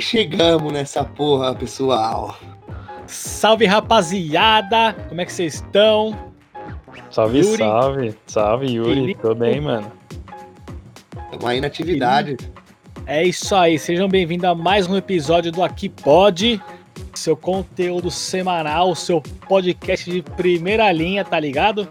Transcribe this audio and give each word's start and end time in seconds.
E 0.00 0.02
chegamos 0.02 0.72
nessa 0.72 1.04
porra, 1.04 1.54
pessoal. 1.54 2.34
Salve 3.06 3.66
rapaziada, 3.66 4.94
como 5.06 5.20
é 5.20 5.26
que 5.26 5.30
vocês 5.30 5.56
estão? 5.56 6.18
Salve, 7.10 7.40
Yuri. 7.40 7.58
salve. 7.58 8.14
Salve, 8.26 8.66
Yuri. 8.72 8.94
Felipe. 8.94 9.20
Tô 9.20 9.34
bem, 9.34 9.60
mano. 9.60 9.92
Tamo 11.30 11.46
aí 11.46 11.60
na 11.60 11.66
atividade. 11.66 12.38
É 13.04 13.22
isso 13.22 13.54
aí, 13.54 13.78
sejam 13.78 14.08
bem-vindos 14.08 14.46
a 14.46 14.54
mais 14.54 14.86
um 14.86 14.96
episódio 14.96 15.52
do 15.52 15.62
Aqui 15.62 15.90
Pode, 15.90 16.58
seu 17.12 17.36
conteúdo 17.36 18.10
semanal, 18.10 18.94
seu 18.94 19.20
podcast 19.46 20.10
de 20.10 20.22
primeira 20.22 20.90
linha, 20.90 21.26
tá 21.26 21.38
ligado? 21.38 21.86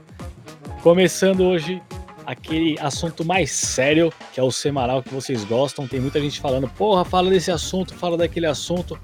Começando 0.81 1.41
hoje 1.41 1.79
aquele 2.29 2.77
assunto 2.79 3.25
mais 3.25 3.51
sério, 3.51 4.13
que 4.31 4.39
é 4.39 4.43
o 4.43 4.51
semanal 4.51 5.01
que 5.01 5.11
vocês 5.11 5.43
gostam. 5.43 5.87
Tem 5.87 5.99
muita 5.99 6.21
gente 6.21 6.39
falando, 6.39 6.67
porra, 6.67 7.03
fala 7.03 7.27
desse 7.31 7.49
assunto, 7.49 7.95
fala 7.95 8.15
daquele 8.15 8.45
assunto. 8.45 8.99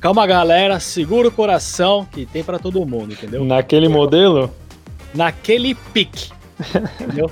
Calma, 0.00 0.26
galera, 0.26 0.80
segura 0.80 1.28
o 1.28 1.30
coração, 1.30 2.06
que 2.06 2.24
tem 2.24 2.42
pra 2.42 2.58
todo 2.58 2.84
mundo, 2.86 3.12
entendeu? 3.12 3.44
Naquele 3.44 3.86
modelo? 3.86 4.50
naquele 5.14 5.74
pique. 5.74 6.30
Entendeu? 7.00 7.30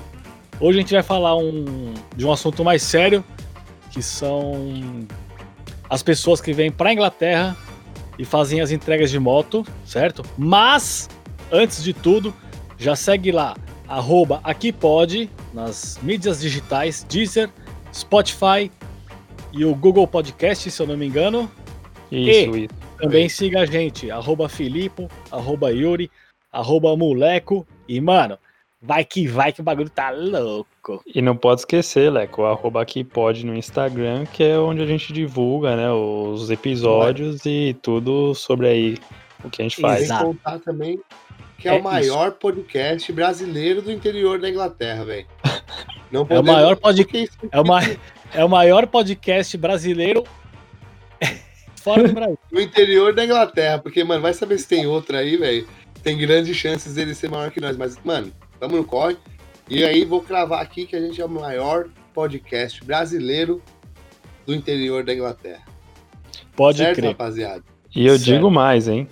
Hoje 0.61 0.79
a 0.79 0.83
gente 0.83 0.93
vai 0.93 1.03
falar 1.03 1.37
um, 1.37 1.95
de 2.15 2.27
um 2.27 2.33
assunto 2.33 2.63
mais 2.65 2.83
sério, 2.83 3.25
que 3.91 4.03
são 4.03 5.07
as 5.89 6.03
pessoas 6.03 6.41
que 6.41 6.53
vêm 6.53 6.71
para 6.71 6.93
Inglaterra 6.93 7.57
e 8.19 8.25
fazem 8.25 8.61
as 8.61 8.71
entregas 8.71 9.11
de 9.11 9.19
moto, 9.19 9.65
certo? 9.85 10.23
Mas, 10.37 11.09
antes 11.51 11.83
de 11.83 11.95
tudo, 11.95 12.35
já 12.77 12.97
segue 12.97 13.31
lá, 13.31 13.57
arroba 13.89 14.41
aqui 14.45 14.73
pode, 14.73 15.31
nas 15.53 15.99
mídias 16.03 16.41
digitais, 16.41 17.05
Deezer, 17.09 17.51
Spotify 17.93 18.71
e 19.53 19.65
o 19.65 19.75
Google 19.75 20.07
Podcast, 20.07 20.71
se 20.71 20.83
eu 20.83 20.87
não 20.87 20.97
me 20.97 21.07
engano. 21.07 21.51
Isso, 22.13 22.57
isso. 22.57 22.75
Também 22.99 23.29
siga 23.29 23.61
a 23.61 23.67
gente, 23.67 24.11
arroba 24.11 24.49
Filipe, 24.49 25.09
arroba 25.31 25.71
Yuri, 25.73 26.11
arroba 26.53 26.97
Moleco. 26.97 27.67
E, 27.89 28.01
mano, 28.01 28.39
vai 28.81 29.05
que 29.05 29.27
vai 29.27 29.53
que 29.53 29.61
o 29.61 29.65
bagulho 29.65 29.91
tá 29.91 30.11
louco. 30.11 31.03
E 31.07 31.23
não 31.23 31.37
pode 31.37 31.63
esquecer, 31.63 32.11
Leco, 32.11 32.45
arroba 32.45 32.83
aqui 32.83 33.05
pode 33.05 33.45
no 33.45 33.55
Instagram, 33.55 34.27
que 34.27 34.43
é 34.43 34.59
onde 34.59 34.83
a 34.83 34.87
gente 34.87 35.13
divulga, 35.13 35.77
né, 35.77 35.91
os 35.91 36.51
episódios 36.51 37.45
e 37.47 37.77
tudo 37.83 38.35
sobre 38.35 38.69
aí 38.69 38.99
o 39.45 39.51
que 39.51 39.63
a 39.63 39.65
gente 39.65 39.81
faz. 39.81 40.05
Exato. 40.05 40.25
contar 40.25 40.59
também 40.61 41.01
que 41.59 41.69
é, 41.69 41.75
É 41.77 41.79
o 41.79 41.83
maior 41.83 42.33
podcast 42.33 43.13
brasileiro 43.13 43.83
do 43.83 43.91
interior 43.93 44.41
da 44.41 44.49
Inglaterra, 44.49 45.05
velho. 45.05 45.27
Não 46.11 46.27
É 46.31 46.39
o 46.39 46.45
maior 46.45 46.77
pod- 46.77 47.03
Porque 47.05 47.19
isso- 47.19 47.37
É 47.51 48.39
é 48.41 48.45
o 48.45 48.49
maior 48.49 48.87
podcast 48.87 49.57
brasileiro 49.57 50.25
fora 51.83 52.07
do 52.07 52.13
Brasil. 52.15 52.39
No 52.51 52.61
interior 52.61 53.13
da 53.15 53.25
Inglaterra, 53.25 53.79
porque, 53.79 54.03
mano, 54.05 54.23
vai 54.23 54.33
saber 54.35 54.59
se 54.59 54.69
tem 54.69 54.87
outra 54.87 55.19
aí, 55.19 55.37
velho. 55.37 55.67
Tem 56.03 56.17
grandes 56.17 56.57
chances 56.57 56.95
dele 56.95 57.15
ser 57.15 57.29
maior 57.31 57.51
que 57.51 57.61
nós. 57.61 57.77
Mas, 57.77 57.99
mano, 58.05 58.33
vamos 58.61 58.77
no 58.77 58.85
corre. 58.85 59.17
E 59.69 59.85
aí, 59.85 60.05
vou 60.05 60.23
cravar 60.23 60.63
aqui 60.63 60.87
que 60.87 60.97
a 60.97 61.01
gente 61.01 61.21
é 61.21 61.25
o 61.25 61.29
maior 61.29 61.89
podcast 62.15 62.83
brasileiro 62.85 63.61
do 64.47 64.55
interior 64.55 65.05
da 65.05 65.13
Inglaterra. 65.13 65.63
Pode 66.57 66.79
certo, 66.79 66.97
crer. 66.97 67.09
rapaziada? 67.11 67.63
E 67.95 68.07
eu 68.07 68.19
Sério. 68.19 68.35
digo 68.35 68.51
mais, 68.51 68.89
hein? 68.89 69.09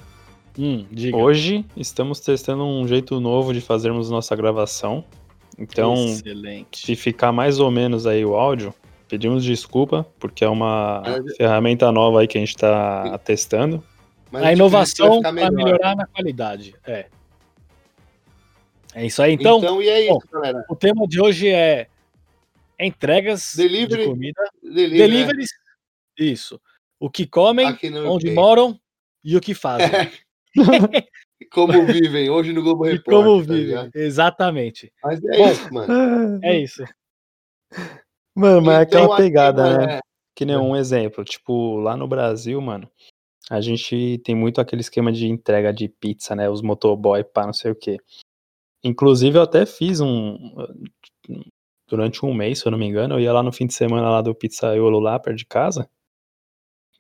Hum, 0.59 0.87
diga. 0.91 1.17
Hoje 1.17 1.65
estamos 1.77 2.21
testando 2.21 2.65
um 2.65 2.87
jeito 2.89 3.21
novo 3.21 3.53
de 3.53 3.61
fazermos 3.61 4.09
nossa 4.11 4.35
gravação. 4.35 5.05
Então, 5.59 5.95
Excelente. 5.95 6.87
se 6.87 6.97
ficar 6.97 7.33
mais 7.33 7.59
ou 7.59 7.71
menos 7.71 8.07
aí 8.07 8.25
o 8.25 8.35
áudio, 8.35 8.75
pedimos 9.09 9.45
desculpa, 9.45 10.07
porque 10.19 10.45
é 10.45 10.49
uma 10.49 11.03
Mas- 11.05 11.37
ferramenta 11.37 11.91
nova 11.93 12.21
aí 12.21 12.27
que 12.29 12.39
a 12.39 12.41
gente 12.41 12.57
tá 12.57 13.17
testando. 13.19 13.83
Mas 14.31 14.43
A 14.45 14.53
inovação 14.53 15.21
para 15.23 15.33
melhorar 15.51 15.95
na 15.95 16.07
qualidade. 16.07 16.75
É. 16.87 17.07
É 18.95 19.07
isso 19.07 19.23
aí. 19.23 19.33
Então, 19.35 19.59
Então, 19.59 19.83
e 19.83 19.89
é 19.89 20.01
isso, 20.07 20.15
bom, 20.15 20.21
galera. 20.41 20.65
o 20.69 20.75
tema 20.77 21.07
de 21.07 21.21
hoje 21.21 21.49
é 21.49 21.87
entregas 22.81 23.55
Delivery. 23.57 24.03
de 24.03 24.09
comida. 24.09 24.43
Delivery, 24.63 24.99
Deliveries. 24.99 25.51
Isso. 26.19 26.61
O 26.99 27.11
que 27.11 27.27
comem, 27.27 27.67
onde 28.07 28.31
moram 28.31 28.79
e 29.23 29.37
o 29.37 29.41
que 29.41 29.55
fazem. 29.55 29.89
Como 31.53 31.87
vivem 31.87 32.31
hoje 32.31 32.53
no 32.53 32.63
Globo 32.63 32.85
Repórter. 32.85 33.05
como 33.25 33.39
tá 33.47 33.53
vivem. 33.53 33.67
ligado? 33.67 33.91
Exatamente. 33.95 34.93
Mas 35.05 35.23
é 35.25 35.37
Bom, 35.37 35.51
isso, 35.53 35.73
mano. 35.75 35.93
É 36.45 36.59
isso. 36.59 36.83
Mano, 38.35 38.63
mas 38.63 38.79
é 38.79 38.83
Então, 38.83 39.03
aquela 39.05 39.15
aqui, 39.15 39.23
pegada, 39.23 39.63
mano, 39.63 39.87
né? 39.87 39.95
é- 39.97 40.01
Que 40.35 40.45
nem 40.45 40.57
um 40.57 40.77
exemplo, 40.77 41.25
tipo, 41.25 41.77
lá 41.79 41.97
no 41.97 42.07
Brasil, 42.09 42.61
mano, 42.61 42.91
a 43.51 43.61
gente 43.61 44.19
tem 44.25 44.35
muito 44.35 44.61
aquele 44.61 44.81
esquema 44.83 45.11
de 45.13 45.27
entrega 45.29 45.73
de 45.73 45.89
pizza, 45.89 46.35
né? 46.35 46.49
Os 46.51 46.61
motoboy, 46.63 47.23
pá, 47.25 47.47
não 47.47 47.53
sei 47.55 47.71
o 47.71 47.77
quê. 47.77 47.99
Inclusive, 48.85 49.39
eu 49.39 49.43
até 49.43 49.65
fiz 49.65 50.01
um. 50.01 50.37
Durante 51.89 52.25
um 52.27 52.35
mês, 52.35 52.59
se 52.59 52.67
eu 52.67 52.73
não 52.73 52.79
me 52.79 52.85
engano, 52.87 53.15
eu 53.15 53.21
ia 53.21 53.33
lá 53.33 53.43
no 53.43 53.53
fim 53.53 53.67
de 53.67 53.73
semana 53.75 54.11
lá 54.11 54.21
do 54.21 54.35
pizzaiolo 54.35 54.99
lá, 54.99 55.19
perto 55.19 55.37
de 55.39 55.47
casa. 55.47 55.89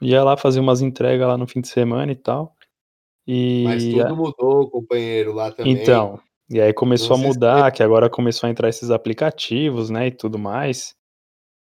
Ia 0.01 0.23
lá 0.25 0.37
fazer 0.37 0.61
umas 0.61 0.81
entregas 0.81 1.27
lá 1.27 1.37
no 1.37 1.47
fim 1.47 1.61
de 1.61 1.69
semana 1.69 2.11
e 2.13 2.17
tal. 2.17 2.56
E. 3.27 3.63
Mas 3.65 3.85
tudo 3.85 4.17
mudou, 4.17 4.71
companheiro, 4.71 5.33
lá 5.33 5.51
também. 5.51 5.75
Então, 5.75 6.21
e 6.49 6.61
aí 6.61 6.73
começou 6.73 7.17
Não 7.17 7.25
a 7.25 7.29
mudar, 7.29 7.73
que 7.73 7.83
agora 7.83 8.09
começou 8.09 8.47
a 8.47 8.51
entrar 8.51 8.69
esses 8.69 8.91
aplicativos, 8.91 9.91
né, 9.91 10.07
e 10.09 10.11
tudo 10.13 10.39
mais. 10.39 10.95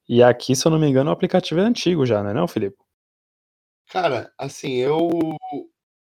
E 0.08 0.22
aqui, 0.22 0.56
se 0.56 0.66
eu 0.66 0.72
não 0.72 0.80
me 0.80 0.88
engano, 0.88 1.10
o 1.10 1.14
aplicativo 1.14 1.62
é 1.62 1.64
antigo 1.64 2.06
já, 2.06 2.22
não 2.22 2.32
é 2.32 2.34
não, 2.34 2.48
Felipe? 2.48 2.78
Cara, 3.90 4.34
assim, 4.38 4.74
eu. 4.74 5.10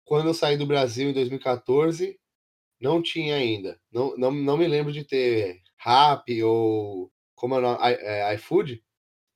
Quando 0.03 0.27
eu 0.27 0.33
saí 0.33 0.57
do 0.57 0.65
Brasil 0.65 1.09
em 1.09 1.13
2014, 1.13 2.17
não 2.79 3.01
tinha 3.01 3.35
ainda. 3.35 3.79
Não, 3.91 4.15
não, 4.17 4.31
não 4.31 4.57
me 4.57 4.67
lembro 4.67 4.91
de 4.91 5.03
ter 5.03 5.61
Rap 5.77 6.43
ou. 6.43 7.11
Como 7.35 7.55
é 7.55 7.57
o 7.59 7.61
nome? 7.61 7.77
I- 7.81 7.97
é, 8.01 8.33
iFood? 8.35 8.83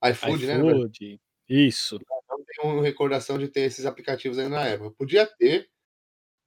iFood, 0.04 0.48
né? 0.48 0.56
iFood. 0.56 1.22
Isso. 1.48 2.00
Não 2.30 2.44
tenho 2.44 2.82
recordação 2.82 3.38
de 3.38 3.48
ter 3.48 3.62
esses 3.62 3.86
aplicativos 3.86 4.40
ainda 4.40 4.56
na 4.56 4.66
época. 4.66 4.96
Podia 4.98 5.26
ter, 5.26 5.70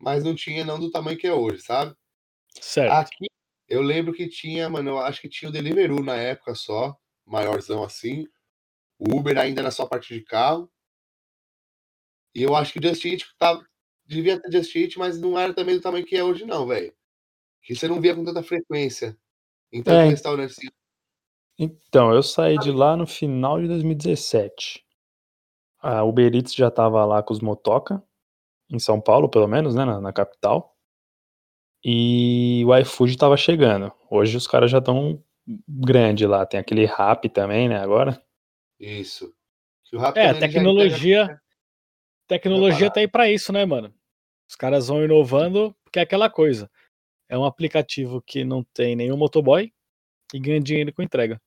mas 0.05 0.23
não 0.23 0.35
tinha 0.35 0.65
não 0.65 0.79
do 0.79 0.91
tamanho 0.91 1.17
que 1.17 1.27
é 1.27 1.33
hoje, 1.33 1.63
sabe? 1.63 1.97
Certo. 2.61 2.93
Aqui, 2.93 3.27
eu 3.67 3.81
lembro 3.81 4.13
que 4.13 4.29
tinha, 4.29 4.69
mano, 4.69 4.91
eu 4.91 4.99
acho 4.99 5.21
que 5.21 5.29
tinha 5.31 5.49
o 5.49 5.53
Deliveroo 5.53 6.05
na 6.05 6.15
época 6.17 6.55
só, 6.55 6.95
maiorzão 7.25 7.83
assim. 7.83 8.27
O 8.99 9.17
Uber 9.17 9.39
ainda 9.39 9.63
era 9.63 9.71
só 9.71 9.87
parte 9.87 10.13
de 10.13 10.21
carro. 10.23 10.71
E 12.35 12.43
eu 12.43 12.55
acho 12.55 12.73
que 12.73 12.79
o 12.79 12.83
Just 12.83 13.05
Eat 13.07 13.25
tava, 13.39 13.65
devia 14.05 14.39
ter 14.41 14.53
Just 14.53 14.75
Eat, 14.77 14.99
mas 14.99 15.19
não 15.19 15.39
era 15.39 15.55
também 15.55 15.75
do 15.77 15.81
tamanho 15.81 16.05
que 16.05 16.17
é 16.17 16.23
hoje, 16.23 16.45
não, 16.45 16.67
velho. 16.67 16.93
Que 17.63 17.75
você 17.75 17.89
não 17.89 18.01
via 18.01 18.15
com 18.15 18.25
tanta 18.25 18.43
frequência. 18.43 19.17
Então, 19.73 19.95
É. 19.95 20.09
restaurante 20.09 20.51
assim, 20.51 20.69
Então, 21.59 22.13
eu 22.13 22.23
saí 22.23 22.59
de 22.59 22.71
lá 22.71 22.97
no 22.97 23.07
final 23.07 23.61
de 23.61 23.69
2017. 23.69 24.85
A 25.81 26.03
Uber 26.05 26.35
Eats 26.35 26.55
já 26.55 26.71
tava 26.71 27.05
lá 27.07 27.23
com 27.23 27.33
os 27.33 27.41
motoca, 27.41 28.03
em 28.71 28.79
São 28.79 29.01
Paulo, 29.01 29.29
pelo 29.29 29.47
menos, 29.47 29.75
né, 29.75 29.85
na, 29.85 30.01
na 30.01 30.13
capital. 30.13 30.77
E 31.85 32.65
o 32.67 32.77
iFood 32.79 33.17
tava 33.19 33.37
chegando. 33.37 33.93
Hoje 34.11 34.37
os 34.37 34.47
caras 34.47 34.71
já 34.71 34.79
estão 34.79 35.23
grande 35.69 36.27
lá. 36.27 36.47
Tem 36.47 36.59
aquele 36.59 36.87
Rap 36.87 37.29
também, 37.29 37.69
né, 37.69 37.79
agora. 37.79 38.21
Isso. 38.81 39.35
É, 40.17 40.29
a 40.29 40.33
já 40.33 40.41
tecnologia, 40.41 41.23
entrega- 41.23 41.43
tecnologia 42.27 42.91
tá 42.91 43.01
aí 43.01 43.09
pra 43.09 43.31
isso, 43.31 43.53
né, 43.53 43.65
mano? 43.65 43.95
Os 44.49 44.57
caras 44.57 44.89
vão 44.89 45.05
inovando, 45.05 45.75
porque 45.85 45.99
é 45.99 46.03
aquela 46.03 46.29
coisa. 46.31 46.71
É 47.29 47.39
um 47.39 47.45
aplicativo 47.45 48.21
que 48.23 48.45
não 48.45 48.63
tem 48.63 48.97
nenhum 48.97 49.17
motoboy 49.17 49.73
e 50.33 50.39
ganha 50.39 50.61
dinheiro 50.61 50.93
com 50.93 51.03
entrega. 51.03 51.41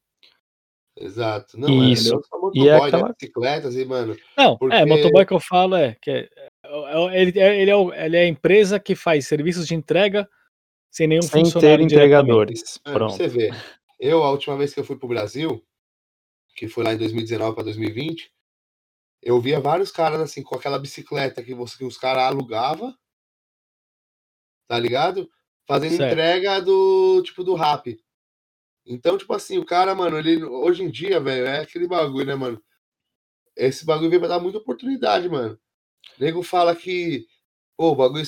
Exato. 1.00 1.60
Não, 1.60 1.70
Isso. 1.84 2.08
É, 2.16 2.22
só 2.24 2.52
E 2.54 2.68
é 2.68 2.74
motoboy, 2.74 2.80
né, 2.82 2.88
aquela- 2.88 3.14
bicicletas 3.14 3.76
e, 3.76 3.86
mano, 3.86 4.18
Não, 4.36 4.58
Porque- 4.58 4.76
é, 4.76 4.86
motoboy 4.86 5.26
que 5.26 5.34
eu 5.34 5.40
falo 5.40 5.76
é 5.76 5.96
que 6.02 6.10
é- 6.10 6.30
é- 6.64 7.22
ele, 7.22 7.40
é, 7.40 7.62
ele, 7.62 7.72
é, 7.72 8.06
ele 8.06 8.18
é 8.18 8.22
a 8.22 8.28
empresa 8.28 8.80
que 8.80 8.96
faz 8.96 9.28
serviços 9.28 9.68
de 9.68 9.76
entrega 9.76 10.28
sem 10.92 11.08
nenhum 11.08 11.22
Sem 11.22 11.44
ter 11.44 11.52
funcionário 11.52 11.86
diretamente. 11.88 11.94
entregadores. 11.94 12.78
É, 12.78 12.82
pra 12.84 12.94
Pronto. 12.94 13.14
você 13.16 13.28
ver. 13.28 13.54
Eu, 14.00 14.24
a 14.24 14.32
última 14.32 14.58
vez 14.58 14.74
que 14.74 14.80
eu 14.80 14.84
fui 14.84 14.98
pro 14.98 15.08
Brasil, 15.08 15.64
que 16.56 16.68
foi 16.68 16.84
lá 16.84 16.94
em 16.94 16.98
2019 16.98 17.54
para 17.56 17.66
2020, 17.66 18.32
eu 19.22 19.40
via 19.40 19.60
vários 19.60 19.92
caras 19.92 20.20
assim, 20.22 20.42
com 20.42 20.56
aquela 20.56 20.80
bicicleta 20.80 21.44
que, 21.44 21.54
você, 21.54 21.78
que 21.78 21.84
os 21.86 21.98
caras 21.98 22.24
alugavam, 22.24 22.96
tá 24.68 24.80
ligado? 24.80 25.30
Fazendo 25.68 25.98
Certo. 25.98 26.14
entrega 26.14 26.62
do, 26.62 27.22
tipo, 27.24 27.44
do 27.44 27.54
rap. 27.54 28.00
Então, 28.88 29.18
tipo 29.18 29.34
assim, 29.34 29.58
o 29.58 29.66
cara, 29.66 29.94
mano, 29.96 30.18
ele, 30.18 30.44
hoje 30.46 30.84
em 30.84 30.90
dia, 30.92 31.20
velho, 31.20 31.46
é 31.48 31.62
aquele 31.62 31.88
bagulho, 31.88 32.26
né, 32.28 32.36
mano? 32.36 32.62
Esse 33.56 33.86
bagulho 33.86 34.10
veio 34.10 34.20
pra 34.22 34.30
dar 34.30 34.40
muita 34.40 34.60
oportunidade, 34.60 35.28
mano. 35.30 35.60
O 36.20 36.24
nego 36.24 36.44
fala 36.44 36.76
que, 36.76 37.26
pô, 37.78 37.92
o 37.92 37.96
bagulho 37.96 38.26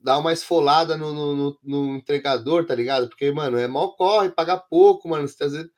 dá 0.00 0.18
uma 0.18 0.32
esfolada 0.32 0.96
no, 0.96 1.12
no, 1.14 1.58
no- 1.62 1.96
entregador, 1.96 2.66
tá 2.66 2.74
ligado? 2.74 3.08
Porque, 3.08 3.30
mano, 3.32 3.58
é 3.58 3.66
mal 3.68 3.96
corre, 3.96 4.30
paga 4.30 4.58
pouco, 4.58 5.08
mano. 5.08 5.26
Você 5.28 5.36
tá, 5.38 5.46
dizendo- 5.46 5.70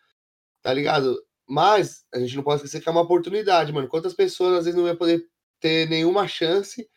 tá 0.63 0.73
ligado? 0.75 1.19
mas 1.49 2.05
a 2.15 2.19
gente 2.21 2.37
não 2.37 2.43
pode 2.45 2.59
esquecer 2.59 2.81
que 2.83 2.89
é 2.89 2.93
uma 2.93 3.03
oportunidade, 3.03 3.73
mano. 3.73 3.89
Quantas 3.89 4.15
pessoas 4.15 4.59
às 4.61 4.65
vezes 4.67 4.79
não 4.81 4.87
ia 4.89 4.97
poder 4.97 5.25
ter 5.61 5.89
nenhuma 5.89 6.29
chance. 6.29 6.89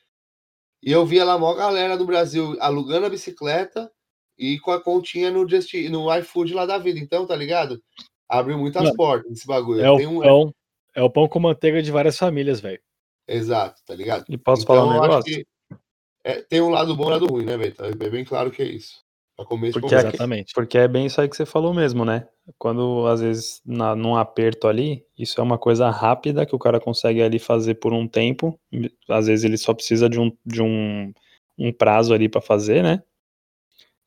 E 0.83 0.91
eu 0.91 1.05
via 1.05 1.25
lá 1.25 1.33
a 1.33 1.37
maior 1.39 1.55
galera 1.55 1.97
do 1.97 2.05
Brasil 2.05 2.55
alugando 2.61 3.05
a 3.05 3.09
bicicleta 3.09 3.91
e 4.39 4.57
com 4.59 4.71
a 4.71 4.81
continha 4.81 5.29
no, 5.29 5.47
Just, 5.47 5.73
no 5.89 6.11
iFood 6.17 6.53
lá 6.53 6.65
da 6.65 6.77
vida. 6.77 6.97
Então, 6.99 7.25
tá 7.27 7.35
ligado? 7.35 7.79
Abriu 8.27 8.57
muitas 8.57 8.83
Não. 8.83 8.95
portas 8.95 9.31
esse 9.31 9.45
bagulho. 9.45 9.81
É 9.81 9.91
o, 9.91 9.97
Tem 9.97 10.07
um- 10.07 10.21
pão, 10.21 10.53
é 10.95 11.03
o 11.03 11.09
pão 11.09 11.27
com 11.27 11.39
manteiga 11.39 11.81
de 11.81 11.91
várias 11.91 12.17
famílias, 12.17 12.59
velho. 12.59 12.79
Exato, 13.27 13.81
tá 13.85 13.93
ligado? 13.93 14.25
E 14.29 14.37
posso 14.37 14.63
Então, 14.63 14.75
falar 14.75 14.87
um 14.87 14.91
acho 14.91 15.01
negócio? 15.01 15.23
que 15.35 15.45
é, 16.23 16.41
tem 16.41 16.61
um 16.61 16.69
lado 16.69 16.95
bom 16.95 17.03
e 17.03 17.07
um 17.07 17.09
lado 17.09 17.25
ruim, 17.27 17.45
né, 17.45 17.57
velho? 17.57 17.75
Tá 17.75 17.87
é 17.87 17.91
bem 18.09 18.23
claro 18.25 18.49
que 18.51 18.61
é 18.61 18.65
isso. 18.65 19.01
Pra 19.35 19.45
começo 19.45 19.79
Porque 19.79 19.95
aqui- 19.95 20.07
Exatamente. 20.07 20.53
Porque 20.53 20.77
é 20.77 20.87
bem 20.87 21.05
isso 21.05 21.19
aí 21.21 21.29
que 21.29 21.35
você 21.35 21.45
falou 21.45 21.73
mesmo, 21.73 22.03
né? 22.03 22.27
Quando, 22.57 23.05
às 23.07 23.21
vezes, 23.21 23.61
na, 23.65 23.95
num 23.95 24.15
aperto 24.17 24.67
ali, 24.67 25.05
isso 25.17 25.39
é 25.39 25.43
uma 25.43 25.57
coisa 25.57 25.89
rápida 25.89 26.45
que 26.45 26.55
o 26.55 26.59
cara 26.59 26.79
consegue 26.79 27.21
ali 27.21 27.39
fazer 27.39 27.75
por 27.75 27.93
um 27.93 28.07
tempo. 28.07 28.59
Às 29.07 29.27
vezes 29.27 29.45
ele 29.45 29.57
só 29.57 29.73
precisa 29.73 30.09
de 30.09 30.19
um, 30.19 30.31
de 30.45 30.61
um, 30.61 31.13
um 31.57 31.71
prazo 31.71 32.13
ali 32.13 32.27
pra 32.27 32.41
fazer, 32.41 32.83
né? 32.83 33.01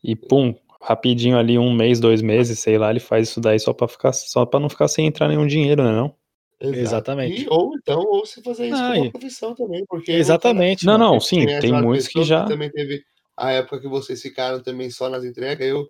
E 0.03 0.17
pum, 0.17 0.55
rapidinho 0.81 1.39
ali, 1.39 1.59
um 1.59 1.73
mês, 1.73 2.01
dois 2.01 2.21
meses, 2.23 2.59
sei 2.59 2.77
lá, 2.77 2.91
ele 2.91 3.01
faz 3.01 3.29
isso 3.29 3.41
daí 3.41 3.59
só 3.59 3.73
pra, 3.73 3.87
ficar, 3.87 4.13
só 4.13 4.45
pra 4.45 4.59
não 4.59 4.69
ficar 4.69 4.89
sem 4.89 5.07
entrar 5.07 5.29
nenhum 5.29 5.47
dinheiro, 5.47 5.85
né? 5.85 5.93
Não? 5.93 6.15
Exato. 6.61 6.79
Exatamente. 6.79 7.43
E, 7.45 7.49
ou 7.49 7.75
então, 7.77 8.01
ou 8.01 8.25
se 8.25 8.41
fazer 8.41 8.69
isso 8.69 8.77
Ah, 8.77 8.93
como 8.93 9.03
uma 9.03 9.11
profissão 9.11 9.55
também, 9.55 9.85
porque 9.89 10.13
Exatamente. 10.13 10.87
Não, 10.87 10.97
não, 10.97 11.21
sim, 11.21 11.45
tem 11.61 11.73
muitos 11.73 12.09
que 12.09 12.23
já. 12.23 12.45
Também 12.45 12.71
teve 12.71 13.03
a 13.37 13.51
época 13.53 13.81
que 13.81 13.89
vocês 13.89 14.23
ficaram 14.23 14.63
também 14.63 14.89
só 14.91 15.09
nas 15.09 15.25
entregas. 15.25 15.67
Eu 15.67 15.89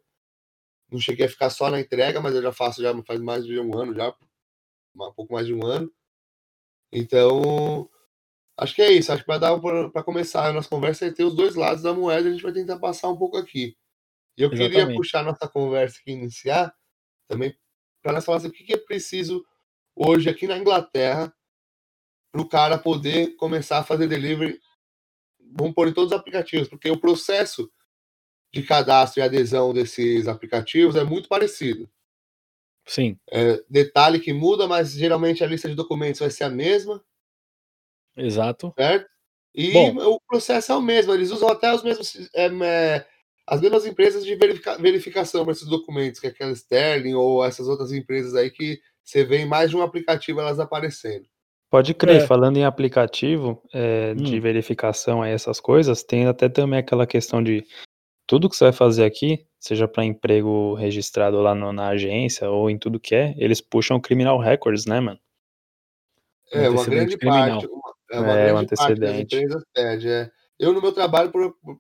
não 0.91 0.99
cheguei 0.99 1.27
a 1.27 1.29
ficar 1.29 1.51
só 1.51 1.71
na 1.71 1.81
entrega, 1.81 2.21
mas 2.21 2.35
eu 2.35 2.43
já 2.43 2.53
faço 2.53 2.81
já 2.81 2.95
faz 3.03 3.21
mais 3.21 3.45
de 3.45 3.59
um 3.59 3.77
ano 3.79 3.95
já, 3.95 4.09
um 4.09 5.13
pouco 5.13 5.35
mais 5.35 5.47
de 5.47 5.55
um 5.55 5.65
ano. 5.67 5.91
Então, 6.91 7.89
acho 8.57 8.75
que 8.75 8.83
é 8.83 8.93
isso. 8.93 9.13
Acho 9.13 9.23
que 9.23 9.27
para 9.27 9.39
dar 9.39 9.59
para 9.91 10.03
começar 10.03 10.47
a 10.47 10.53
nossa 10.53 10.69
conversa 10.69 11.07
é 11.07 11.11
ter 11.11 11.25
os 11.25 11.35
dois 11.35 11.55
lados 11.55 11.83
da 11.83 11.93
moeda. 11.93 12.29
A 12.29 12.33
gente 12.33 12.43
vai 12.43 12.53
tentar 12.53 12.79
passar 12.79 13.09
um 13.09 13.17
pouco 13.17 13.37
aqui. 13.37 13.77
E 14.37 14.43
eu 14.43 14.51
queria 14.51 14.85
Exatamente. 14.85 14.95
puxar 14.95 15.23
nossa 15.25 15.49
conversa 15.49 15.99
aqui 16.01 16.13
iniciar 16.13 16.75
também 17.29 17.57
para 18.03 18.13
nós 18.15 18.25
falar 18.25 18.39
assim, 18.39 18.49
o 18.49 18.53
que 18.53 18.65
que 18.65 18.75
é 18.75 18.79
preciso 18.79 19.45
hoje 19.97 20.31
aqui 20.31 20.47
na 20.47 20.59
Inglaterra 20.59 21.35
para 22.33 22.43
o 22.43 22.49
cara 22.49 22.79
poder 22.79 23.37
começar 23.37 23.79
a 23.79 23.85
fazer 23.85 24.09
delivery 24.09 24.61
vamos 25.55 25.75
pôr 25.75 25.89
em 25.89 25.93
todos 25.95 26.13
os 26.13 26.19
aplicativos, 26.19 26.69
porque 26.69 26.91
o 26.91 27.01
processo 27.01 27.71
de 28.53 28.63
cadastro 28.63 29.21
e 29.21 29.25
adesão 29.25 29.73
desses 29.75 30.29
aplicativos 30.29 30.97
é 30.97 31.05
muito 31.05 31.29
parecido. 31.29 31.91
Sim, 32.87 33.19
É, 33.31 33.63
detalhe 33.69 34.21
que 34.21 34.33
muda, 34.33 34.67
mas 34.69 34.93
geralmente 34.93 35.43
a 35.43 35.47
lista 35.47 35.69
de 35.69 35.75
documentos 35.75 36.21
vai 36.21 36.31
ser 36.31 36.45
a 36.45 36.51
mesma, 36.51 37.03
exato. 38.17 38.77
certo? 38.79 39.09
E 39.55 39.73
Bom. 39.73 39.99
o 39.99 40.21
processo 40.27 40.73
é 40.73 40.77
o 40.77 40.81
mesmo, 40.81 41.13
eles 41.13 41.31
usam 41.31 41.49
até 41.49 41.73
os 41.75 41.83
mesmos, 41.83 42.17
é, 42.35 42.47
é, 42.47 43.07
as 43.47 43.61
mesmas 43.61 43.85
empresas 43.87 44.25
de 44.25 44.35
verifica- 44.37 44.77
verificação 44.79 45.45
para 45.45 45.53
esses 45.53 45.69
documentos, 45.69 46.21
que 46.21 46.27
é 46.27 46.31
aquela 46.31 46.53
Sterling 46.53 47.15
ou 47.15 47.45
essas 47.45 47.69
outras 47.69 47.93
empresas 47.93 48.35
aí 48.35 48.51
que 48.51 48.81
você 49.03 49.25
vê 49.25 49.39
em 49.39 49.47
mais 49.47 49.71
de 49.71 49.77
um 49.77 49.83
aplicativo 49.83 50.41
elas 50.41 50.61
aparecendo. 50.61 51.27
Pode 51.71 51.95
crer, 51.95 52.23
É. 52.23 52.27
falando 52.27 52.59
em 52.59 52.65
aplicativo 52.65 53.63
é, 53.73 54.15
de 54.15 54.37
Hum. 54.37 54.41
verificação 54.41 55.23
aí, 55.23 55.33
essas 55.33 55.59
coisas, 55.59 56.03
tem 56.03 56.27
até 56.27 56.49
também 56.49 56.79
aquela 56.79 57.07
questão 57.07 57.43
de 57.43 57.65
tudo 58.27 58.49
que 58.49 58.55
você 58.57 58.65
vai 58.65 58.73
fazer 58.73 59.05
aqui, 59.05 59.47
seja 59.59 59.89
para 59.89 60.05
emprego 60.05 60.75
registrado 60.75 61.41
lá 61.41 61.55
no- 61.55 61.73
na 61.73 61.89
agência 61.89 62.49
ou 62.51 62.69
em 62.71 62.79
tudo 62.79 63.01
que 63.01 63.15
é, 63.15 63.35
eles 63.39 63.61
puxam 63.61 64.01
criminal 64.01 64.39
records, 64.39 64.85
né, 64.87 65.01
mano? 65.01 65.19
É, 66.53 66.69
uma 66.69 66.83
Antecedente 66.83 66.91
grande 66.91 67.19
criminal. 67.19 67.49
parte, 67.61 67.67
uma, 67.67 67.95
é 68.13 68.21
uma 68.21 68.39
É, 68.39 68.53
um 68.53 68.55
grande 68.57 68.77
parte 68.77 69.01
das 69.01 69.11
antecedente. 69.11 69.37
empresas 69.37 69.65
pede. 69.75 70.09
É. 70.09 70.31
Eu, 70.63 70.73
no 70.73 70.81
meu 70.81 70.93
trabalho, 70.93 71.31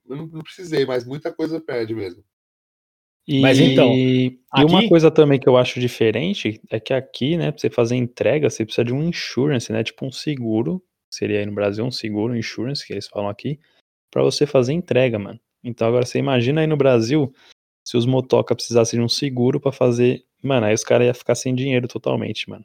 não, 0.06 0.26
não 0.26 0.42
precisei, 0.42 0.84
mas 0.84 1.04
muita 1.06 1.32
coisa 1.32 1.60
pede 1.60 1.94
mesmo. 1.94 2.24
E, 3.26 3.40
Mas 3.40 3.60
então, 3.60 3.94
e 3.94 4.40
uma 4.56 4.80
aqui- 4.80 4.88
coisa 4.88 5.08
também 5.08 5.38
que 5.38 5.48
eu 5.48 5.56
acho 5.56 5.78
diferente 5.78 6.60
é 6.68 6.80
que 6.80 6.92
aqui, 6.92 7.36
né, 7.36 7.52
pra 7.52 7.60
você 7.60 7.70
fazer 7.70 7.94
entrega, 7.94 8.50
você 8.50 8.64
precisa 8.64 8.84
de 8.84 8.92
um 8.92 9.04
insurance, 9.04 9.70
né, 9.72 9.84
tipo 9.84 10.04
um 10.04 10.10
seguro, 10.10 10.82
seria 11.08 11.38
aí 11.38 11.46
no 11.46 11.54
Brasil 11.54 11.84
um 11.84 11.90
seguro, 11.92 12.32
um 12.32 12.36
insurance, 12.36 12.84
que 12.84 12.92
eles 12.92 13.06
falam 13.06 13.28
aqui, 13.28 13.60
pra 14.10 14.24
você 14.24 14.44
fazer 14.44 14.72
entrega, 14.72 15.18
mano. 15.20 15.38
Então 15.62 15.86
agora 15.86 16.04
você 16.04 16.18
imagina 16.18 16.60
aí 16.62 16.66
no 16.66 16.76
Brasil, 16.76 17.32
se 17.84 17.96
os 17.96 18.04
motoca 18.04 18.56
precisassem 18.56 18.98
de 18.98 19.04
um 19.04 19.08
seguro 19.08 19.60
pra 19.60 19.70
fazer, 19.70 20.24
mano, 20.42 20.66
aí 20.66 20.74
os 20.74 20.82
caras 20.82 21.06
iam 21.06 21.14
ficar 21.14 21.36
sem 21.36 21.54
dinheiro 21.54 21.86
totalmente, 21.86 22.50
mano. 22.50 22.64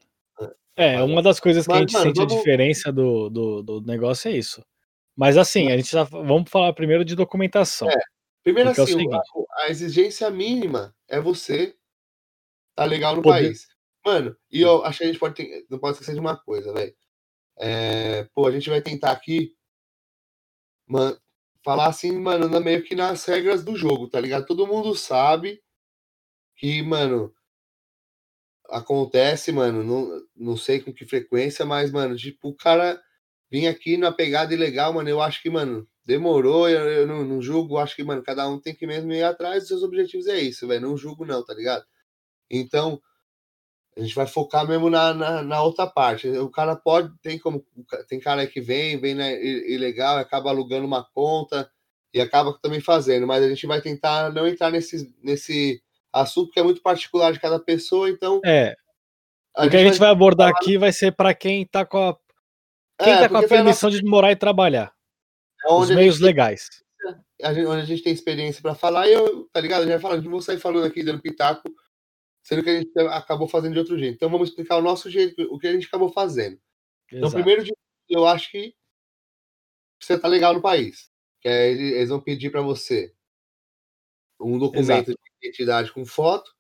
É, 0.76 1.02
uma 1.04 1.22
das 1.22 1.40
coisas 1.40 1.66
que 1.68 1.72
a 1.72 1.76
Mas, 1.76 1.82
gente 1.82 1.94
mano, 1.94 2.06
sente 2.08 2.20
a 2.22 2.26
vamos- 2.26 2.38
diferença 2.38 2.92
do, 2.92 3.30
do, 3.30 3.62
do 3.62 3.82
negócio 3.82 4.30
é 4.30 4.36
isso. 4.36 4.64
Mas 5.18 5.36
assim, 5.36 5.72
a 5.72 5.78
gente 5.78 5.92
já, 5.92 6.04
vamos 6.04 6.50
falar 6.50 6.72
primeiro 6.74 7.04
de 7.04 7.16
documentação. 7.16 7.90
É. 7.90 7.98
Primeiro 8.44 8.70
é 8.70 8.72
assim, 8.74 8.82
o- 8.84 8.86
seguinte. 8.88 9.16
a, 9.52 9.64
a 9.64 9.70
exigência 9.70 10.30
mínima 10.30 10.96
é 11.08 11.20
você 11.20 11.76
tá 12.76 12.86
legal 12.86 13.16
no 13.16 13.22
Poder- 13.24 13.42
país. 13.48 13.68
Mano, 14.06 14.38
e 14.50 14.62
eu 14.62 14.86
acho 14.86 15.00
que 15.00 15.04
a 15.04 15.08
gente 15.08 15.20
pode 15.20 15.36
ter, 15.36 15.66
não 15.70 15.80
pode 15.80 15.94
esquecer 15.94 16.14
de 16.14 16.20
uma 16.20 16.38
coisa, 16.38 16.72
velho. 16.72 16.96
É, 17.60 18.24
pô, 18.34 18.46
a 18.48 18.52
gente 18.52 18.70
vai 18.70 18.82
tentar 18.82 19.12
aqui 19.12 19.54
man- 20.88 21.20
falar 21.64 21.88
assim, 21.88 22.18
mano, 22.18 22.48
meio 22.62 22.84
que 22.84 22.96
nas 22.96 23.26
regras 23.26 23.64
do 23.66 23.76
jogo, 23.76 24.08
tá 24.08 24.20
ligado? 24.22 24.46
Todo 24.46 24.68
mundo 24.68 24.96
sabe 24.96 25.62
que, 26.56 26.82
mano, 26.84 27.34
acontece, 28.70 29.52
mano, 29.52 29.84
não, 29.84 30.22
não 30.36 30.58
sei 30.58 30.80
com 30.80 30.94
que 30.94 31.06
frequência, 31.06 31.66
mas, 31.66 31.92
mano, 31.92 32.16
tipo, 32.16 32.50
o 32.50 32.56
cara 32.56 33.02
vir 33.50 33.68
aqui 33.68 33.98
na 33.98 34.12
pegada 34.12 34.54
ilegal, 34.54 34.94
mano, 34.94 35.10
eu 35.10 35.22
acho 35.22 35.42
que, 35.42 35.50
mano, 35.50 35.88
demorou, 36.06 36.70
eu, 36.70 36.90
eu 36.90 37.08
não, 37.08 37.24
não 37.24 37.42
julgo, 37.42 37.78
acho 37.78 37.96
que, 37.96 38.04
mano, 38.04 38.24
cada 38.24 38.48
um 38.48 38.60
tem 38.60 38.74
que 38.74 38.88
mesmo 38.88 39.12
ir 39.12 39.24
atrás 39.24 39.60
dos 39.60 39.68
seus 39.68 39.84
objetivos, 39.84 40.28
é 40.28 40.40
isso, 40.40 40.68
velho, 40.68 40.82
não 40.82 40.98
julgo 40.98 41.26
não, 41.26 41.44
tá 41.44 41.54
ligado? 41.54 41.86
Então, 42.50 43.02
a 43.98 44.02
gente 44.02 44.16
vai 44.16 44.28
focar 44.28 44.68
mesmo 44.68 44.90
na, 44.90 45.14
na, 45.14 45.42
na 45.42 45.62
outra 45.62 45.88
parte. 45.88 46.30
O 46.30 46.50
cara 46.50 46.76
pode, 46.76 47.12
tem 47.22 47.40
como, 47.40 47.66
tem 48.08 48.20
cara 48.20 48.46
que 48.46 48.62
vem, 48.62 49.00
vem 49.00 49.16
na 49.16 49.32
ilegal, 49.32 50.18
acaba 50.18 50.52
alugando 50.52 50.86
uma 50.86 51.04
conta 51.04 51.70
e 52.14 52.22
acaba 52.22 52.58
também 52.62 52.80
fazendo, 52.80 53.26
mas 53.26 53.44
a 53.44 53.50
gente 53.50 53.66
vai 53.66 53.82
tentar 53.82 54.32
não 54.32 54.48
entrar 54.48 54.72
nesse, 54.72 55.14
nesse 55.22 55.82
assunto 56.14 56.52
que 56.52 56.60
é 56.60 56.64
muito 56.64 56.82
particular 56.82 57.34
de 57.34 57.40
cada 57.40 57.60
pessoa, 57.60 58.10
então 58.10 58.40
É, 58.46 59.66
o 59.66 59.70
que 59.70 59.78
a 59.78 59.84
gente 59.84 60.00
vai 60.00 60.10
abordar 60.10 60.50
aqui 60.50 60.78
vai 60.78 60.92
ser 60.92 61.12
para 61.12 61.34
quem 61.34 61.66
tá 61.66 61.84
com 61.84 61.98
a, 61.98 62.18
quem 63.00 63.14
É, 63.14 63.20
tá 63.20 63.30
com 63.30 63.38
a 63.38 63.48
permissão 63.48 63.90
de 63.90 64.04
morar 64.04 64.32
e 64.32 64.36
trabalhar. 64.36 64.94
é 65.66 65.74
Os 65.74 65.90
meios 65.90 66.20
legais. 66.20 66.70
gente- 67.42 67.66
onde 67.68 67.82
a 67.82 67.86
gente 67.86 68.04
tem 68.04 68.14
experiência 68.14 68.62
para 68.62 68.74
falar, 68.76 69.08
e 69.08 69.14
eu, 69.14 69.48
tá 69.50 69.60
ligado? 69.62 69.82
Gente 69.84 69.92
vai 69.92 70.00
falando, 70.00 70.24
não 70.24 70.32
vou 70.32 70.42
sair 70.42 70.60
falando 70.60 70.86
aqui, 70.86 71.04
dando 71.04 71.22
pitaco, 71.22 71.70
sendo 72.44 72.64
que 72.64 72.70
a 72.70 72.80
gente 72.80 72.92
acabou 73.12 73.48
fazendo 73.48 73.74
de 73.74 73.80
outro 73.80 73.98
jeito. 73.98 74.16
Então 74.16 74.30
vamos 74.30 74.50
explicar 74.50 74.78
o 74.78 74.82
nosso 74.82 75.10
jeito, 75.10 75.42
o 75.54 75.60
que 75.60 75.68
a 75.68 75.74
gente 75.74 75.88
acabou 75.88 76.10
fazendo. 76.10 76.60
Então, 77.08 77.28
Exato. 77.28 77.36
primeiro 77.36 77.64
de 77.64 77.70
tudo, 77.72 78.20
eu 78.20 78.26
acho 78.28 78.50
que 78.52 78.74
você 80.02 80.18
tá 80.20 80.28
legal 80.28 80.54
no 80.54 80.62
país. 80.62 81.10
Que 81.42 81.48
é, 81.50 81.72
ele- 81.72 81.94
eles 81.94 82.10
vão 82.10 82.20
pedir 82.20 82.50
para 82.52 82.62
você 82.62 83.14
um 84.40 84.58
documento 84.58 85.12
de 85.12 85.18
identidade 85.42 85.92
com 85.92 86.06
foto 86.06 86.52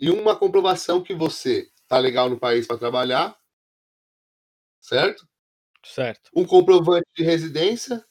e 0.00 0.10
uma 0.10 0.36
comprovação 0.36 1.02
que 1.02 1.14
você 1.14 1.70
tá 1.86 1.98
legal 1.98 2.28
no 2.30 2.38
país 2.38 2.66
para 2.66 2.78
trabalhar, 2.78 3.36
certo? 4.82 5.26
Certo. 5.84 6.30
Um 6.34 6.44
comprovante 6.44 7.06
de 7.16 7.22
residência 7.24 8.04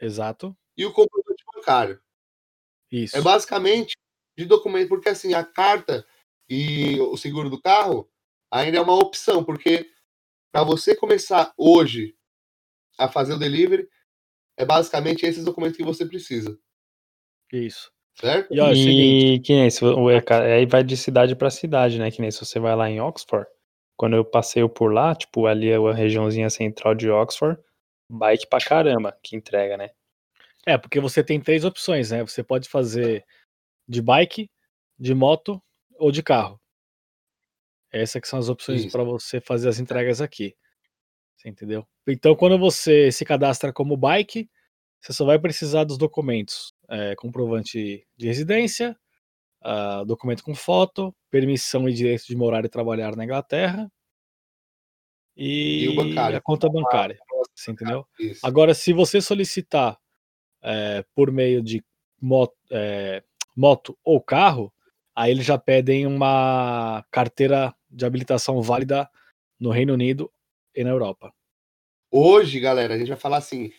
Exato. 0.00 0.54
e 0.76 0.84
o 0.84 0.92
comprovante 0.92 1.42
bancário. 1.54 2.00
Isso. 2.90 3.16
É 3.16 3.20
basicamente 3.22 3.94
de 4.36 4.44
documento, 4.44 4.88
porque 4.88 5.08
assim, 5.08 5.32
a 5.34 5.44
carta 5.44 6.06
e 6.48 7.00
o 7.00 7.16
seguro 7.16 7.48
do 7.48 7.60
carro 7.60 8.10
ainda 8.50 8.78
é 8.78 8.80
uma 8.80 8.94
opção, 8.98 9.44
porque 9.44 9.88
para 10.52 10.64
você 10.64 10.94
começar 10.94 11.52
hoje 11.56 12.16
a 12.98 13.08
fazer 13.08 13.34
o 13.34 13.38
delivery, 13.38 13.88
é 14.56 14.64
basicamente 14.64 15.24
esses 15.24 15.44
documentos 15.44 15.76
que 15.76 15.84
você 15.84 16.04
precisa, 16.04 16.58
Isso. 17.52 17.90
certo? 18.14 18.52
E 18.52 18.60
ó, 18.60 18.68
é 18.68 18.72
o 18.72 18.76
seguinte, 18.76 19.26
E 19.34 19.40
que 19.40 19.52
nem 19.54 19.70
se, 19.70 19.84
o- 19.84 20.10
é, 20.10 20.20
ca- 20.20 20.42
aí 20.42 20.66
vai 20.66 20.82
de 20.84 20.96
cidade 20.96 21.34
pra 21.36 21.50
cidade, 21.50 21.98
né? 21.98 22.10
Que 22.10 22.20
nem 22.20 22.30
se 22.30 22.44
você 22.44 22.58
vai 22.58 22.74
lá 22.76 22.90
em 22.90 23.00
Oxford, 23.00 23.46
quando 24.00 24.16
eu 24.16 24.24
passeio 24.24 24.66
por 24.66 24.90
lá, 24.90 25.14
tipo, 25.14 25.44
ali 25.44 25.68
é 25.68 25.76
a 25.76 25.92
regiãozinha 25.92 26.48
central 26.48 26.94
de 26.94 27.10
Oxford, 27.10 27.60
bike 28.08 28.46
pra 28.46 28.58
caramba 28.58 29.14
que 29.22 29.36
entrega, 29.36 29.76
né? 29.76 29.90
é 30.66 30.78
porque 30.78 30.98
você 30.98 31.22
tem 31.22 31.38
três 31.38 31.66
opções, 31.66 32.10
né? 32.10 32.22
Você 32.22 32.42
pode 32.42 32.66
fazer 32.66 33.22
de 33.86 34.00
bike, 34.00 34.50
de 34.98 35.14
moto 35.14 35.62
ou 35.98 36.10
de 36.10 36.22
carro. 36.22 36.58
Essas 37.92 38.22
que 38.22 38.28
são 38.28 38.38
as 38.38 38.48
opções 38.48 38.90
para 38.90 39.04
você 39.04 39.38
fazer 39.38 39.68
as 39.68 39.78
entregas 39.78 40.22
aqui. 40.22 40.56
Você 41.36 41.50
entendeu? 41.50 41.86
Então, 42.08 42.34
quando 42.34 42.58
você 42.58 43.12
se 43.12 43.26
cadastra 43.26 43.70
como 43.70 43.98
bike, 43.98 44.48
você 44.98 45.12
só 45.12 45.26
vai 45.26 45.38
precisar 45.38 45.84
dos 45.84 45.98
documentos: 45.98 46.72
é, 46.88 47.14
comprovante 47.16 48.06
de 48.16 48.26
residência, 48.26 48.98
uh, 49.62 50.04
documento 50.04 50.42
com 50.42 50.54
foto, 50.54 51.14
permissão 51.30 51.88
e 51.88 51.92
direito 51.92 52.26
de 52.26 52.36
morar 52.36 52.64
e 52.64 52.68
trabalhar 52.68 53.16
na 53.16 53.24
Inglaterra 53.24 53.90
e, 55.36 55.86
E 56.34 56.36
a 56.36 56.40
conta 56.40 56.68
bancária. 56.68 57.18
Você 57.54 57.70
entendeu? 57.70 58.06
Isso. 58.18 58.40
Agora, 58.44 58.74
se 58.74 58.92
você 58.92 59.20
solicitar 59.20 59.98
é, 60.62 61.04
por 61.14 61.32
meio 61.32 61.62
de 61.62 61.82
moto, 62.20 62.54
é, 62.70 63.22
moto 63.56 63.98
ou 64.04 64.20
carro, 64.20 64.72
aí 65.14 65.30
eles 65.30 65.44
já 65.44 65.58
pedem 65.58 66.06
uma 66.06 67.04
carteira 67.10 67.74
de 67.88 68.04
habilitação 68.04 68.60
válida 68.60 69.08
no 69.58 69.70
Reino 69.70 69.94
Unido 69.94 70.30
e 70.74 70.84
na 70.84 70.90
Europa. 70.90 71.32
Hoje, 72.10 72.60
galera, 72.60 72.94
a 72.94 72.98
gente 72.98 73.08
vai 73.08 73.16
falar 73.16 73.38
assim. 73.38 73.72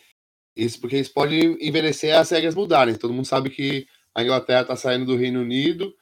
Isso 0.54 0.80
porque 0.80 0.98
isso 0.98 1.12
pode 1.14 1.34
envelhecer 1.66 2.14
as 2.14 2.30
regras 2.30 2.54
mudarem. 2.54 2.94
Todo 2.94 3.14
mundo 3.14 3.24
sabe 3.24 3.50
que 3.50 3.86
a 4.14 4.22
Inglaterra 4.22 4.62
está 4.62 4.76
saindo 4.76 5.06
do 5.06 5.16
Reino 5.16 5.40
Unido 5.40 5.92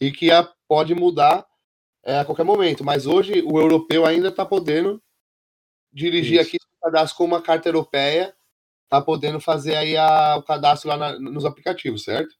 e 0.00 0.10
que 0.10 0.30
a, 0.30 0.48
pode 0.68 0.94
mudar 0.94 1.46
é, 2.04 2.18
a 2.18 2.24
qualquer 2.24 2.44
momento. 2.44 2.84
Mas 2.84 3.06
hoje 3.06 3.42
o 3.44 3.58
europeu 3.58 4.04
ainda 4.06 4.28
está 4.28 4.44
podendo 4.44 5.02
dirigir 5.92 6.40
Isso. 6.40 6.48
aqui 6.48 6.56
o 6.56 6.84
cadastro 6.84 7.16
com 7.18 7.24
uma 7.24 7.40
carta 7.42 7.68
europeia, 7.68 8.34
está 8.84 9.00
podendo 9.00 9.40
fazer 9.40 9.74
aí 9.76 9.96
a- 9.96 10.36
o 10.38 10.42
cadastro 10.42 10.88
lá 10.90 10.96
na- 10.96 11.18
nos 11.18 11.44
aplicativos, 11.44 12.04
certo? 12.04 12.34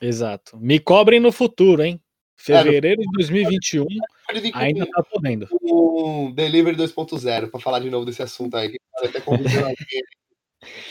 Exato. 0.00 0.56
Me 0.58 0.78
cobrem 0.80 1.20
no 1.20 1.30
futuro, 1.30 1.82
hein? 1.82 2.00
Fevereiro 2.40 3.02
de 3.02 3.08
2021 3.14 3.84
Pode 4.26 4.40
vir 4.40 4.52
com 4.52 4.58
ainda 4.58 4.86
tá 4.86 5.02
podendo. 5.02 5.48
um 5.60 6.32
Delivery 6.32 6.76
2.0 6.76 7.50
para 7.50 7.58
falar 7.60 7.80
de 7.80 7.90
novo 7.90 8.06
desse 8.06 8.22
assunto 8.22 8.56
aí. 8.56 8.70
Que 8.70 8.78
pode 8.94 9.08
até. 9.08 9.20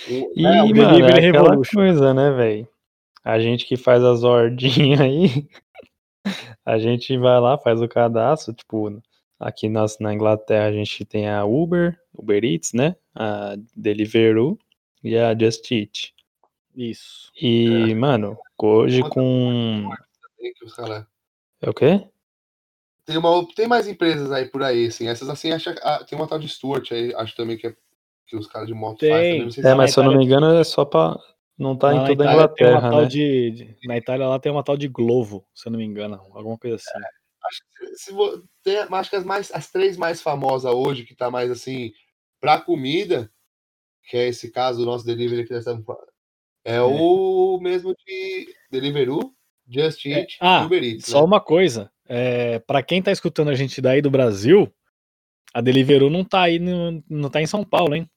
Um- 0.10 0.32
E, 0.36 0.46
é, 0.46 0.64
o 0.64 0.68
mano, 0.70 0.74
Delivery 0.74 1.26
é 1.26 1.30
aquela 1.30 1.58
coisa, 1.62 2.14
né, 2.14 2.32
velho? 2.32 2.68
A 3.28 3.40
gente 3.42 3.66
que 3.66 3.76
faz 3.76 4.02
as 4.06 4.24
ordinhas 4.24 5.02
aí, 5.02 5.50
a 6.66 6.80
gente 6.80 7.18
vai 7.18 7.38
lá, 7.42 7.58
faz 7.58 7.82
o 7.82 7.88
cadastro, 7.88 8.54
tipo, 8.54 9.04
aqui 9.38 9.68
nós, 9.68 10.00
na 10.00 10.14
Inglaterra 10.14 10.68
a 10.68 10.72
gente 10.72 11.04
tem 11.04 11.28
a 11.28 11.44
Uber, 11.44 12.00
Uber 12.18 12.42
Eats, 12.42 12.72
né? 12.72 12.96
A 13.14 13.58
Deliveroo 13.76 14.58
e 15.04 15.18
a 15.18 15.38
Just 15.38 15.70
Eat. 15.70 16.16
Isso. 16.74 17.30
E, 17.42 17.94
mano, 17.96 18.38
hoje 18.58 19.02
com... 19.10 19.90
É 21.60 21.70
o 21.70 21.74
quê? 21.74 22.08
Tem, 23.04 23.18
uma, 23.18 23.46
tem 23.54 23.68
mais 23.68 23.90
empresas 23.90 24.32
aí 24.32 24.46
por 24.46 24.64
aí, 24.64 24.86
assim. 24.86 25.10
Essas 25.10 25.28
assim, 25.28 25.52
acho, 25.52 25.70
ah, 25.82 26.02
tem 26.06 26.18
uma 26.18 26.30
tal 26.30 26.40
de 26.40 26.48
Stuart 26.48 26.94
aí, 26.94 27.14
acho 27.16 27.36
também 27.36 27.58
que, 27.58 27.68
é, 27.68 27.76
que 28.26 28.38
os 28.38 28.48
caras 28.48 28.70
de 28.70 28.74
moto 28.74 29.00
Tem. 29.00 29.10
fazem 29.10 29.32
também. 29.32 29.44
Não 29.44 29.52
sei 29.52 29.64
É, 29.66 29.68
se 29.68 29.76
mas 29.76 29.94
se 29.94 30.00
eu 30.00 30.04
não 30.06 30.16
me 30.16 30.24
engano 30.24 30.54
é 30.54 30.64
só 30.64 30.86
pra... 30.86 31.20
Não 31.58 31.76
tá 31.76 31.88
Lá 31.88 31.96
em 31.96 32.08
toda 32.08 32.24
a 32.24 32.34
Itália 32.34 32.48
tem 32.50 32.68
uma 32.68 32.72
Inglaterra, 32.78 32.92
tal 32.92 33.02
né? 33.02 33.08
de- 33.08 33.52
de- 33.52 33.88
na 33.88 33.98
Itália 33.98 34.28
lá 34.28 34.40
tem 34.40 34.52
uma 34.52 34.64
tal 34.64 34.78
de 34.78 34.88
Glovo, 34.88 35.48
se 35.56 35.68
eu 35.68 35.72
não 35.72 35.80
me 35.80 35.86
engano, 35.86 36.16
alguma 36.34 36.58
coisa 36.58 36.76
assim. 36.76 36.90
acho 37.46 37.62
que 37.78 37.96
se 37.96 38.12
vo- 38.12 38.44
tem, 38.64 38.78
acho 38.78 39.10
que 39.10 39.16
as, 39.16 39.24
mais, 39.24 39.52
as 39.52 39.72
três 39.72 39.98
mais 39.98 40.22
famosas 40.22 40.72
hoje, 40.72 41.04
que 41.06 41.16
tá 41.16 41.32
mais 41.32 41.50
assim, 41.50 41.92
pra 42.40 42.60
comida, 42.62 43.32
que 44.04 44.18
é 44.18 44.28
esse 44.28 44.52
caso 44.52 44.80
do 44.80 44.86
nosso 44.86 45.06
delivery 45.06 45.46
que 45.46 45.52
nós 45.54 45.62
estamos 45.62 45.84
falando, 45.86 46.08
é, 46.64 46.82
o 46.82 47.58
mesmo 47.62 47.96
de 48.06 48.54
Deliveroo, 48.70 49.34
Just 49.68 50.06
É, 50.06 50.10
Eat 50.20 50.38
ah, 50.42 50.62
e 50.62 50.66
Uber 50.66 50.84
Eats. 50.84 51.06
Só 51.06 51.20
né? 51.22 51.26
uma 51.26 51.40
coisa, 51.42 51.90
é, 52.08 52.60
para 52.60 52.84
quem 52.84 53.02
tá 53.02 53.12
escutando 53.12 53.50
a 53.50 53.56
gente 53.56 53.82
daí 53.82 54.02
do 54.02 54.12
Brasil, 54.12 54.72
a 55.54 55.62
Deliveroo 55.62 56.10
não 56.10 56.24
tá 56.24 56.42
aí, 56.44 56.60
no, 56.60 57.04
não 57.10 57.30
tá 57.30 57.42
em 57.42 57.48
São 57.48 57.64
Paulo, 57.64 57.96
hein? 57.96 58.08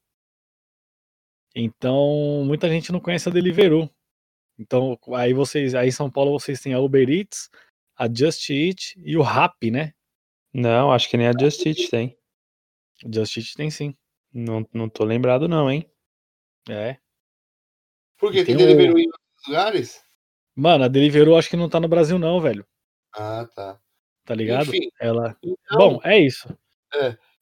Então, 1.55 2.43
muita 2.45 2.69
gente 2.69 2.93
não 2.93 3.01
conhece 3.01 3.29
a 3.29 3.33
Deliveroo. 3.33 3.91
Então, 4.59 4.99
aí 5.15 5.33
vocês, 5.33 5.75
aí 5.75 5.89
em 5.89 5.93
São 5.93 6.11
Paulo 6.11 6.33
vocês 6.33 6.61
têm 6.61 6.75
a 6.75 6.79
Uber 6.81 7.09
Eats, 7.09 7.51
a 7.97 8.07
Just 8.13 8.49
Eat 8.51 8.95
e 9.05 9.17
o 9.17 9.23
Rappi, 9.23 9.71
né? 9.71 9.95
Não, 10.53 10.93
acho 10.93 11.09
que 11.09 11.17
nem 11.17 11.29
a 11.29 11.33
Just 11.39 11.65
Eat 11.67 11.89
tem. 11.91 12.17
Just 13.13 13.37
Eat 13.37 13.55
tem 13.57 13.71
sim. 13.71 13.97
Não, 14.33 14.67
não 14.73 14.89
tô 14.89 15.05
lembrado 15.05 15.49
não, 15.49 15.71
hein? 15.71 15.91
É. 16.69 16.99
Porque 18.19 18.45
tem, 18.45 18.55
tem 18.57 18.65
o- 18.65 18.69
Deliveroo 18.69 18.99
em 18.99 19.07
outros 19.07 19.47
lugares? 19.49 20.05
Mano, 20.55 20.85
a 20.85 20.89
Deliveroo 20.89 21.37
acho 21.39 21.49
que 21.49 21.57
não 21.57 21.69
tá 21.69 21.81
no 21.81 21.89
Brasil 21.89 22.19
não, 22.19 22.41
velho. 22.41 22.67
Ah, 23.15 23.49
tá. 23.55 23.81
Tá 24.25 24.35
ligado? 24.35 24.69
Enfim, 24.69 24.91
Ela. 25.01 25.37
então, 25.43 25.79
Bom, 25.79 26.01
é 26.05 26.19
isso. 26.19 26.49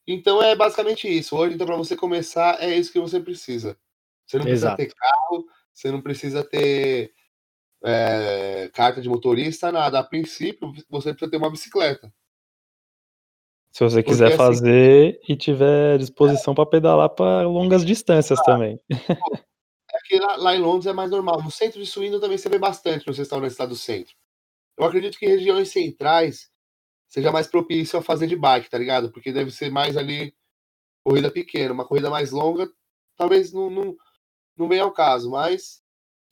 então 0.07 0.41
é 0.41 0.55
basicamente 0.55 1.07
isso. 1.07 1.35
Hoje, 1.35 1.53
então, 1.55 1.67
para 1.67 1.75
você 1.75 1.95
começar, 1.95 2.61
é 2.63 2.75
isso 2.75 2.91
que 2.93 2.99
você 2.99 3.19
precisa. 3.19 3.77
Você 4.29 4.37
não 4.37 4.45
precisa 4.45 4.67
Exato. 4.67 4.77
ter 4.77 4.93
carro, 4.93 5.45
você 5.73 5.91
não 5.91 6.01
precisa 6.01 6.43
ter 6.43 7.13
é, 7.83 8.69
carta 8.71 9.01
de 9.01 9.09
motorista, 9.09 9.71
nada. 9.71 9.97
A 9.97 10.03
princípio, 10.03 10.71
você 10.87 11.11
precisa 11.11 11.31
ter 11.31 11.37
uma 11.37 11.49
bicicleta. 11.49 12.13
Se 13.71 13.83
você 13.83 13.97
Porque, 13.97 14.11
quiser 14.11 14.27
assim, 14.27 14.37
fazer 14.37 15.19
e 15.27 15.35
tiver 15.35 15.97
disposição 15.97 16.53
pra 16.53 16.65
pedalar 16.65 17.09
pra 17.09 17.41
longas 17.41 17.83
distâncias 17.83 18.39
também. 18.43 18.79
É 19.91 19.97
que 20.05 20.19
lá, 20.19 20.35
lá 20.35 20.55
em 20.55 20.59
Londres 20.59 20.85
é 20.85 20.93
mais 20.93 21.09
normal. 21.09 21.41
No 21.41 21.49
centro 21.49 21.79
de 21.79 21.85
Swindon 21.87 22.19
também 22.19 22.37
você 22.37 22.47
vê 22.47 22.59
bastante 22.59 23.07
nos 23.07 23.17
restaurantes 23.17 23.57
lá 23.57 23.65
do 23.65 23.75
centro. 23.75 24.13
Eu 24.77 24.85
acredito 24.85 25.17
que 25.17 25.25
regiões 25.25 25.69
centrais 25.69 26.47
seja 27.07 27.31
mais 27.31 27.47
propício 27.47 27.97
a 27.97 28.01
fazer 28.03 28.27
de 28.27 28.35
bike, 28.35 28.69
tá 28.69 28.77
ligado? 28.77 29.11
Porque 29.11 29.33
deve 29.33 29.49
ser 29.49 29.71
mais 29.71 29.97
ali 29.97 30.31
corrida 31.03 31.31
pequena. 31.31 31.73
Uma 31.73 31.87
corrida 31.87 32.07
mais 32.07 32.29
longa, 32.29 32.71
talvez 33.17 33.51
não, 33.51 33.71
não, 33.71 33.97
não 34.59 34.67
venha 34.67 34.83
ao 34.83 34.91
caso, 34.91 35.31
mas 35.31 35.81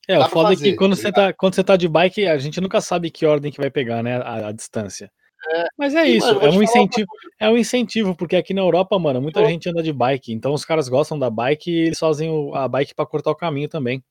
É, 0.07 0.19
o 0.19 0.29
foda 0.29 0.53
é 0.53 0.55
fazer, 0.55 0.71
que 0.71 0.77
quando 0.77 0.95
tá 0.95 1.01
você, 1.01 1.11
tá, 1.11 1.33
quando 1.33 1.55
você 1.55 1.63
tá 1.63 1.77
de 1.77 1.87
bike, 1.87 2.27
a 2.27 2.37
gente 2.37 2.61
nunca 2.61 2.81
sabe 2.81 3.09
que 3.09 3.25
ordem 3.25 3.51
que 3.51 3.59
vai 3.59 3.71
pegar, 3.71 4.03
né? 4.03 4.17
A, 4.17 4.47
a 4.47 4.51
distância. 4.51 5.11
É. 5.49 5.67
Mas 5.77 5.95
é 5.95 6.05
isso, 6.05 6.27
mano, 6.27 6.41
é 6.41 6.49
um 6.49 6.63
incentivo. 6.63 7.07
É 7.39 7.49
um 7.49 7.57
incentivo, 7.57 8.15
porque 8.15 8.35
aqui 8.35 8.53
na 8.53 8.61
Europa, 8.61 8.97
mano, 8.99 9.21
muita 9.21 9.45
gente 9.45 9.69
anda 9.69 9.81
de 9.81 9.93
bike. 9.93 10.33
Então 10.33 10.53
os 10.53 10.65
caras 10.65 10.89
gostam 10.89 11.17
da 11.17 11.29
bike 11.29 11.71
e 11.71 11.87
eles 11.87 11.99
fazem 11.99 12.29
a 12.55 12.67
bike 12.67 12.95
pra 12.95 13.05
cortar 13.05 13.31
o 13.31 13.35
caminho 13.35 13.69
também. 13.69 14.03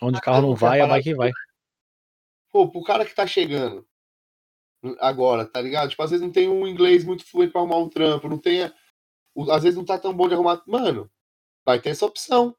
Onde 0.00 0.18
o 0.18 0.22
carro 0.22 0.42
não 0.42 0.52
a 0.52 0.56
vai, 0.56 0.80
a 0.80 0.86
bike 0.86 1.14
vai. 1.14 1.30
pô, 2.50 2.68
pro 2.68 2.82
cara 2.82 3.04
que 3.04 3.14
tá 3.14 3.26
chegando 3.26 3.86
agora, 4.98 5.44
tá 5.44 5.60
ligado? 5.60 5.90
Tipo, 5.90 6.02
às 6.02 6.10
vezes 6.10 6.24
não 6.24 6.32
tem 6.32 6.48
um 6.48 6.66
inglês 6.66 7.04
muito 7.04 7.24
fluente 7.24 7.52
pra 7.52 7.60
arrumar 7.60 7.78
um 7.78 7.88
trampo, 7.88 8.28
não 8.28 8.38
tem. 8.38 8.62
Às 9.50 9.62
vezes 9.62 9.76
não 9.76 9.84
tá 9.84 9.98
tão 9.98 10.14
bom 10.14 10.28
de 10.28 10.34
arrumar. 10.34 10.62
Mano, 10.66 11.10
vai 11.64 11.80
ter 11.80 11.90
essa 11.90 12.06
opção. 12.06 12.56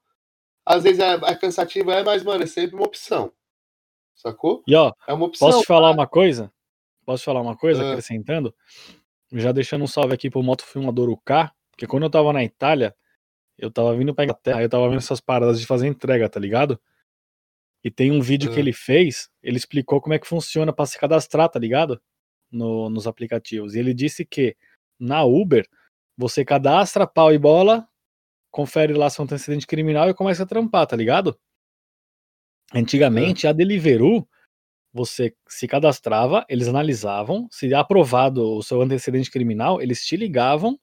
Às 0.64 0.82
vezes 0.84 1.00
é, 1.00 1.14
é 1.14 1.34
cansativo, 1.34 1.90
é, 1.90 2.02
mas, 2.04 2.22
mano, 2.22 2.44
é 2.44 2.46
sempre 2.46 2.76
uma 2.76 2.86
opção. 2.86 3.32
Sacou? 4.14 4.62
E 4.66 4.74
ó, 4.74 4.92
É 5.08 5.12
uma 5.12 5.26
opção. 5.26 5.48
posso 5.48 5.60
te 5.62 5.66
falar 5.66 5.90
uma 5.90 6.06
coisa? 6.06 6.52
Posso 7.04 7.22
te 7.22 7.26
falar 7.26 7.40
uma 7.40 7.56
coisa, 7.56 7.82
Ah. 7.84 7.90
acrescentando? 7.90 8.54
Já 9.32 9.50
deixando 9.50 9.82
um 9.82 9.86
salve 9.86 10.14
aqui 10.14 10.30
pro 10.30 10.42
motofilmador 10.42 11.08
UK, 11.10 11.50
porque 11.70 11.86
quando 11.86 12.04
eu 12.04 12.10
tava 12.10 12.32
na 12.32 12.44
Itália, 12.44 12.94
eu 13.58 13.70
tava 13.70 13.94
vindo 13.96 14.14
pra 14.14 14.24
Inglaterra, 14.24 14.62
eu 14.62 14.68
tava 14.68 14.88
vendo 14.88 14.98
essas 14.98 15.20
paradas 15.20 15.58
de 15.60 15.66
fazer 15.66 15.86
entrega, 15.88 16.28
tá 16.28 16.38
ligado? 16.38 16.80
E 17.82 17.90
tem 17.90 18.12
um 18.12 18.20
vídeo 18.20 18.50
que 18.50 18.56
Ah. 18.58 18.60
ele 18.60 18.72
fez, 18.72 19.28
ele 19.42 19.56
explicou 19.56 20.00
como 20.00 20.14
é 20.14 20.18
que 20.18 20.26
funciona 20.28 20.72
pra 20.72 20.86
se 20.86 20.98
cadastrar, 20.98 21.48
tá 21.48 21.58
ligado? 21.58 22.00
No- 22.50 22.88
nos 22.90 23.06
aplicativos. 23.08 23.74
E 23.74 23.78
ele 23.80 23.92
disse 23.94 24.24
que 24.24 24.56
na 25.00 25.24
Uber, 25.24 25.66
você 26.16 26.44
cadastra 26.44 27.06
pau 27.06 27.32
e 27.32 27.38
bola, 27.38 27.88
confere 28.52 28.92
lá 28.92 29.10
seu 29.10 29.24
antecedente 29.24 29.66
criminal 29.66 30.08
e 30.08 30.14
começa 30.14 30.44
a 30.44 30.46
trampar, 30.46 30.86
tá 30.86 30.94
ligado? 30.94 31.36
Antigamente, 32.72 33.48
a 33.48 33.52
Deliveroo, 33.52 34.28
você 34.92 35.34
se 35.48 35.66
cadastrava, 35.66 36.46
eles 36.48 36.68
analisavam, 36.68 37.48
se 37.50 37.74
aprovado 37.74 38.56
o 38.56 38.62
seu 38.62 38.80
antecedente 38.80 39.30
criminal, 39.30 39.82
eles 39.82 40.04
te 40.04 40.16
ligavam 40.16 40.78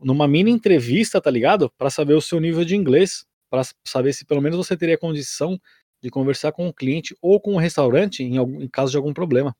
numa 0.00 0.28
mini 0.28 0.50
entrevista, 0.50 1.20
tá 1.20 1.30
ligado? 1.30 1.72
Pra 1.78 1.88
saber 1.88 2.14
o 2.14 2.20
seu 2.20 2.38
nível 2.38 2.64
de 2.64 2.76
inglês, 2.76 3.26
Pra 3.50 3.62
saber 3.86 4.12
se 4.12 4.26
pelo 4.26 4.42
menos 4.42 4.58
você 4.58 4.76
teria 4.76 4.98
condição 4.98 5.58
de 6.02 6.10
conversar 6.10 6.52
com 6.52 6.68
o 6.68 6.74
cliente 6.74 7.16
ou 7.20 7.40
com 7.40 7.54
o 7.54 7.58
restaurante 7.58 8.22
em, 8.22 8.36
algum, 8.36 8.60
em 8.60 8.68
caso 8.68 8.90
de 8.90 8.96
algum 8.96 9.14
problema. 9.14 9.56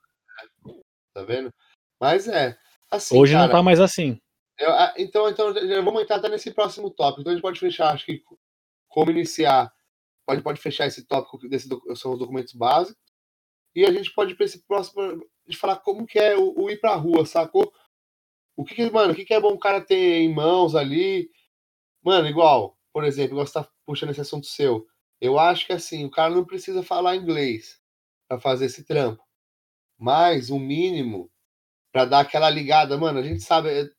Tá 1.14 1.22
vendo? 1.22 1.52
Mas 1.98 2.28
é. 2.28 2.56
Assim, 2.90 3.16
Hoje 3.16 3.32
cara, 3.32 3.46
não 3.46 3.52
tá 3.52 3.62
mais 3.62 3.80
assim. 3.80 4.20
Eu- 4.58 4.72
ah, 4.72 4.94
então, 4.98 5.28
então, 5.28 5.52
vamos 5.84 6.02
entrar 6.02 6.16
até 6.16 6.28
nesse 6.28 6.52
próximo 6.52 6.90
tópico. 6.90 7.20
Então 7.20 7.32
a 7.32 7.34
gente 7.34 7.42
pode 7.42 7.60
fechar, 7.60 7.92
acho 7.94 8.06
que 8.06 8.22
como 8.88 9.10
iniciar. 9.10 9.72
Pode, 10.26 10.42
pode 10.42 10.60
fechar 10.60 10.86
esse 10.86 11.04
tópico 11.06 11.38
desse 11.48 11.68
são 11.96 12.12
os 12.12 12.18
documentos 12.18 12.54
básicos. 12.54 13.00
E 13.74 13.84
a 13.86 13.92
gente 13.92 14.12
pode 14.14 14.34
para 14.34 14.46
esse 14.46 14.64
próximo 14.66 15.24
de 15.46 15.56
falar 15.56 15.76
como 15.78 16.06
que 16.06 16.18
é 16.18 16.36
o, 16.36 16.54
o 16.64 16.70
ir 16.70 16.80
pra 16.80 16.94
rua, 16.96 17.26
sacou? 17.26 17.72
O 18.56 18.64
que, 18.64 18.74
que 18.74 18.90
mano, 18.90 19.12
o 19.12 19.16
que, 19.16 19.24
que 19.24 19.34
é 19.34 19.40
bom 19.40 19.54
o 19.54 19.58
cara 19.58 19.80
ter 19.80 20.18
em 20.20 20.32
mãos 20.34 20.74
ali? 20.74 21.30
Mano, 22.02 22.28
igual, 22.28 22.78
por 22.92 23.04
exemplo, 23.04 23.32
igual 23.32 23.46
você 23.46 23.54
tá 23.54 23.68
puxando 23.86 24.10
esse 24.10 24.20
assunto 24.20 24.46
seu. 24.46 24.86
Eu 25.20 25.38
acho 25.38 25.66
que 25.66 25.72
assim, 25.72 26.04
o 26.04 26.10
cara 26.10 26.34
não 26.34 26.44
precisa 26.44 26.82
falar 26.82 27.16
inglês 27.16 27.80
para 28.28 28.40
fazer 28.40 28.66
esse 28.66 28.84
trampo. 28.84 29.22
Mas 29.98 30.50
o 30.50 30.58
mínimo 30.58 31.30
para 31.92 32.04
dar 32.06 32.20
aquela 32.20 32.50
ligada, 32.50 32.98
mano, 32.98 33.18
a 33.20 33.22
gente 33.22 33.42
sabe 33.42 33.70
é, 33.70 33.90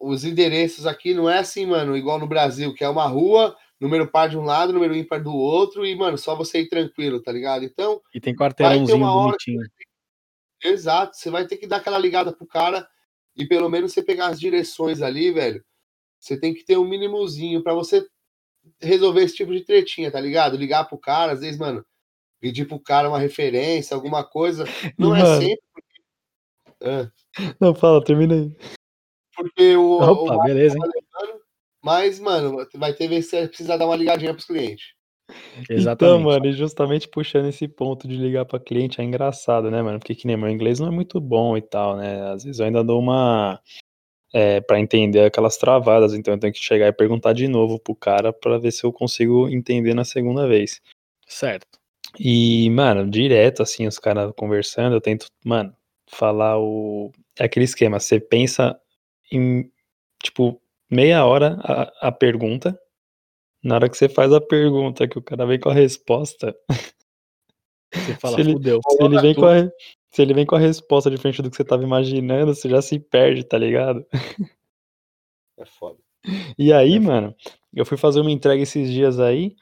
os 0.00 0.24
endereços 0.24 0.86
aqui 0.86 1.12
não 1.12 1.28
é 1.28 1.38
assim, 1.38 1.66
mano, 1.66 1.96
igual 1.96 2.18
no 2.18 2.26
Brasil, 2.26 2.72
que 2.72 2.82
é 2.82 2.88
uma 2.88 3.06
rua, 3.06 3.54
número 3.78 4.10
par 4.10 4.28
de 4.28 4.38
um 4.38 4.42
lado, 4.42 4.72
número 4.72 4.96
ímpar 4.96 5.22
do 5.22 5.34
outro, 5.34 5.84
e, 5.84 5.94
mano, 5.94 6.16
só 6.16 6.34
você 6.34 6.62
ir 6.62 6.68
tranquilo, 6.68 7.22
tá 7.22 7.30
ligado? 7.30 7.64
Então. 7.64 8.00
E 8.14 8.20
tem 8.20 8.34
quarteirãozinho 8.34 8.98
bonitinho. 8.98 9.60
Exato, 10.64 11.16
você 11.16 11.30
vai 11.30 11.46
ter 11.46 11.58
que 11.58 11.66
dar 11.66 11.76
aquela 11.76 11.98
ligada 11.98 12.32
pro 12.32 12.46
cara 12.46 12.88
e 13.36 13.46
pelo 13.46 13.68
menos 13.68 13.92
você 13.92 14.02
pegar 14.02 14.28
as 14.28 14.40
direções 14.40 15.02
ali, 15.02 15.30
velho. 15.32 15.64
Você 16.18 16.38
tem 16.38 16.52
que 16.52 16.64
ter 16.64 16.76
um 16.76 16.86
mínimozinho 16.86 17.62
para 17.62 17.72
você 17.74 18.06
resolver 18.78 19.22
esse 19.22 19.36
tipo 19.36 19.52
de 19.52 19.64
tretinha, 19.64 20.10
tá 20.10 20.20
ligado? 20.20 20.56
Ligar 20.56 20.84
pro 20.84 20.98
cara, 20.98 21.32
às 21.32 21.40
vezes, 21.40 21.58
mano, 21.58 21.84
pedir 22.38 22.66
pro 22.66 22.78
cara 22.78 23.08
uma 23.08 23.18
referência, 23.18 23.94
alguma 23.94 24.22
coisa. 24.22 24.64
Não 24.98 25.14
é 25.16 25.40
sempre. 25.40 25.62
Porque... 25.72 26.02
Ah. 26.82 27.10
Não, 27.58 27.74
fala, 27.74 28.04
termina 28.04 28.34
aí. 28.34 28.54
Porque 29.40 29.76
o. 29.76 30.00
Opa, 30.00 30.34
o 30.34 30.42
beleza, 30.42 30.76
tá 30.78 30.86
levando, 30.86 31.40
mas, 31.82 32.20
mano, 32.20 32.66
vai 32.74 32.92
ter 32.92 33.08
que 33.08 33.22
você 33.22 33.48
precisar 33.48 33.76
dar 33.76 33.86
uma 33.86 33.96
ligadinha 33.96 34.34
pros 34.34 34.44
clientes. 34.44 34.92
Exatamente. 35.68 35.94
Então, 35.94 36.20
mano, 36.20 36.46
e 36.46 36.52
justamente 36.52 37.08
puxando 37.08 37.46
esse 37.46 37.66
ponto 37.68 38.06
de 38.06 38.16
ligar 38.16 38.44
para 38.44 38.58
cliente 38.58 39.00
é 39.00 39.04
engraçado, 39.04 39.70
né, 39.70 39.80
mano? 39.80 39.98
Porque 39.98 40.14
que 40.14 40.26
nem 40.26 40.36
meu 40.36 40.50
inglês 40.50 40.80
não 40.80 40.88
é 40.88 40.90
muito 40.90 41.20
bom 41.20 41.56
e 41.56 41.62
tal, 41.62 41.96
né? 41.96 42.32
Às 42.32 42.44
vezes 42.44 42.58
eu 42.58 42.66
ainda 42.66 42.84
dou 42.84 43.00
uma 43.00 43.60
é, 44.32 44.60
para 44.60 44.80
entender 44.80 45.24
aquelas 45.24 45.56
travadas, 45.56 46.14
então 46.14 46.34
eu 46.34 46.40
tenho 46.40 46.52
que 46.52 46.58
chegar 46.58 46.88
e 46.88 46.92
perguntar 46.92 47.32
de 47.32 47.48
novo 47.48 47.78
pro 47.78 47.94
cara 47.94 48.32
para 48.32 48.58
ver 48.58 48.72
se 48.72 48.84
eu 48.84 48.92
consigo 48.92 49.48
entender 49.48 49.94
na 49.94 50.04
segunda 50.04 50.46
vez. 50.46 50.80
Certo. 51.26 51.78
E, 52.18 52.68
mano, 52.70 53.08
direto 53.08 53.62
assim, 53.62 53.86
os 53.86 53.98
caras 53.98 54.32
conversando, 54.36 54.96
eu 54.96 55.00
tento, 55.00 55.26
mano, 55.44 55.72
falar 56.08 56.58
o 56.58 57.12
é 57.38 57.44
aquele 57.44 57.64
esquema, 57.64 57.98
você 57.98 58.20
pensa 58.20 58.78
em 59.30 59.70
tipo 60.22 60.60
meia 60.90 61.24
hora 61.24 61.58
a, 61.62 62.08
a 62.08 62.12
pergunta 62.12 62.78
na 63.62 63.74
hora 63.74 63.88
que 63.88 63.96
você 63.96 64.08
faz 64.08 64.32
a 64.32 64.40
pergunta, 64.40 65.06
que 65.06 65.18
o 65.18 65.22
cara 65.22 65.46
vem 65.46 65.60
com 65.60 65.68
a 65.68 65.74
resposta. 65.74 66.56
Você 67.92 68.14
fala, 68.14 68.36
se 68.36 68.42
ele, 68.42 68.52
fudeu. 68.52 68.80
Se 68.88 69.02
ele, 69.02 69.20
vem 69.20 69.34
com 69.34 69.46
a, 69.46 69.68
se 70.12 70.22
ele 70.22 70.32
vem 70.32 70.46
com 70.46 70.54
a 70.54 70.60
resposta 70.60 71.10
diferente 71.10 71.42
do 71.42 71.50
que 71.50 71.56
você 71.56 71.64
tava 71.64 71.82
imaginando, 71.82 72.54
você 72.54 72.68
já 72.68 72.80
se 72.80 73.00
perde, 73.00 73.42
tá 73.42 73.58
ligado? 73.58 74.06
É 75.58 75.64
foda. 75.64 75.98
E 76.56 76.72
aí, 76.72 76.94
é 76.94 77.00
mano, 77.00 77.34
eu 77.74 77.84
fui 77.84 77.96
fazer 77.98 78.20
uma 78.20 78.30
entrega 78.30 78.62
esses 78.62 78.88
dias 78.92 79.18
aí, 79.18 79.56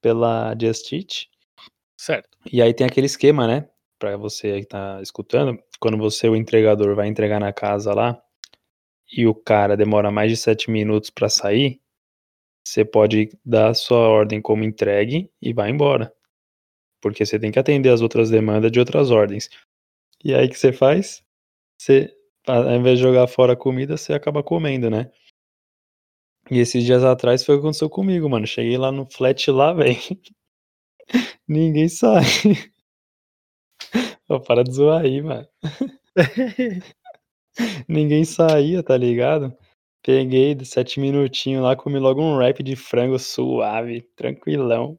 pela 0.00 0.56
Just 0.58 0.90
Eat. 0.90 1.28
Certo. 1.98 2.38
E 2.50 2.62
aí 2.62 2.72
tem 2.72 2.86
aquele 2.86 3.06
esquema, 3.06 3.46
né? 3.46 3.68
Pra 3.98 4.16
você 4.16 4.60
que 4.60 4.66
tá 4.68 4.98
escutando, 5.02 5.62
quando 5.78 5.98
você, 5.98 6.30
o 6.30 6.34
entregador, 6.34 6.94
vai 6.94 7.08
entregar 7.08 7.38
na 7.38 7.52
casa 7.52 7.92
lá, 7.92 8.18
e 9.12 9.26
o 9.26 9.34
cara 9.34 9.76
demora 9.76 10.10
mais 10.10 10.30
de 10.30 10.36
sete 10.36 10.70
minutos 10.70 11.10
para 11.10 11.28
sair, 11.28 11.80
você 12.66 12.84
pode 12.84 13.30
dar 13.44 13.74
sua 13.74 14.08
ordem 14.08 14.42
como 14.42 14.64
entregue 14.64 15.30
e 15.40 15.52
vai 15.52 15.70
embora. 15.70 16.12
Porque 17.02 17.24
você 17.26 17.38
tem 17.38 17.52
que 17.52 17.58
atender 17.58 17.90
as 17.90 18.00
outras 18.02 18.30
demandas 18.30 18.72
de 18.72 18.80
outras 18.80 19.10
ordens. 19.10 19.48
E 20.24 20.34
aí 20.34 20.48
que 20.48 20.58
você 20.58 20.72
faz? 20.72 21.22
Você, 21.80 22.12
ao 22.46 22.72
invés 22.74 22.98
de 22.98 23.04
jogar 23.04 23.26
fora 23.28 23.54
a 23.54 23.56
comida, 23.56 23.96
você 23.96 24.14
acaba 24.14 24.42
comendo, 24.42 24.90
né? 24.90 25.10
E 26.50 26.58
esses 26.58 26.84
dias 26.84 27.04
atrás 27.04 27.44
foi 27.44 27.54
o 27.56 27.58
que 27.58 27.64
aconteceu 27.64 27.90
comigo, 27.90 28.28
mano. 28.28 28.46
Cheguei 28.46 28.76
lá 28.78 28.90
no 28.92 29.06
flat 29.06 29.50
lá, 29.50 29.72
velho. 29.74 29.96
Ninguém 31.48 31.88
sai. 31.88 32.22
Para 34.46 34.64
de 34.64 34.72
zoar 34.72 35.02
aí, 35.02 35.22
mano. 35.22 35.46
Ninguém 37.88 38.24
saía, 38.24 38.82
tá 38.82 38.96
ligado? 38.96 39.56
Peguei 40.02 40.54
de 40.54 40.64
sete 40.64 41.00
minutinhos 41.00 41.62
lá, 41.64 41.74
comi 41.74 41.98
logo 41.98 42.22
um 42.22 42.36
wrap 42.36 42.62
de 42.62 42.76
frango 42.76 43.18
suave, 43.18 44.02
tranquilão. 44.14 44.98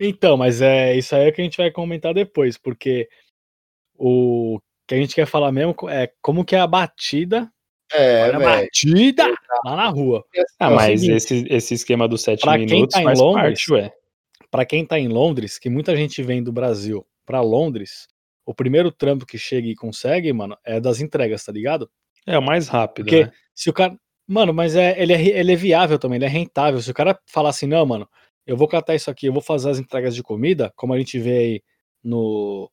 Então, 0.00 0.36
mas 0.36 0.62
é 0.62 0.96
isso 0.96 1.14
aí 1.16 1.26
é 1.28 1.32
que 1.32 1.40
a 1.40 1.44
gente 1.44 1.56
vai 1.56 1.70
comentar 1.70 2.14
depois, 2.14 2.56
porque 2.56 3.08
o 3.96 4.60
que 4.86 4.94
a 4.94 4.98
gente 4.98 5.14
quer 5.14 5.26
falar 5.26 5.50
mesmo 5.50 5.74
é 5.90 6.10
como 6.22 6.44
que 6.44 6.54
é 6.54 6.60
a 6.60 6.66
batida. 6.66 7.50
É, 7.92 8.30
a 8.30 8.38
batida 8.38 9.26
lá 9.64 9.76
na 9.76 9.88
rua. 9.88 10.24
Ah, 10.60 10.70
é 10.70 10.74
mas 10.74 11.00
seguinte, 11.00 11.16
esse, 11.16 11.46
esse 11.50 11.74
esquema 11.74 12.06
dos 12.06 12.22
sete 12.22 12.46
minutos 12.46 12.94
tá 12.94 13.02
faz 13.02 13.18
Londres, 13.18 13.42
parte, 13.42 13.72
ué. 13.72 13.92
Pra 14.50 14.64
quem 14.64 14.86
tá 14.86 14.98
em 14.98 15.08
Londres, 15.08 15.58
que 15.58 15.68
muita 15.68 15.96
gente 15.96 16.22
vem 16.22 16.42
do 16.42 16.52
Brasil 16.52 17.04
pra 17.26 17.40
Londres, 17.40 18.06
o 18.48 18.54
primeiro 18.54 18.90
trampo 18.90 19.26
que 19.26 19.36
chega 19.36 19.68
e 19.68 19.74
consegue, 19.74 20.32
mano, 20.32 20.56
é 20.64 20.80
das 20.80 21.02
entregas, 21.02 21.44
tá 21.44 21.52
ligado? 21.52 21.90
É 22.26 22.38
o 22.38 22.42
mais 22.42 22.66
rápido, 22.66 23.04
Porque 23.04 23.26
né? 23.26 23.32
se 23.54 23.68
o 23.68 23.74
cara. 23.74 23.94
Mano, 24.26 24.54
mas 24.54 24.74
é, 24.74 25.00
ele, 25.00 25.12
é, 25.12 25.38
ele 25.38 25.52
é 25.52 25.56
viável 25.56 25.98
também, 25.98 26.16
ele 26.16 26.24
é 26.24 26.28
rentável. 26.28 26.80
Se 26.80 26.90
o 26.90 26.94
cara 26.94 27.18
falar 27.26 27.50
assim, 27.50 27.66
não, 27.66 27.84
mano, 27.84 28.08
eu 28.46 28.56
vou 28.56 28.66
catar 28.66 28.94
isso 28.94 29.10
aqui, 29.10 29.26
eu 29.26 29.34
vou 29.34 29.42
fazer 29.42 29.68
as 29.68 29.78
entregas 29.78 30.14
de 30.14 30.22
comida, 30.22 30.72
como 30.76 30.94
a 30.94 30.98
gente 30.98 31.18
vê 31.18 31.38
aí 31.38 31.62
no, 32.02 32.70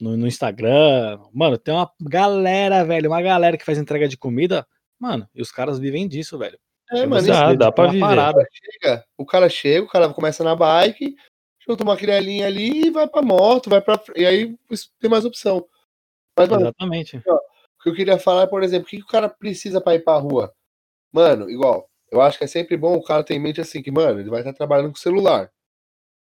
no, 0.00 0.16
no 0.16 0.26
Instagram. 0.26 1.18
Mano, 1.34 1.58
tem 1.58 1.74
uma 1.74 1.90
galera, 2.00 2.82
velho, 2.82 3.10
uma 3.10 3.20
galera 3.20 3.58
que 3.58 3.64
faz 3.64 3.76
entrega 3.76 4.08
de 4.08 4.16
comida, 4.16 4.66
mano, 4.98 5.28
e 5.34 5.42
os 5.42 5.52
caras 5.52 5.78
vivem 5.78 6.08
disso, 6.08 6.38
velho. 6.38 6.58
É, 6.92 7.04
mano, 7.06 7.26
dá, 7.26 7.54
dá 7.54 7.72
pra 7.72 7.88
viver. 7.88 8.00
Parada. 8.00 8.42
Chega, 8.50 9.04
o 9.18 9.26
cara 9.26 9.50
chega, 9.50 9.84
o 9.84 9.88
cara 9.88 10.08
começa 10.08 10.42
na 10.42 10.56
bike, 10.56 11.14
junta 11.70 11.84
uma 11.84 11.96
crialinha 11.96 12.46
ali 12.46 12.86
e 12.86 12.90
vai 12.90 13.08
pra 13.08 13.22
moto, 13.22 13.70
vai 13.70 13.80
pra. 13.80 14.00
E 14.16 14.26
aí 14.26 14.56
tem 14.98 15.10
mais 15.10 15.24
opção. 15.24 15.66
Mas, 16.36 16.48
mano, 16.48 16.62
Exatamente. 16.62 17.22
Ó, 17.26 17.34
o 17.34 17.82
que 17.82 17.88
eu 17.88 17.94
queria 17.94 18.18
falar 18.18 18.42
é, 18.42 18.46
por 18.46 18.62
exemplo, 18.62 18.86
o 18.86 18.90
que, 18.90 18.98
que 18.98 19.04
o 19.04 19.06
cara 19.06 19.28
precisa 19.28 19.80
para 19.80 19.94
ir 19.94 20.04
pra 20.04 20.16
rua? 20.18 20.52
Mano, 21.12 21.48
igual, 21.48 21.88
eu 22.10 22.20
acho 22.20 22.38
que 22.38 22.44
é 22.44 22.46
sempre 22.46 22.76
bom 22.76 22.96
o 22.96 23.02
cara 23.02 23.24
ter 23.24 23.34
em 23.34 23.40
mente 23.40 23.60
assim, 23.60 23.82
que, 23.82 23.90
mano, 23.90 24.20
ele 24.20 24.30
vai 24.30 24.40
estar 24.40 24.52
trabalhando 24.52 24.90
com 24.90 24.96
celular. 24.96 25.50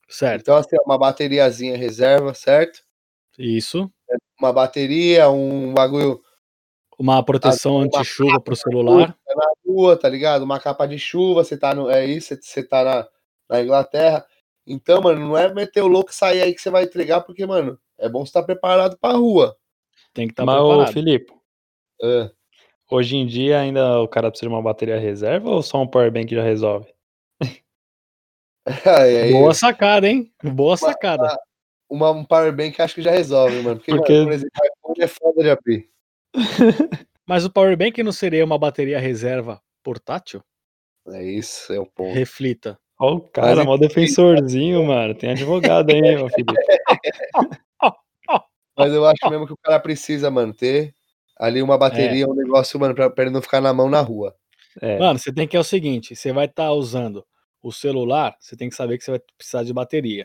Certo. 0.08 0.42
Então, 0.42 0.58
assim, 0.58 0.76
uma 0.86 0.98
bateriazinha 0.98 1.78
reserva, 1.78 2.34
certo? 2.34 2.82
Isso. 3.38 3.90
Uma 4.40 4.52
bateria, 4.52 5.30
um 5.30 5.74
bagulho. 5.74 6.22
Uma 6.98 7.24
proteção 7.24 7.80
anti-chuva 7.80 8.40
pro 8.42 8.56
celular. 8.56 9.16
Na 9.28 9.52
rua, 9.66 9.96
tá 9.96 10.10
ligado? 10.10 10.44
Uma 10.44 10.60
capa 10.60 10.86
de 10.86 10.98
chuva, 10.98 11.44
você 11.44 11.58
tá 11.58 11.74
no. 11.74 11.90
É 11.90 12.06
isso, 12.06 12.36
você 12.42 12.64
tá 12.64 12.84
na, 12.84 13.08
na 13.50 13.64
Inglaterra. 13.64 14.26
Então, 14.70 15.02
mano, 15.02 15.20
não 15.20 15.36
é 15.38 15.52
meter 15.52 15.82
o 15.82 15.88
louco 15.88 16.12
e 16.12 16.16
sair 16.16 16.42
aí 16.42 16.54
que 16.54 16.62
você 16.62 16.70
vai 16.70 16.84
entregar, 16.84 17.22
porque, 17.22 17.44
mano, 17.46 17.80
é 17.98 18.08
bom 18.08 18.20
você 18.20 18.30
estar 18.30 18.44
preparado 18.44 18.98
pra 19.00 19.14
rua. 19.14 19.58
Tem 20.14 20.28
que 20.28 20.34
estar 20.34 20.46
tá 20.46 20.52
preparado. 20.52 20.78
Mas, 20.78 20.92
Felipe, 20.92 21.34
é. 22.02 22.30
Hoje 22.92 23.18
em 23.18 23.28
dia 23.28 23.60
ainda 23.60 24.02
o 24.02 24.08
cara 24.08 24.32
precisa 24.32 24.50
de 24.50 24.54
uma 24.54 24.62
bateria 24.62 25.00
reserva 25.00 25.50
ou 25.50 25.62
só 25.62 25.80
um 25.82 25.88
powerbank 25.88 26.34
já 26.34 26.42
resolve? 26.42 26.92
Boa 29.32 29.54
sacada, 29.54 30.08
hein? 30.08 30.32
Boa 30.44 30.76
sacada. 30.76 31.38
Uma, 31.88 32.12
um 32.12 32.24
powerbank 32.24 32.82
acho 32.82 32.96
que 32.96 33.02
já 33.02 33.12
resolve, 33.12 33.62
mano. 33.62 33.78
Porque, 33.78 33.96
Porque... 33.96 34.14
Mano, 34.14 34.26
por 34.26 34.34
exemplo, 34.34 34.52
é 35.00 35.08
foda 35.08 35.44
de 35.44 35.50
abrir. 35.50 35.90
Mas 37.28 37.46
o 37.46 37.52
powerbank 37.52 38.02
não 38.02 38.12
seria 38.12 38.44
uma 38.44 38.58
bateria 38.58 39.00
reserva 39.00 39.62
portátil? 39.84 40.44
É 41.08 41.24
isso, 41.24 41.72
é 41.72 41.80
o 41.80 41.86
ponto. 41.86 42.14
Reflita. 42.14 42.80
Ó, 43.00 43.16
o 43.16 43.22
cara, 43.22 43.64
mó 43.64 43.78
defensorzinho, 43.78 44.86
mano. 44.86 45.16
Tem 45.16 45.32
advogado 45.32 45.90
aí, 45.90 46.02
meu 46.02 46.28
filho. 46.30 46.48
Mas 48.78 48.94
eu 48.94 49.06
acho 49.06 49.30
mesmo 49.30 49.48
que 49.48 49.54
o 49.54 49.58
cara 49.58 49.80
precisa 49.80 50.30
manter 50.30 50.94
ali 51.38 51.62
uma 51.62 51.78
bateria, 51.78 52.26
é. 52.26 52.28
um 52.28 52.34
negócio, 52.34 52.80
mano, 52.80 52.94
pra, 52.94 53.10
pra 53.10 53.24
ele 53.24 53.34
não 53.34 53.42
ficar 53.42 53.62
na 53.62 53.74
mão 53.74 53.90
na 53.90 54.02
rua. 54.02 54.36
É. 54.82 55.00
Mano, 55.00 55.18
você 55.18 55.34
tem 55.34 55.48
que 55.48 55.56
é 55.56 55.60
o 55.60 55.64
seguinte: 55.64 56.16
você 56.16 56.34
vai 56.34 56.46
estar 56.46 56.66
tá 56.66 56.72
usando 56.72 57.26
o 57.62 57.72
celular, 57.72 58.36
você 58.40 58.56
tem 58.56 58.70
que 58.70 58.76
saber 58.76 58.98
que 58.98 59.04
você 59.04 59.12
vai 59.12 59.22
precisar 59.38 59.64
de 59.64 59.74
bateria. 59.74 60.24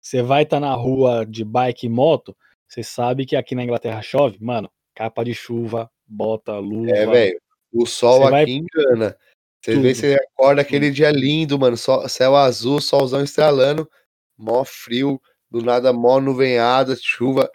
Você 0.00 0.22
vai 0.22 0.42
estar 0.42 0.56
tá 0.56 0.60
na 0.60 0.74
rua 0.74 1.24
de 1.24 1.44
bike 1.44 1.86
e 1.86 1.88
moto, 1.88 2.36
você 2.68 2.82
sabe 2.82 3.24
que 3.24 3.36
aqui 3.36 3.54
na 3.54 3.62
Inglaterra 3.62 4.02
chove, 4.02 4.38
mano, 4.40 4.70
capa 4.94 5.24
de 5.24 5.34
chuva, 5.34 5.90
bota, 6.06 6.56
luva. 6.58 6.90
É, 6.90 7.06
velho. 7.06 7.40
O 7.72 7.86
sol 7.86 8.22
aqui 8.22 8.30
vai... 8.30 8.44
engana. 8.44 9.16
Você 9.66 9.72
Tudo. 9.72 9.82
vê, 9.82 9.94
você 9.96 10.14
acorda 10.14 10.62
aquele 10.62 10.92
dia 10.92 11.10
lindo, 11.10 11.58
mano, 11.58 11.76
céu 11.76 12.36
azul, 12.36 12.80
solzão 12.80 13.24
estralando, 13.24 13.90
mó 14.38 14.64
frio, 14.64 15.20
do 15.50 15.60
nada 15.60 15.92
mó 15.92 16.20
nuvenhada, 16.20 16.94
chuva. 16.96 17.50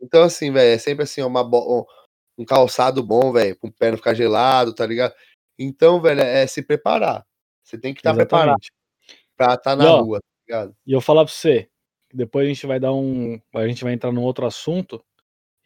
Então, 0.00 0.22
assim, 0.22 0.52
velho, 0.52 0.72
é 0.72 0.78
sempre 0.78 1.02
assim, 1.02 1.22
uma, 1.22 1.42
um 2.38 2.44
calçado 2.44 3.02
bom, 3.02 3.32
velho, 3.32 3.58
com 3.58 3.66
o 3.66 3.72
pé 3.72 3.90
não 3.90 3.96
ficar 3.96 4.14
gelado, 4.14 4.72
tá 4.72 4.86
ligado? 4.86 5.12
Então, 5.58 6.00
velho, 6.00 6.20
é 6.20 6.46
se 6.46 6.62
preparar. 6.62 7.26
Você 7.64 7.76
tem 7.76 7.92
que 7.92 7.98
estar 7.98 8.12
tá 8.12 8.16
preparado 8.16 8.60
pra 9.36 9.54
estar 9.54 9.58
tá 9.58 9.76
na 9.76 9.90
rua, 9.90 10.20
tá 10.20 10.26
ligado? 10.46 10.76
E 10.86 10.92
eu 10.92 11.00
falar 11.00 11.24
pra 11.24 11.34
você, 11.34 11.68
depois 12.14 12.46
a 12.46 12.48
gente 12.48 12.64
vai 12.64 12.78
dar 12.78 12.92
um. 12.92 13.40
A 13.52 13.66
gente 13.66 13.82
vai 13.82 13.92
entrar 13.92 14.12
num 14.12 14.22
outro 14.22 14.46
assunto. 14.46 15.04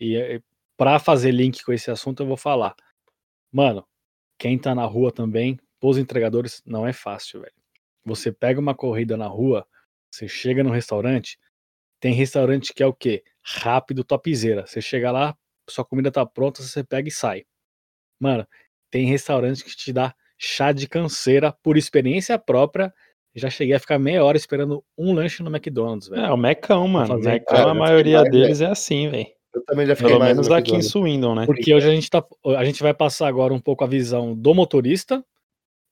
E 0.00 0.16
é, 0.16 0.40
para 0.78 0.98
fazer 0.98 1.30
link 1.30 1.62
com 1.62 1.74
esse 1.74 1.90
assunto, 1.90 2.22
eu 2.22 2.26
vou 2.26 2.38
falar. 2.38 2.74
Mano, 3.52 3.86
quem 4.38 4.58
tá 4.58 4.74
na 4.74 4.86
rua 4.86 5.12
também, 5.12 5.58
pros 5.84 5.98
entregadores, 5.98 6.62
não 6.64 6.86
é 6.86 6.94
fácil, 6.94 7.42
velho. 7.42 7.52
Você 8.06 8.32
pega 8.32 8.58
uma 8.58 8.74
corrida 8.74 9.18
na 9.18 9.26
rua, 9.26 9.66
você 10.10 10.26
chega 10.26 10.64
no 10.64 10.70
restaurante, 10.70 11.38
tem 12.00 12.14
restaurante 12.14 12.72
que 12.72 12.82
é 12.82 12.86
o 12.86 12.94
quê? 12.94 13.22
Rápido, 13.42 14.02
topzera. 14.02 14.66
Você 14.66 14.80
chega 14.80 15.12
lá, 15.12 15.36
sua 15.68 15.84
comida 15.84 16.10
tá 16.10 16.24
pronta, 16.24 16.62
você 16.62 16.82
pega 16.82 17.06
e 17.08 17.12
sai. 17.12 17.44
Mano, 18.18 18.46
tem 18.90 19.04
restaurante 19.04 19.62
que 19.62 19.76
te 19.76 19.92
dá 19.92 20.14
chá 20.38 20.72
de 20.72 20.88
canseira 20.88 21.52
por 21.62 21.76
experiência 21.76 22.38
própria. 22.38 22.90
Já 23.34 23.50
cheguei 23.50 23.74
a 23.74 23.80
ficar 23.80 23.98
meia 23.98 24.24
hora 24.24 24.38
esperando 24.38 24.82
um 24.96 25.12
lanche 25.12 25.42
no 25.42 25.54
McDonald's, 25.54 26.08
velho. 26.08 26.22
É, 26.22 26.32
o 26.32 26.36
Mecão, 26.38 26.88
mano. 26.88 27.16
O 27.16 27.18
Mecão, 27.18 27.58
Cara, 27.58 27.72
a 27.72 27.74
maioria 27.74 28.22
deles 28.22 28.62
é 28.62 28.68
assim, 28.68 29.10
velho. 29.10 29.26
Eu 29.54 29.62
também 29.66 29.84
já 29.86 29.94
fiquei 29.94 30.12
Pelo 30.12 30.20
mais 30.20 30.32
menos 30.32 30.48
no 30.48 30.54
aqui 30.54 30.74
em. 30.74 30.80
Swindon, 30.80 31.34
né? 31.34 31.44
Porque 31.44 31.74
hoje 31.74 31.90
a 31.90 31.94
gente, 31.94 32.08
tá, 32.08 32.24
a 32.56 32.64
gente 32.64 32.82
vai 32.82 32.94
passar 32.94 33.28
agora 33.28 33.52
um 33.52 33.60
pouco 33.60 33.84
a 33.84 33.86
visão 33.86 34.34
do 34.34 34.54
motorista, 34.54 35.22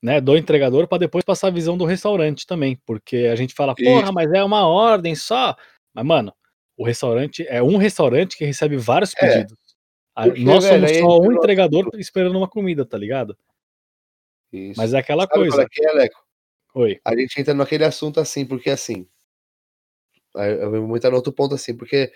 né, 0.02 0.20
do 0.20 0.36
entregador, 0.36 0.88
para 0.88 0.98
depois 0.98 1.24
passar 1.24 1.46
a 1.48 1.50
visão 1.52 1.76
do 1.78 1.84
restaurante 1.84 2.46
também. 2.46 2.76
Porque 2.84 3.28
a 3.32 3.36
gente 3.36 3.54
fala, 3.54 3.74
porra, 3.74 4.10
mas 4.12 4.30
é 4.32 4.42
uma 4.42 4.66
ordem 4.66 5.14
só. 5.14 5.56
Mas, 5.94 6.04
mano, 6.04 6.32
o 6.76 6.84
restaurante 6.84 7.46
é 7.48 7.62
um 7.62 7.76
restaurante 7.76 8.36
que 8.36 8.44
recebe 8.44 8.76
vários 8.76 9.14
É. 9.16 9.20
pedidos. 9.20 9.58
A- 10.14 10.24
Porque, 10.24 10.40
Nós 10.44 10.64
velho, 10.64 10.76
somos 10.80 10.90
aí 10.92 11.00
só 11.00 11.18
um 11.20 11.32
entregador 11.32 11.88
esperando 11.94 12.36
uma 12.36 12.48
comida, 12.48 12.84
tá 12.84 12.98
ligado? 12.98 13.36
Isso. 14.52 14.78
Mas 14.78 14.92
é 14.92 14.98
aquela 14.98 15.22
Sabe 15.22 15.34
coisa. 15.34 15.62
é 15.62 15.66
que 15.70 15.86
é? 15.86 16.08
Oi. 16.74 17.00
a 17.04 17.14
gente 17.16 17.40
entra 17.40 17.54
naquele 17.54 17.84
assunto 17.84 18.18
assim, 18.20 18.44
porque 18.46 18.70
assim. 18.70 19.06
Eu 20.34 20.86
vou 20.86 20.96
entrar 20.96 21.10
no 21.10 21.16
outro 21.16 21.32
ponto 21.32 21.54
assim, 21.54 21.76
porque 21.76 22.10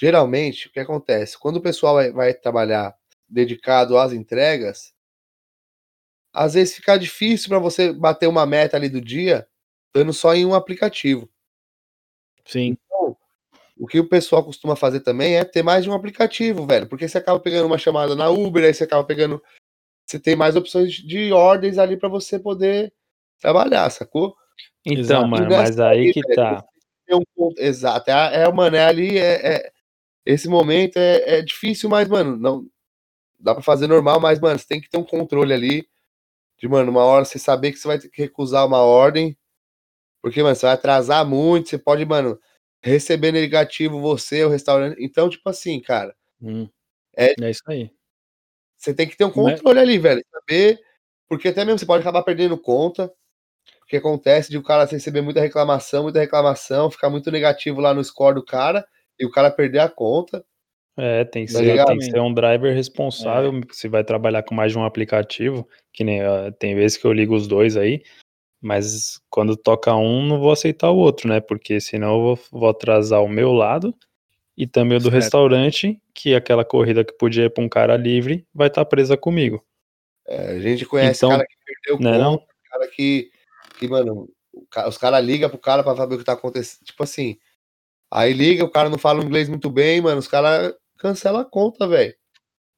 geralmente 0.00 0.66
o 0.68 0.72
que 0.72 0.80
acontece? 0.80 1.38
Quando 1.38 1.56
o 1.56 1.62
pessoal 1.62 1.94
vai, 1.94 2.10
vai 2.12 2.34
trabalhar 2.34 2.94
dedicado 3.28 3.96
às 3.96 4.12
entregas, 4.12 4.92
às 6.32 6.54
vezes 6.54 6.74
fica 6.76 6.96
difícil 6.98 7.48
para 7.48 7.58
você 7.58 7.92
bater 7.92 8.28
uma 8.28 8.46
meta 8.46 8.76
ali 8.76 8.88
do 8.88 9.00
dia, 9.00 9.46
dando 9.94 10.12
só 10.12 10.34
em 10.34 10.46
um 10.46 10.54
aplicativo. 10.54 11.28
Sim. 12.44 12.76
O 13.76 13.86
que 13.86 13.98
o 13.98 14.08
pessoal 14.08 14.44
costuma 14.44 14.76
fazer 14.76 15.00
também 15.00 15.36
é 15.36 15.44
ter 15.44 15.62
mais 15.62 15.84
de 15.84 15.90
um 15.90 15.94
aplicativo, 15.94 16.66
velho, 16.66 16.86
porque 16.86 17.08
você 17.08 17.16
acaba 17.18 17.40
pegando 17.40 17.66
uma 17.66 17.78
chamada 17.78 18.14
na 18.14 18.28
Uber, 18.28 18.62
aí 18.64 18.74
você 18.74 18.84
acaba 18.84 19.02
pegando. 19.04 19.42
Você 20.06 20.18
tem 20.18 20.36
mais 20.36 20.54
opções 20.54 20.92
de 20.92 21.32
ordens 21.32 21.78
ali 21.78 21.96
para 21.96 22.08
você 22.08 22.38
poder 22.38 22.92
trabalhar, 23.40 23.88
sacou? 23.90 24.36
Então, 24.84 25.26
mano, 25.26 25.46
E 25.46 25.48
nessa 25.48 25.62
mas 25.62 25.80
aí 25.80 26.12
que 26.12 26.20
velho, 26.20 26.34
tá. 26.34 26.64
tem 27.06 27.16
um 27.16 27.22
ponto 27.34 27.58
exato. 27.60 28.10
É, 28.10 28.42
é 28.42 28.52
mano, 28.52 28.76
é 28.76 28.84
ali, 28.84 29.18
é, 29.18 29.54
é- 29.54 29.72
esse 30.26 30.46
momento 30.48 30.98
é, 30.98 31.38
é 31.38 31.42
difícil, 31.42 31.88
mas, 31.88 32.06
mano, 32.06 32.36
não 32.36 32.66
dá 33.38 33.54
pra 33.54 33.62
fazer 33.62 33.86
normal, 33.86 34.20
mas, 34.20 34.38
mano, 34.38 34.58
você 34.58 34.66
tem 34.66 34.80
que 34.80 34.90
ter 34.90 34.98
um 34.98 35.04
controle 35.04 35.54
ali 35.54 35.88
de, 36.60 36.68
mano, 36.68 36.90
uma 36.90 37.04
hora 37.04 37.24
você 37.24 37.38
saber 37.38 37.72
que 37.72 37.78
você 37.78 37.88
vai 37.88 37.98
ter 37.98 38.08
que 38.10 38.22
recusar 38.22 38.66
uma 38.66 38.78
ordem, 38.78 39.36
porque, 40.22 40.42
mano, 40.42 40.54
você 40.56 40.66
vai 40.66 40.74
atrasar 40.74 41.26
muito, 41.26 41.70
você 41.70 41.78
pode, 41.78 42.04
mano, 42.04 42.38
receber 42.82 43.32
negativo 43.32 44.00
você, 44.00 44.44
o 44.44 44.48
restaurante. 44.50 44.96
Então, 45.02 45.28
tipo 45.30 45.48
assim, 45.50 45.80
cara, 45.80 46.14
Hum. 46.42 46.68
É- 47.16 47.34
é 47.42 47.50
isso 47.50 47.62
aí. 47.68 47.90
você 48.76 48.94
tem 48.94 49.08
que 49.08 49.16
ter 49.16 49.24
um 49.24 49.30
controle 49.32 49.78
ali, 49.80 49.98
velho, 49.98 50.24
saber, 50.32 50.80
porque 51.28 51.48
até 51.48 51.64
mesmo 51.64 51.78
você 51.78 51.86
pode 51.86 52.02
acabar 52.02 52.22
perdendo 52.24 52.58
conta. 52.58 53.12
O 53.82 53.86
que 53.86 53.96
acontece 53.98 54.50
de 54.50 54.58
o 54.58 54.62
cara 54.62 54.84
receber 54.86 55.20
muita 55.22 55.40
reclamação, 55.40 56.04
muita 56.04 56.20
reclamação, 56.20 56.90
ficar 56.90 57.10
muito 57.10 57.30
negativo 57.30 57.80
lá 57.80 57.94
no 57.94 58.04
score 58.04 58.36
do 58.36 58.44
cara 58.44 58.86
e 59.18 59.26
o 59.26 59.30
cara 59.30 59.50
perder 59.50 59.80
a 59.80 59.88
conta. 59.90 60.44
É, 61.02 61.24
tem 61.24 61.46
que, 61.46 61.52
Tá 61.52 61.58
ser, 61.60 61.84
tem 61.86 61.98
que 61.98 62.04
ser 62.04 62.20
um 62.20 62.34
driver 62.34 62.74
responsável. 62.74 63.52
É. 63.58 63.60
Se 63.72 63.88
vai 63.88 64.04
trabalhar 64.04 64.42
com 64.42 64.54
mais 64.54 64.70
de 64.72 64.78
um 64.78 64.84
aplicativo, 64.84 65.66
que 65.92 66.04
nem 66.04 66.20
ah, 66.20 66.52
tem 66.58 66.74
vezes 66.74 66.98
que 66.98 67.06
eu 67.06 67.12
ligo 67.12 67.34
os 67.34 67.48
dois 67.48 67.76
aí, 67.76 68.02
mas 68.60 69.18
quando 69.30 69.56
toca 69.56 69.94
um, 69.94 70.26
não 70.26 70.38
vou 70.38 70.52
aceitar 70.52 70.90
o 70.90 70.96
outro, 70.98 71.26
né? 71.28 71.40
Porque 71.40 71.80
senão 71.80 72.14
eu 72.16 72.20
vou, 72.20 72.38
vou 72.52 72.68
atrasar 72.68 73.22
o 73.22 73.28
meu 73.28 73.52
lado 73.52 73.94
e 74.56 74.66
também 74.66 74.98
o 74.98 75.00
do 75.00 75.04
Certo. 75.04 75.14
restaurante, 75.14 75.98
que 76.14 76.34
aquela 76.34 76.64
corrida 76.66 77.02
que 77.02 77.14
podia 77.14 77.44
ir 77.46 77.50
pra 77.50 77.64
um 77.64 77.68
cara 77.68 77.96
livre 77.96 78.46
vai 78.52 78.68
estar 78.68 78.84
presa 78.84 79.16
comigo. 79.16 79.64
É, 80.28 80.50
a 80.50 80.60
gente 80.60 80.84
conhece 80.84 81.18
Então, 81.24 81.30
cara 81.30 81.46
que 81.46 81.54
perdeu 81.64 81.98
né, 82.04 82.18
conta, 82.18 82.24
não? 82.30 82.46
cara 82.70 82.86
que, 82.88 83.30
que 83.78 83.88
mano, 83.88 84.28
o 84.52 84.66
ca- 84.70 84.86
os 84.86 84.98
caras 84.98 85.24
ligam 85.24 85.48
pro 85.48 85.58
cara 85.58 85.82
pra 85.82 85.96
saber 85.96 86.16
o 86.16 86.18
que 86.18 86.24
tá 86.24 86.34
acontecendo. 86.34 86.84
Tipo 86.84 87.02
assim, 87.02 87.38
aí 88.12 88.34
liga, 88.34 88.64
o 88.64 88.70
cara 88.70 88.90
não 88.90 88.98
fala 88.98 89.24
inglês 89.24 89.48
muito 89.48 89.70
bem, 89.70 90.00
mano, 90.02 90.18
os 90.18 90.28
caras 90.28 90.74
cancelam 91.00 91.40
a 91.40 91.44
conta, 91.44 91.88
velho. 91.88 92.14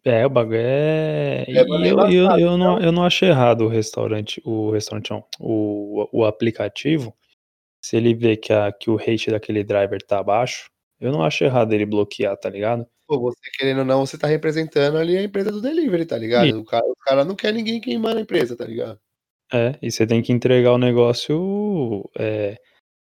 É, 0.05 0.27
o 0.27 0.31
bagulho 0.31 0.59
é. 0.59 1.45
É, 1.47 1.51
E 1.53 1.59
é 1.59 1.61
eu, 1.61 1.67
eu, 1.69 1.93
embaçado, 1.93 2.41
eu, 2.41 2.57
não, 2.57 2.81
eu 2.81 2.93
não 2.93 3.05
achei 3.05 3.29
errado 3.29 3.63
o 3.65 3.69
restaurante, 3.69 4.41
o 4.45 4.71
restaurante 4.71 5.11
não, 5.11 5.25
o, 5.39 6.09
o 6.13 6.25
aplicativo, 6.25 7.15
se 7.85 7.97
ele 7.97 8.15
vê 8.15 8.37
que, 8.37 8.53
a, 8.53 8.73
que 8.73 8.91
o 8.91 8.97
rate 8.97 9.31
daquele 9.31 9.63
driver 9.63 10.03
tá 10.03 10.23
baixo, 10.23 10.71
eu 11.01 11.13
não 11.13 11.23
acho 11.23 11.45
errado 11.45 11.73
ele 11.73 11.87
bloquear, 11.87 12.37
tá 12.37 12.49
ligado? 12.49 12.87
Pô, 13.07 13.21
você 13.21 13.51
querendo 13.59 13.81
ou 13.81 13.85
não, 13.85 14.07
você 14.07 14.17
tá 14.17 14.27
representando 14.27 14.97
ali 14.99 15.17
a 15.17 15.23
empresa 15.23 15.53
do 15.53 15.61
delivery, 15.61 16.07
tá 16.07 16.17
ligado? 16.17 16.47
E- 16.47 16.55
O 16.55 16.65
cara, 16.65 16.85
o 16.87 16.97
cara 17.05 17.25
não 17.25 17.35
quer 17.37 17.53
ninguém 17.53 17.81
queimando 17.81 18.19
a 18.19 18.23
empresa, 18.23 18.57
tá 18.57 18.65
ligado? 18.65 18.99
É, 19.53 19.79
e 19.83 19.91
você 19.91 20.07
tem 20.07 20.23
que 20.23 20.33
entregar 20.33 20.73
o 20.73 20.79
negócio 20.79 22.09
é, 22.19 22.57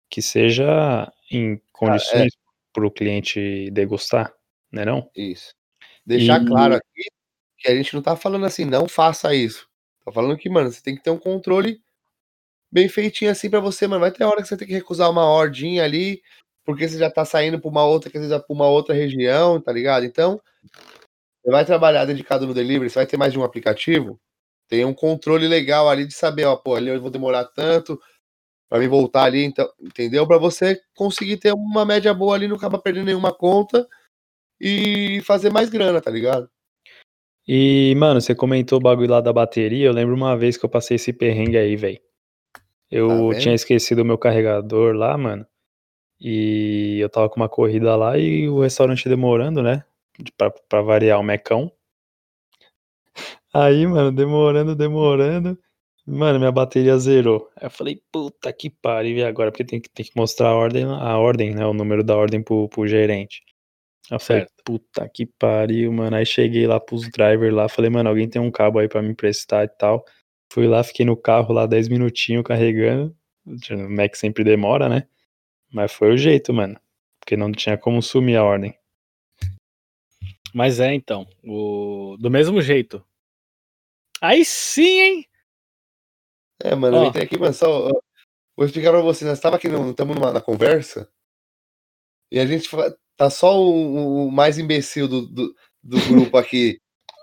que 0.10 0.21
seja 0.21 1.12
em 1.32 1.62
condições 1.71 2.32
pro 2.73 2.89
cliente 2.89 3.69
degustar, 3.71 4.34
né 4.71 4.86
não? 4.86 5.10
Isso. 5.15 5.53
Deixar 6.05 6.41
E- 6.43 6.47
claro 6.47 6.75
aqui 6.75 7.03
que 7.60 7.69
a 7.69 7.75
gente 7.75 7.93
não 7.95 8.01
tá 8.01 8.15
falando 8.15 8.45
assim, 8.45 8.65
não 8.65 8.88
faça 8.88 9.34
isso. 9.36 9.67
Tá 10.05 10.12
falando 10.12 10.38
que, 10.38 10.49
mano, 10.49 10.71
você 10.71 10.82
tem 10.82 10.95
que 10.95 11.03
ter 11.03 11.12
um 11.12 11.17
controle 11.19 11.82
bem 12.71 12.89
feitinho 12.89 13.32
assim 13.32 13.49
pra 13.49 13.60
você, 13.60 13.88
mano. 13.88 14.01
Vai 14.01 14.12
ter 14.12 14.23
hora 14.25 14.41
que 14.41 14.47
você 14.47 14.58
tem 14.58 14.67
que 14.67 14.73
recusar 14.73 15.10
uma 15.12 15.25
ordinha 15.25 15.84
ali, 15.84 16.21
porque 16.65 16.88
você 16.88 16.97
já 16.99 17.12
tá 17.12 17.25
saindo 17.25 17.60
pra 17.60 17.69
uma 17.69 17.86
outra, 17.86 18.10
que 18.12 18.17
às 18.17 18.23
vezes 18.23 18.36
é 18.38 18.39
pra 18.39 18.53
uma 18.55 18.67
outra 18.67 18.95
região, 18.95 19.62
tá 19.62 19.71
ligado? 19.71 20.05
Então, 20.05 20.41
você 21.43 21.51
vai 21.51 21.65
trabalhar 21.65 22.05
dedicado 22.05 22.45
no 22.47 22.53
delivery, 22.53 22.89
você 22.89 22.99
vai 22.99 23.05
ter 23.08 23.17
mais 23.17 23.32
de 23.34 23.39
um 23.39 23.43
aplicativo, 23.43 24.19
tem 24.67 24.86
um 24.86 24.93
controle 24.93 25.47
legal 25.47 25.89
ali 25.89 26.05
de 26.05 26.13
saber, 26.13 26.45
ó, 26.45 26.55
pô, 26.55 26.75
ali 26.75 26.89
eu 26.89 27.01
vou 27.01 27.10
demorar 27.10 27.45
tanto 27.45 27.99
pra 28.69 28.79
me 28.79 28.88
voltar 28.88 29.23
ali, 29.25 29.43
então, 29.45 29.69
entendeu? 29.82 30.27
Pra 30.27 30.38
você 30.39 30.82
conseguir 30.95 31.38
ter 31.38 31.53
uma 31.53 31.86
média 31.86 32.13
boa 32.13 32.36
ali, 32.36 32.47
não 32.47 32.58
acaba 32.58 32.79
perdendo 32.79 33.05
nenhuma 33.08 33.34
conta 33.34 33.88
e 34.60 35.22
fazer 35.24 35.52
mais 35.52 35.69
grana, 35.69 36.02
tá 36.02 36.12
ligado? 36.12 36.50
E, 37.48 37.95
mano, 37.95 38.22
você 38.22 38.36
comentou 38.36 38.78
o 38.78 38.82
bagulho 38.82 39.10
lá 39.10 39.22
da 39.22 39.34
bateria. 39.34 39.88
Eu 39.88 39.93
lembro 39.93 40.15
uma 40.15 40.38
vez 40.38 40.56
que 40.56 40.65
eu 40.65 40.69
passei 40.69 40.95
esse 40.95 41.12
perrengue 41.12 41.58
aí, 41.58 41.76
velho. 41.76 42.00
Eu 42.91 43.32
Tá 43.34 43.39
tinha 43.39 43.56
esquecido 43.56 44.02
o 44.02 44.06
meu 44.06 44.17
carregador 44.17 44.95
lá, 44.95 45.17
mano. 45.17 45.45
E 46.19 47.00
eu 47.00 47.10
tava 47.10 47.30
com 47.30 47.38
uma 47.38 47.50
corrida 47.50 47.95
lá 47.95 48.17
e 48.17 48.48
o 48.50 48.62
restaurante 48.62 49.08
demorando, 49.08 49.63
né? 49.63 49.84
Pra, 50.38 50.52
pra 50.52 50.82
variar 50.82 51.19
o 51.19 51.24
mecão. 51.24 51.72
Aí, 53.54 53.88
mano, 53.88 54.12
demorando, 54.12 54.76
demorando. 54.76 55.58
Mano, 56.06 56.39
minha 56.39 56.52
bateria 56.52 56.98
zerou. 56.98 57.50
Aí 57.56 57.67
eu 57.67 57.72
falei, 57.72 58.02
puta 58.12 58.52
que 58.52 58.69
pariu, 58.69 59.17
e 59.17 59.24
agora? 59.24 59.52
Porque 59.52 59.63
tem 59.63 59.80
que, 59.80 59.89
tem 59.89 60.06
que 60.06 60.12
mostrar 60.15 60.50
a 60.50 60.56
ordem, 60.56 60.84
a 60.84 61.17
ordem, 61.17 61.54
né? 61.54 61.65
O 61.65 61.74
número 61.74 62.04
da 62.04 62.17
ordem 62.17 62.41
pro, 62.43 62.67
pro 62.67 62.88
gerente. 62.88 63.43
Aí 64.12 64.15
eu 64.15 64.19
falei, 64.19 64.41
Certo. 64.43 64.63
puta 64.63 65.10
que 65.10 65.26
pariu, 65.26 65.91
mano. 65.91 66.15
Aí 66.15 66.26
cheguei 66.26 66.65
lá 66.67 66.80
pros 66.80 67.10
drivers 67.12 67.54
lá, 67.54 67.69
falei, 67.69 67.89
mano, 67.89 68.10
alguém 68.10 68.28
tem 68.30 68.41
um 68.41 68.52
cabo 68.52 68.80
aí 68.80 68.88
pra 68.88 69.02
me 69.02 69.10
emprestar 69.10 69.65
e 69.65 69.69
tal. 69.69 70.04
Fui 70.52 70.67
lá, 70.67 70.84
fiquei 70.84 71.06
no 71.06 71.15
carro 71.15 71.54
lá 71.54 71.65
10 71.67 71.88
minutinhos 71.89 72.43
carregando. 72.43 73.15
O 73.45 73.89
Mac 73.89 74.15
sempre 74.15 74.43
demora, 74.43 74.89
né? 74.89 75.08
Mas 75.72 75.91
foi 75.93 76.12
o 76.12 76.17
jeito, 76.17 76.52
mano. 76.54 76.80
Porque 77.19 77.38
não 77.38 77.52
tinha 77.52 77.78
como 77.78 78.02
sumir 78.02 78.38
a 78.38 78.43
ordem. 78.43 78.78
Mas 80.54 80.80
é, 80.80 80.93
então. 80.93 81.28
O... 81.43 82.17
Do 82.19 82.32
mesmo 82.32 82.62
jeito. 82.62 83.06
Aí 84.22 84.43
sim, 84.43 85.00
hein? 85.00 85.26
É, 86.62 86.76
mano, 86.76 86.98
eu 86.98 87.02
Ó. 87.04 87.06
entrei 87.06 87.24
aqui, 87.26 87.38
mano, 87.38 87.54
só. 87.54 87.88
ó, 87.89 88.02
Vou 88.58 88.65
explicar 88.65 88.91
pra 88.91 89.00
você, 89.00 89.24
nós 89.24 89.38
estamos 89.38 89.56
aqui, 89.56 89.67
estamos 89.67 90.15
numa 90.17 90.34
na 90.34 90.41
conversa, 90.41 91.10
e 92.30 92.38
a 92.38 92.45
gente 92.45 92.67
tá 93.19 93.29
só 93.29 93.62
o, 93.62 94.27
o 94.27 94.32
mais 94.32 94.58
imbecil 94.58 95.05
do, 95.05 95.27
do, 95.27 95.53
do 95.84 95.99
grupo 96.08 96.38
aqui 96.38 96.79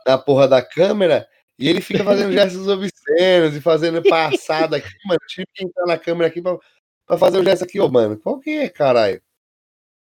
na 0.06 0.18
porra 0.18 0.46
da 0.46 0.60
câmera, 0.60 1.26
e 1.58 1.66
ele 1.66 1.80
fica 1.80 2.04
fazendo 2.04 2.32
gestos 2.36 2.68
obscenos 2.68 3.56
e 3.56 3.62
fazendo 3.62 4.02
passada 4.02 4.76
aqui, 4.76 4.90
mano. 5.06 5.18
Tive 5.26 5.46
que 5.54 5.64
entrar 5.64 5.86
na 5.86 5.96
câmera 5.96 6.28
aqui 6.28 6.42
pra, 6.42 6.58
pra 7.06 7.16
fazer 7.16 7.38
o 7.38 7.42
gesto 7.44 7.64
aqui, 7.64 7.80
ô, 7.80 7.88
mano. 7.88 8.18
Qual 8.18 8.38
que 8.38 8.50
é, 8.50 8.68
caralho? 8.68 9.22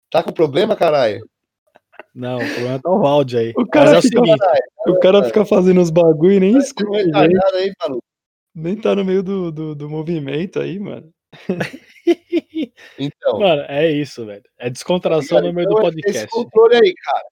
Tá 0.09 0.23
com 0.23 0.31
problema, 0.31 0.73
caralho? 0.73 1.27
Não, 2.15 2.37
o 2.37 2.53
problema 2.53 2.79
tá 2.81 2.89
o 2.89 3.05
áudio 3.05 3.39
aí. 3.39 3.53
O 3.57 3.67
cara 3.67 3.91
Mas 3.91 3.95
é 3.95 3.99
o 3.99 4.01
fica- 4.03 4.19
seguinte. 4.23 4.45
O 4.87 4.99
cara 4.99 5.23
fica 5.25 5.45
fazendo 5.45 5.81
os 5.81 5.89
bagulho 5.89 6.31
e 6.33 6.39
nem 6.39 6.55
um 6.55 6.59
escuta. 6.59 6.91
Nem 8.55 8.75
tá 8.79 8.95
no 8.95 9.03
meio 9.03 9.21
do, 9.21 9.51
do, 9.51 9.75
do 9.75 9.89
movimento 9.89 10.61
aí, 10.61 10.79
mano. 10.79 11.11
Então. 12.99 13.39
Mano, 13.39 13.63
é 13.67 13.89
isso, 13.91 14.25
velho. 14.25 14.43
É 14.57 14.69
descontração 14.69 15.41
no 15.41 15.53
meio 15.53 15.67
do 15.67 15.77
Então, 15.79 15.91
Tem 15.91 15.99
esse 15.99 16.27
podcast. 16.27 16.27
controle 16.29 16.75
aí, 16.75 16.93
cara. 16.93 17.25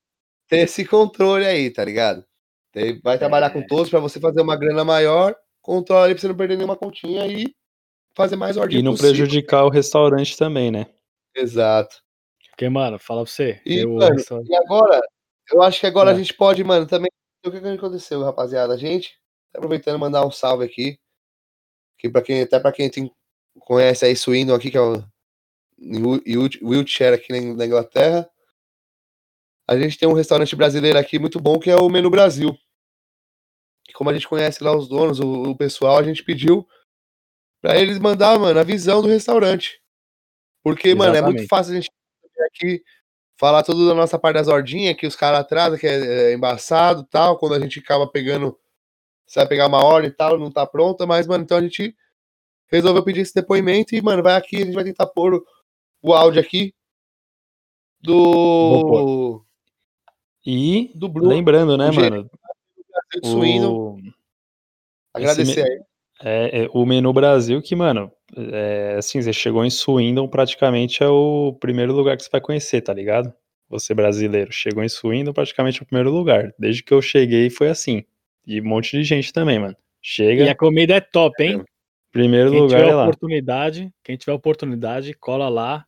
Tem 0.48 0.62
esse 0.62 0.86
controle 0.86 1.46
aí, 1.46 1.70
tá 1.72 1.84
ligado? 1.86 2.26
Tem- 2.72 3.00
vai 3.02 3.18
trabalhar 3.18 3.48
É. 3.48 3.50
com 3.52 3.66
todos 3.66 3.90
pra 3.90 4.00
você 4.00 4.20
fazer 4.20 4.42
uma 4.42 4.56
grana 4.56 4.84
maior, 4.84 5.36
controla 5.62 6.06
ali 6.06 6.14
pra 6.16 6.22
você 6.22 6.28
não 6.28 6.36
perder 6.36 6.56
nenhuma 6.58 6.76
continha 6.78 7.26
e 7.28 7.54
fazer 8.16 8.36
mais 8.36 8.58
ordem 8.58 8.80
E 8.80 8.84
não 8.84 8.94
possível. 8.94 9.12
prejudicar 9.14 9.66
o 9.66 9.70
restaurante 9.70 10.38
também, 10.38 10.72
né? 10.72 10.88
Exato. 11.36 11.98
Porque, 12.50 12.68
mano, 12.70 12.98
fala 13.00 13.24
pra 13.24 13.32
você. 13.32 13.62
E, 13.66 13.80
eu, 13.80 13.92
mano, 13.94 14.16
e 14.50 14.56
agora, 14.56 15.02
eu 15.52 15.62
acho 15.62 15.80
que 15.80 15.88
agora 15.88 16.12
Ah. 16.12 16.14
a 16.14 16.18
gente 16.18 16.34
pode, 16.34 16.64
mano, 16.64 16.86
também. 16.88 17.10
O 17.46 17.52
que 17.52 17.60
que 17.60 17.68
aconteceu, 17.68 18.22
rapaziada? 18.24 18.74
A 18.74 18.78
gente, 18.78 19.12
tá 19.52 19.60
aproveitando 19.60 19.98
mandar 20.00 20.26
um 20.26 20.32
salve 20.32 20.64
aqui. 20.66 20.98
Que 21.98 22.10
pra 22.10 22.22
quem, 22.22 22.42
até 22.42 22.60
pra 22.60 22.72
quem 22.72 22.90
tem 22.90 23.12
conhece 23.60 24.06
aí 24.06 24.16
Swindon 24.16 24.56
aqui, 24.56 24.72
que 24.72 24.78
é 24.78 24.82
o 24.82 25.04
Wiltshire 26.62 27.14
aqui 27.14 27.32
na 27.54 27.66
Inglaterra. 27.66 28.30
A 29.68 29.78
gente 29.78 29.98
tem 29.98 30.08
um 30.08 30.14
restaurante 30.14 30.56
brasileiro 30.56 30.98
aqui 30.98 31.18
muito 31.18 31.40
bom 31.40 31.60
que 31.60 31.70
é 31.70 31.76
o 31.76 31.90
Menu 31.90 32.10
Brasil. 32.10 32.58
Como 33.94 34.10
a 34.10 34.14
gente 34.14 34.28
conhece 34.28 34.64
lá 34.64 34.76
os 34.76 34.88
donos, 34.88 35.20
o, 35.20 35.44
o 35.44 35.56
pessoal, 35.56 35.98
a 35.98 36.04
gente 36.04 36.24
pediu 36.24 36.68
pra 37.62 37.80
eles 37.80 38.00
mandar, 38.00 38.40
mano, 38.40 38.60
a 38.60 38.64
visão 38.64 39.02
do 39.02 39.08
restaurante. 39.08 39.82
Porque, 40.64 40.94
mano, 40.96 41.16
é 41.16 41.22
muito 41.22 41.42
Exatamente. 41.42 41.48
fácil 41.48 41.72
a 41.72 41.76
gente 41.76 41.92
aqui 42.48 42.84
falar 43.40 43.64
tudo 43.64 43.88
da 43.88 43.94
nossa 43.94 44.20
parte 44.20 44.36
das 44.36 44.48
ordinhas, 44.48 44.96
que 44.96 45.08
os 45.08 45.16
caras 45.16 45.40
atrasam, 45.40 45.78
que 45.78 45.88
é, 45.88 46.32
é 46.32 46.34
embaçado 46.34 47.04
tal, 47.06 47.38
quando 47.38 47.56
a 47.56 47.60
gente 47.60 47.80
acaba 47.80 48.08
pegando, 48.08 48.58
você 49.26 49.40
vai 49.40 49.48
pegar 49.48 49.68
uma 49.68 49.84
ordem 49.84 50.10
e 50.10 50.14
tal, 50.14 50.38
não 50.38 50.52
tá 50.52 50.66
pronta, 50.66 51.06
mas, 51.08 51.26
mano, 51.26 51.44
então 51.44 51.58
a 51.58 51.62
gente 51.62 51.96
resolveu 52.72 53.04
pedir 53.04 53.22
esse 53.22 53.34
depoimento 53.34 53.94
e, 53.96 54.02
mano, 54.02 54.24
vai 54.24 54.36
aqui, 54.36 54.58
a 54.58 54.66
gente 54.66 54.74
vai 54.74 54.84
tentar 54.84 55.08
pôr 55.08 55.34
o, 55.36 55.46
o 56.02 56.14
áudio 56.14 56.42
aqui 56.42 56.74
do, 58.02 59.44
E 60.46 60.92
do 60.96 61.08
Bruno, 61.08 61.30
lembrando, 61.30 61.78
né, 61.78 61.92
mano? 61.92 62.30
Suíno. 63.24 63.74
O, 63.74 63.98
Agradecer 65.14 65.64
me- 65.64 65.70
aí. 65.70 65.80
é, 66.24 66.64
é, 66.64 66.70
o 66.74 66.86
Menu 66.86 67.12
Brasil, 67.14 67.62
que, 67.62 67.76
mano, 67.76 68.12
é, 68.36 68.96
assim, 68.98 69.22
você 69.22 69.34
chegou 69.34 69.64
em 69.66 69.70
Swindon, 69.70 70.28
praticamente 70.28 71.04
é 71.04 71.08
o 71.08 71.56
primeiro 71.60 71.94
lugar 71.94 72.16
que 72.18 72.24
você 72.24 72.30
vai 72.32 72.42
conhecer, 72.42 72.82
tá 72.82 72.94
ligado? 72.94 73.34
Você 73.70 73.94
brasileiro, 73.94 74.52
chegou 74.52 74.84
em 74.84 74.90
Swindon, 74.90 75.34
praticamente 75.34 75.80
é 75.80 75.84
o 75.84 75.86
primeiro 75.86 76.12
lugar. 76.12 76.54
Desde 76.58 76.84
que 76.84 76.94
eu 76.94 77.02
cheguei 77.02 77.50
foi 77.50 77.70
assim. 77.70 78.04
E 78.46 78.60
um 78.60 78.66
monte 78.66 78.98
de 78.98 79.04
gente 79.04 79.32
também, 79.32 79.60
mano. 79.60 79.76
Chega, 80.02 80.44
E 80.46 80.50
a 80.50 80.56
comida 80.56 80.96
é 80.96 81.02
top, 81.02 81.42
hein? 81.44 81.64
Primeiro 82.12 82.52
Quem 82.52 82.60
lugar 82.62 82.80
tiver 82.80 82.92
é 82.92 82.96
lá. 82.96 83.04
oportunidade, 83.04 83.94
quem 84.04 84.18
tiver 84.18 84.34
oportunidade, 84.34 85.14
cola 85.14 85.48
lá, 85.50 85.86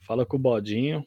fala 0.00 0.24
com 0.26 0.36
o 0.36 0.40
Bodinho. 0.40 1.06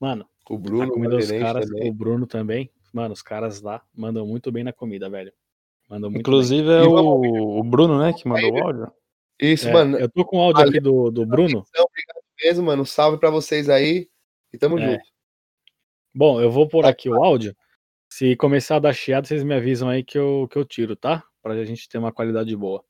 Mano, 0.00 0.26
O 0.48 0.54
a 0.54 0.58
Bruno, 0.58 0.92
comida 0.92 1.14
o 1.14 1.18
dos 1.18 1.26
gerente 1.28 1.42
caras, 1.42 1.66
também. 1.68 1.90
o 1.90 1.92
Bruno 1.92 2.26
também. 2.26 2.70
Mano, 2.92 3.12
os 3.12 3.22
caras 3.22 3.60
lá 3.60 3.82
mandam 3.94 4.26
muito 4.26 4.50
bem 4.52 4.64
na 4.64 4.72
comida, 4.72 5.10
velho. 5.10 5.32
Mandam 5.88 6.10
muito 6.10 6.20
Inclusive 6.20 6.68
é 6.70 6.80
E 6.82 6.88
vamos 6.88 7.26
o, 7.28 7.58
o 7.60 7.62
Bruno, 7.64 7.98
né, 7.98 8.12
que 8.12 8.26
mandou 8.28 8.52
o 8.52 8.62
áudio. 8.64 8.92
Isso, 9.40 9.64
bem. 9.66 9.72
É, 9.72 9.76
mano. 9.76 9.98
eu 9.98 10.08
tô 10.10 10.24
com 10.24 10.38
o 10.38 10.40
áudio 10.40 10.56
valeu. 10.58 10.70
aqui 10.70 10.80
do, 10.80 11.10
do 11.10 11.26
Bruno. 11.26 11.64
Então, 11.68 11.84
obrigado 11.84 12.22
mesmo, 12.42 12.66
mano. 12.66 12.84
Salve 12.86 13.18
pra 13.18 13.30
vocês 13.30 13.68
aí. 13.68 14.08
E 14.52 14.58
tamo 14.58 14.78
É. 14.78 14.92
junto. 14.92 15.04
Bom, 16.14 16.40
eu 16.40 16.50
vou 16.50 16.66
pôr 16.68 16.84
aqui 16.86 17.08
o 17.08 17.22
áudio. 17.22 17.54
Se 18.10 18.34
começar 18.36 18.76
a 18.76 18.80
dar 18.80 18.92
chiado, 18.92 19.26
vocês 19.26 19.44
me 19.44 19.54
avisam 19.54 19.88
aí 19.88 20.02
que 20.02 20.18
eu, 20.18 20.48
que 20.50 20.56
eu 20.56 20.64
tiro, 20.64 20.96
tá? 20.96 21.22
Pra 21.42 21.62
gente 21.64 21.88
ter 21.88 21.98
uma 21.98 22.12
qualidade 22.12 22.54
boa. 22.56 22.82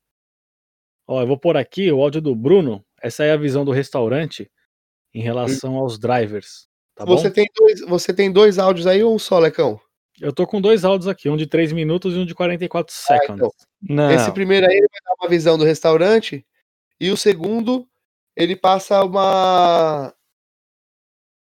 Ó, 1.09 1.23
eu 1.23 1.27
vou 1.27 1.39
pôr 1.39 1.57
aqui 1.57 1.91
o 1.91 2.03
áudio 2.03 2.21
do 2.21 2.35
Bruno. 2.37 2.85
Essa 3.03 3.25
é 3.25 3.33
a 3.33 3.37
visão 3.37 3.65
do 3.65 3.73
restaurante 3.73 4.51
em 5.15 5.23
relação 5.23 5.77
aos 5.77 5.99
drivers. 5.99 6.69
Tá 6.95 7.07
bom? 7.07 7.17
você, 7.17 7.31
tem 7.31 7.47
dois, 7.57 7.81
você 7.81 8.13
tem 8.13 8.31
dois 8.31 8.59
áudios 8.59 8.87
aí 8.87 9.03
ou 9.03 9.15
um 9.15 9.19
só, 9.19 9.39
Lecão? 9.39 9.81
Eu 10.21 10.33
tô 10.33 10.47
com 10.47 10.61
dois 10.61 10.85
áudios 10.85 11.07
aqui, 11.07 11.29
um 11.29 11.37
de 11.37 11.47
3 11.47 11.73
minutos 11.73 12.15
e 12.15 12.19
um 12.19 12.27
de 12.27 12.35
44 12.35 12.93
seconds. 12.93 13.31
então. 13.37 13.51
Não, 13.81 14.11
Esse 14.11 14.33
primeiro 14.33 14.67
aí 14.67 14.73
ele 14.77 14.89
vai 14.91 15.01
dar 15.05 15.15
uma 15.25 15.31
visão 15.31 15.57
do 15.57 15.65
restaurante. 15.65 16.45
E 17.01 17.09
o 17.11 17.17
segundo, 17.17 17.89
ele 18.37 18.57
passa 18.57 19.03
uma. 19.05 20.13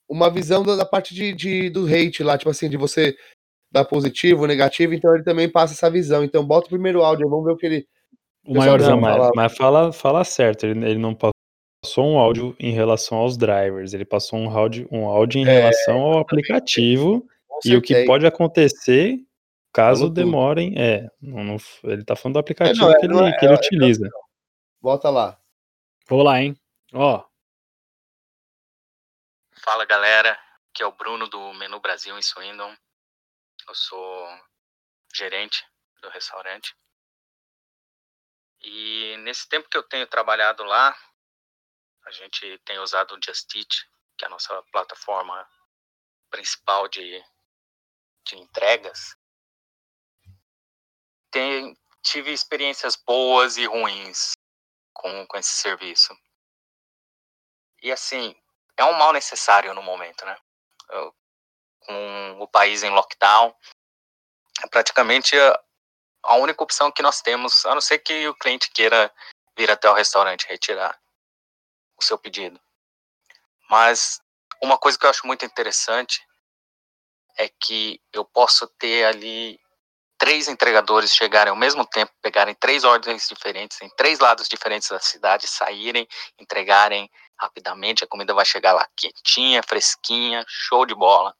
Uma 0.08 0.30
visão 0.30 0.62
da, 0.62 0.76
da 0.76 0.84
parte 0.84 1.14
de, 1.14 1.32
de- 1.32 1.70
do 1.70 1.84
hate 1.86 2.22
lá, 2.22 2.38
tipo 2.38 2.50
assim, 2.50 2.68
de 2.70 2.76
você 2.76 3.16
dar 3.72 3.84
positivo, 3.84 4.46
negativo, 4.46 4.94
então 4.94 5.14
ele 5.14 5.22
também 5.24 5.48
passa 5.48 5.74
essa 5.74 5.90
visão. 5.90 6.24
Então 6.24 6.44
bota 6.44 6.66
o 6.66 6.70
primeiro 6.70 7.02
áudio, 7.02 7.28
vamos 7.28 7.44
ver 7.44 7.52
o 7.52 7.56
que 7.56 7.66
ele. 7.66 7.88
O 8.44 8.54
maiorzão. 8.56 8.92
não, 8.92 9.00
mas, 9.00 9.30
mas 9.34 9.56
fala, 9.56 9.92
fala 9.92 10.24
certo, 10.24 10.64
ele, 10.66 10.84
ele 10.84 10.98
não 10.98 11.14
passou 11.14 12.06
um 12.06 12.18
áudio 12.18 12.56
em 12.58 12.72
relação 12.72 13.18
aos 13.18 13.36
drivers, 13.36 13.92
ele 13.94 14.04
passou 14.04 14.38
um 14.38 14.50
áudio, 14.56 14.88
um 14.90 15.06
áudio 15.06 15.40
em 15.40 15.46
É, 15.48 15.58
relação 15.60 16.00
ao 16.00 16.18
aplicativo 16.18 17.26
e 17.64 17.76
o 17.76 17.82
que 17.82 18.04
pode 18.06 18.26
acontecer 18.26 19.18
caso 19.72 20.00
Falou 20.00 20.10
tudo. 20.10 20.14
demorem. 20.24 20.74
É, 20.78 21.06
não, 21.20 21.44
não- 21.44 21.56
ele 21.84 22.04
tá 22.04 22.16
falando 22.16 22.34
do 22.34 22.38
aplicativo 22.40 22.80
não, 22.86 22.90
é, 22.92 22.98
que 22.98 23.06
ele, 23.06 23.14
é- 23.18 23.32
que 23.38 23.44
ele 23.44 23.52
é- 23.52 23.54
é- 23.54 23.58
utiliza. 23.58 24.10
Bota 24.80 25.10
lá. 25.10 25.38
Vou 26.08 26.22
lá, 26.22 26.40
hein? 26.42 26.56
Ó, 26.92 27.22
Fala 29.62 29.84
galera, 29.84 30.38
aqui 30.70 30.82
é 30.82 30.86
o 30.86 30.92
Bruno 30.92 31.28
do 31.28 31.52
Menu 31.54 31.78
Brasil 31.80 32.16
em 32.18 32.22
Swindon. 32.22 32.72
Eu 33.68 33.74
sou 33.74 34.26
gerente 35.14 35.62
do 36.02 36.08
restaurante. 36.08 36.74
E 38.62 39.16
nesse 39.18 39.48
tempo 39.48 39.68
que 39.68 39.76
eu 39.76 39.82
tenho 39.82 40.06
trabalhado 40.06 40.62
lá, 40.64 40.94
a 42.04 42.10
gente 42.10 42.58
tem 42.64 42.78
usado 42.78 43.14
o 43.14 43.20
Just 43.24 43.54
Eat, 43.54 43.88
que 44.16 44.24
é 44.24 44.26
a 44.26 44.30
nossa 44.30 44.62
plataforma 44.64 45.48
principal 46.30 46.88
de, 46.88 47.24
de 48.26 48.36
entregas. 48.36 49.16
Tem, 51.30 51.76
tive 52.02 52.32
experiências 52.32 52.96
boas 52.96 53.56
e 53.56 53.66
ruins 53.66 54.32
com, 54.92 55.26
com 55.26 55.36
esse 55.38 55.52
serviço. 55.52 56.14
E 57.82 57.90
assim, 57.90 58.34
é 58.76 58.84
um 58.84 58.92
mal 58.92 59.12
necessário 59.12 59.72
no 59.74 59.82
momento, 59.82 60.24
né? 60.24 60.36
Eu- 60.90 61.14
com 61.80 62.38
o 62.40 62.46
país 62.46 62.82
em 62.82 62.90
lockdown, 62.90 63.56
praticamente 64.70 65.34
a 66.22 66.36
única 66.36 66.62
opção 66.62 66.92
que 66.92 67.02
nós 67.02 67.20
temos, 67.20 67.64
a 67.66 67.74
não 67.74 67.80
ser 67.80 67.98
que 67.98 68.28
o 68.28 68.34
cliente 68.34 68.70
queira 68.70 69.12
vir 69.56 69.70
até 69.70 69.90
o 69.90 69.94
restaurante 69.94 70.46
retirar 70.48 70.98
o 71.98 72.04
seu 72.04 72.18
pedido. 72.18 72.60
Mas 73.68 74.20
uma 74.62 74.78
coisa 74.78 74.98
que 74.98 75.06
eu 75.06 75.10
acho 75.10 75.26
muito 75.26 75.44
interessante 75.44 76.26
é 77.36 77.48
que 77.48 78.00
eu 78.12 78.24
posso 78.24 78.66
ter 78.66 79.04
ali 79.04 79.58
três 80.18 80.48
entregadores 80.48 81.14
chegarem 81.14 81.50
ao 81.50 81.56
mesmo 81.56 81.86
tempo, 81.86 82.12
pegarem 82.20 82.54
três 82.54 82.84
ordens 82.84 83.26
diferentes, 83.26 83.80
em 83.80 83.88
três 83.96 84.18
lados 84.18 84.48
diferentes 84.48 84.88
da 84.88 85.00
cidade, 85.00 85.46
saírem, 85.48 86.06
entregarem 86.38 87.10
rapidamente, 87.38 88.04
a 88.04 88.06
comida 88.06 88.34
vai 88.34 88.44
chegar 88.44 88.74
lá 88.74 88.86
quentinha, 88.94 89.62
fresquinha, 89.62 90.44
show 90.46 90.84
de 90.84 90.94
bola. 90.94 91.34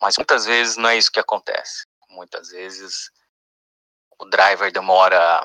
Mas 0.00 0.16
muitas 0.16 0.46
vezes 0.46 0.76
não 0.76 0.88
é 0.88 0.96
isso 0.96 1.10
que 1.10 1.18
acontece. 1.18 1.84
Muitas 2.08 2.50
vezes 2.50 3.10
o 4.20 4.26
driver 4.26 4.70
demora 4.70 5.42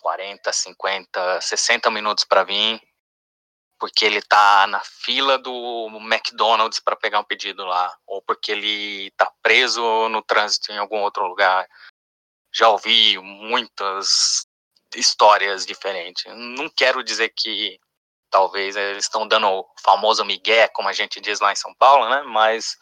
40, 0.00 0.52
50, 0.52 1.40
60 1.40 1.90
minutos 1.90 2.24
para 2.24 2.44
vir, 2.44 2.80
porque 3.78 4.04
ele 4.04 4.20
tá 4.22 4.66
na 4.66 4.80
fila 4.80 5.38
do 5.38 5.88
McDonald's 6.02 6.80
para 6.80 6.96
pegar 6.96 7.20
um 7.20 7.24
pedido 7.24 7.64
lá, 7.64 7.96
ou 8.06 8.20
porque 8.22 8.52
ele 8.52 9.10
tá 9.12 9.32
preso 9.42 10.08
no 10.08 10.22
trânsito 10.22 10.72
em 10.72 10.78
algum 10.78 11.00
outro 11.00 11.26
lugar. 11.26 11.66
Já 12.52 12.68
ouvi 12.68 13.18
muitas 13.18 14.46
histórias 14.94 15.64
diferentes. 15.64 16.24
Não 16.26 16.68
quero 16.68 17.02
dizer 17.02 17.32
que 17.36 17.78
talvez 18.30 18.76
eles 18.76 19.04
estão 19.04 19.26
dando 19.26 19.46
o 19.46 19.66
famoso 19.82 20.24
migué, 20.24 20.68
como 20.68 20.88
a 20.88 20.92
gente 20.92 21.20
diz 21.20 21.40
lá 21.40 21.52
em 21.52 21.56
São 21.56 21.74
Paulo, 21.74 22.08
né? 22.08 22.22
Mas 22.22 22.76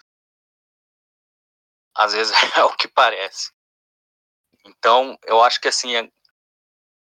às 1.95 2.13
vezes 2.13 2.33
é 2.57 2.65
o 2.65 2.77
que 2.77 2.89
parece. 2.89 3.56
Então, 4.67 5.19
eu 5.25 5.43
acho 5.43 5.61
que 5.61 5.69
assim, 5.69 5.95
é- 5.97 6.11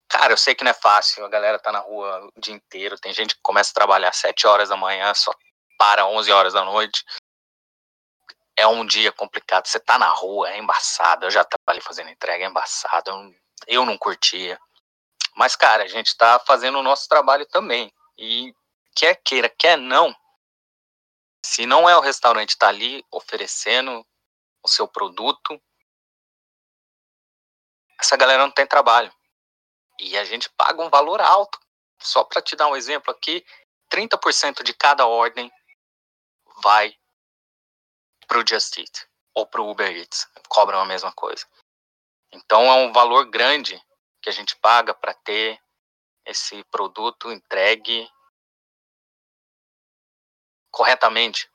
cara, 0.08 0.32
eu 0.32 0.36
sei 0.36 0.54
que 0.54 0.64
não 0.64 0.70
é 0.70 0.74
fácil, 0.74 1.24
a 1.24 1.28
galera 1.28 1.58
tá 1.58 1.72
na 1.72 1.80
rua 1.80 2.30
o 2.34 2.40
dia 2.40 2.54
inteiro, 2.54 2.98
tem 2.98 3.12
gente 3.12 3.34
que 3.34 3.42
começa 3.42 3.70
a 3.70 3.74
trabalhar 3.74 4.10
às 4.10 4.16
7 4.16 4.46
horas 4.46 4.68
da 4.68 4.76
manhã, 4.76 5.12
só 5.14 5.32
para 5.78 6.06
11 6.06 6.30
horas 6.32 6.52
da 6.52 6.64
noite. 6.64 7.04
É 8.56 8.66
um 8.66 8.86
dia 8.86 9.12
complicado, 9.12 9.66
você 9.66 9.78
tá 9.78 9.98
na 9.98 10.08
rua, 10.08 10.50
é 10.50 10.58
embaçado, 10.58 11.26
eu 11.26 11.30
já 11.30 11.44
trabalhei 11.44 11.82
fazendo 11.82 12.08
entrega, 12.10 12.44
é 12.44 12.48
embaçado, 12.48 13.10
eu, 13.10 13.16
não- 13.16 13.34
eu 13.66 13.86
não 13.86 13.98
curtia. 13.98 14.58
Mas, 15.34 15.54
cara, 15.54 15.84
a 15.84 15.88
gente 15.88 16.16
tá 16.16 16.38
fazendo 16.38 16.78
o 16.78 16.82
nosso 16.82 17.06
trabalho 17.08 17.44
também. 17.46 17.92
E 18.16 18.54
quer 18.94 19.16
queira, 19.16 19.50
quer 19.50 19.76
não, 19.76 20.16
se 21.44 21.66
não 21.66 21.88
é 21.88 21.96
o 21.96 22.00
restaurante 22.00 22.56
tá 22.56 22.68
ali 22.68 23.04
oferecendo 23.10 24.04
o 24.62 24.68
seu 24.68 24.88
produto, 24.88 25.60
essa 28.06 28.16
galera 28.16 28.42
não 28.42 28.50
tem 28.50 28.66
trabalho. 28.66 29.12
E 29.98 30.16
a 30.16 30.24
gente 30.24 30.48
paga 30.50 30.82
um 30.82 30.88
valor 30.88 31.20
alto. 31.20 31.58
Só 32.00 32.22
para 32.22 32.40
te 32.40 32.54
dar 32.54 32.68
um 32.68 32.76
exemplo 32.76 33.10
aqui, 33.10 33.44
30% 33.90 34.62
de 34.62 34.72
cada 34.72 35.06
ordem 35.06 35.50
vai 36.62 36.96
para 38.26 38.38
o 38.38 38.44
Just 38.46 38.78
Eat 38.78 39.08
ou 39.34 39.46
para 39.46 39.60
o 39.60 39.70
Uber 39.70 39.90
Eats. 39.90 40.28
Cobram 40.48 40.80
a 40.80 40.84
mesma 40.84 41.12
coisa. 41.12 41.46
Então 42.32 42.62
é 42.64 42.74
um 42.74 42.92
valor 42.92 43.28
grande 43.28 43.82
que 44.22 44.28
a 44.28 44.32
gente 44.32 44.56
paga 44.56 44.94
para 44.94 45.14
ter 45.14 45.60
esse 46.24 46.62
produto 46.64 47.32
entregue 47.32 48.08
corretamente. 50.70 51.50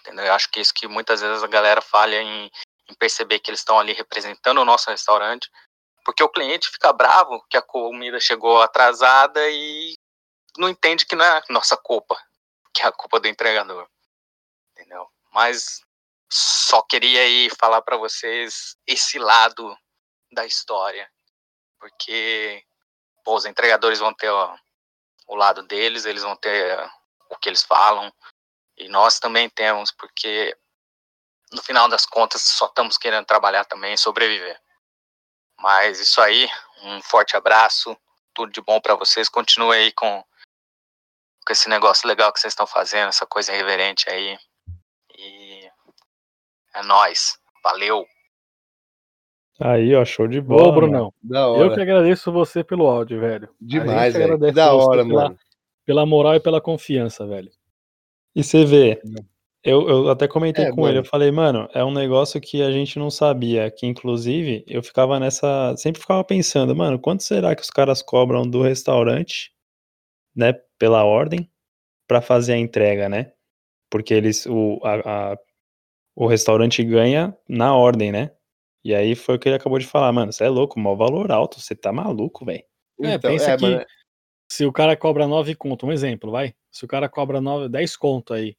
Entendeu? 0.00 0.26
Eu 0.26 0.34
acho 0.34 0.50
que 0.50 0.60
isso 0.60 0.72
que 0.72 0.86
muitas 0.86 1.20
vezes 1.20 1.42
a 1.42 1.48
galera 1.48 1.80
falha 1.80 2.22
em, 2.22 2.50
em 2.88 2.94
perceber 2.94 3.40
que 3.40 3.50
eles 3.50 3.60
estão 3.60 3.78
ali 3.78 3.92
representando 3.92 4.60
o 4.60 4.64
nosso 4.64 4.90
restaurante, 4.90 5.50
Porque 6.04 6.22
o 6.22 6.28
cliente 6.28 6.70
fica 6.70 6.92
bravo 6.92 7.44
que 7.50 7.56
a 7.56 7.62
comida 7.62 8.20
chegou 8.20 8.62
atrasada 8.62 9.50
e 9.50 9.92
não 10.56 10.68
entende 10.68 11.04
que 11.04 11.16
não 11.16 11.24
é 11.24 11.42
nossa 11.48 11.76
culpa, 11.76 12.16
que 12.72 12.82
é 12.82 12.86
a 12.86 12.92
culpa 12.92 13.18
do 13.18 13.26
entregador. 13.26 13.88
Entendeu? 14.70 15.10
Mas 15.32 15.80
só 16.30 16.80
queria 16.82 17.22
aí 17.22 17.50
falar 17.58 17.82
para 17.82 17.96
vocês 17.96 18.76
esse 18.86 19.18
lado 19.18 19.76
da 20.32 20.46
história, 20.46 21.10
porque 21.80 22.62
pô, 23.24 23.34
os 23.34 23.44
entregadores 23.44 23.98
vão 23.98 24.14
ter 24.14 24.28
ó, 24.28 24.56
o 25.26 25.34
lado 25.34 25.62
deles, 25.64 26.04
eles 26.04 26.22
vão 26.22 26.36
ter 26.36 26.78
o 27.30 27.36
que 27.36 27.48
eles 27.48 27.64
falam, 27.64 28.12
e 28.76 28.88
nós 28.88 29.18
também 29.18 29.48
temos, 29.50 29.90
porque 29.90 30.56
no 31.52 31.62
final 31.62 31.88
das 31.88 32.04
contas 32.04 32.42
só 32.42 32.66
estamos 32.66 32.98
querendo 32.98 33.24
trabalhar 33.24 33.64
também 33.64 33.94
e 33.94 33.98
sobreviver. 33.98 34.58
Mas 35.58 36.00
isso 36.00 36.20
aí, 36.20 36.48
um 36.82 37.00
forte 37.02 37.36
abraço, 37.36 37.96
tudo 38.34 38.52
de 38.52 38.60
bom 38.60 38.80
para 38.80 38.94
vocês, 38.94 39.28
continue 39.28 39.76
aí 39.76 39.92
com, 39.92 40.22
com 41.46 41.52
esse 41.52 41.68
negócio 41.68 42.06
legal 42.06 42.32
que 42.32 42.40
vocês 42.40 42.52
estão 42.52 42.66
fazendo, 42.66 43.08
essa 43.08 43.26
coisa 43.26 43.52
irreverente 43.52 44.08
aí. 44.10 44.38
E 45.16 45.70
é 46.74 46.82
nós, 46.82 47.38
valeu. 47.62 48.06
Aí, 49.58 49.94
ó, 49.94 50.04
show 50.04 50.28
de 50.28 50.40
bola. 50.40 50.68
Ô, 50.68 50.72
Brunão. 50.72 51.14
Da 51.22 51.48
hora. 51.48 51.62
Eu 51.62 51.74
que 51.74 51.80
agradeço 51.80 52.30
você 52.30 52.62
pelo 52.62 52.86
áudio, 52.86 53.18
velho. 53.18 53.48
Demais, 53.58 54.12
velho. 54.12 54.36
Da 54.52 54.74
hora, 54.74 55.02
pela, 55.02 55.22
mano. 55.22 55.38
Pela 55.86 56.04
moral 56.04 56.34
e 56.34 56.40
pela 56.40 56.60
confiança, 56.60 57.26
velho. 57.26 57.50
E 58.34 58.44
você 58.44 58.66
vê, 58.66 59.00
eu, 59.66 59.88
eu 59.88 60.08
até 60.10 60.28
comentei 60.28 60.64
É, 60.64 60.70
com 60.70 60.86
ele, 60.88 60.98
mano. 60.98 61.00
eu 61.00 61.04
falei, 61.04 61.30
mano, 61.30 61.68
é 61.74 61.84
um 61.84 61.92
negócio 61.92 62.40
que 62.40 62.62
a 62.62 62.70
gente 62.70 62.98
não 62.98 63.10
sabia, 63.10 63.70
que 63.70 63.86
inclusive 63.86 64.64
eu 64.66 64.82
ficava 64.82 65.18
nessa, 65.20 65.74
sempre 65.76 66.00
ficava 66.00 66.22
pensando, 66.24 66.74
mano, 66.74 66.98
quanto 66.98 67.22
será 67.22 67.54
que 67.54 67.62
os 67.62 67.70
caras 67.70 68.02
cobram 68.02 68.48
do 68.48 68.62
restaurante, 68.62 69.52
né, 70.36 70.54
pela 70.78 71.04
ordem, 71.04 71.50
pra 72.08 72.22
fazer 72.22 72.54
a 72.54 72.58
entrega, 72.58 73.08
né? 73.08 73.32
Porque 73.90 74.14
eles, 74.14 74.46
o, 74.46 74.80
a, 74.84 75.32
a- 75.34 75.38
o 76.16 76.26
restaurante 76.26 76.82
ganha 76.84 77.36
na 77.48 77.74
ordem, 77.76 78.12
né? 78.12 78.32
E 78.84 78.94
aí 78.94 79.14
foi 79.16 79.36
o 79.36 79.38
que 79.38 79.48
ele 79.48 79.56
acabou 79.56 79.78
de 79.78 79.86
falar, 79.86 80.12
mano, 80.12 80.32
você 80.32 80.44
é 80.44 80.48
louco, 80.48 80.80
maior 80.80 80.96
valor 80.96 81.32
alto, 81.32 81.60
você 81.60 81.74
tá 81.76 81.92
maluco, 81.92 82.44
velho. 82.44 82.64
É, 83.02 83.14
Então, 83.14 83.32
pensa 83.32 83.52
é, 83.52 83.56
que 83.56 83.66
mano, 83.66 83.86
se 84.50 84.64
o 84.66 84.72
cara 84.72 84.96
cobra 84.96 85.26
9 85.26 85.54
conto, 85.54 85.86
um 85.86 85.92
exemplo, 85.92 86.30
vai. 86.30 86.54
Se 86.70 86.84
o 86.84 86.88
cara 86.88 87.08
cobra 87.08 87.40
9, 87.40 87.68
10 87.68 87.96
conto 87.96 88.34
aí 88.34 88.56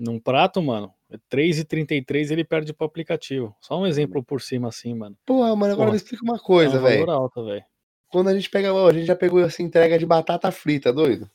num 0.00 0.18
prato, 0.18 0.62
mano, 0.62 0.92
é 1.10 1.16
3,33 1.30 2.30
ele 2.30 2.44
perde 2.44 2.72
pro 2.72 2.86
aplicativo. 2.86 3.54
Só 3.60 3.78
um 3.78 3.86
exemplo 3.86 4.22
por 4.22 4.40
cima 4.40 4.68
assim, 4.68 4.94
mano. 4.94 5.16
Porra, 5.26 5.54
mano, 5.54 5.72
agora 5.74 5.76
Porra, 5.76 5.90
me 5.90 5.96
explica 5.96 6.24
uma 6.24 6.36
É 6.36 6.40
coisa, 6.40 6.78
um 6.78 6.82
valor 6.82 6.88
velho. 6.88 7.10
alto, 7.10 7.44
velho. 7.44 7.64
Quando 8.08 8.28
a 8.28 8.34
gente 8.34 8.48
pega, 8.50 8.72
ó, 8.74 8.88
a 8.88 8.92
gente 8.92 9.06
já 9.06 9.14
pegou 9.14 9.40
essa 9.40 9.62
entrega 9.62 9.98
de 9.98 10.06
batata 10.06 10.50
frita, 10.50 10.92
doido. 10.92 11.30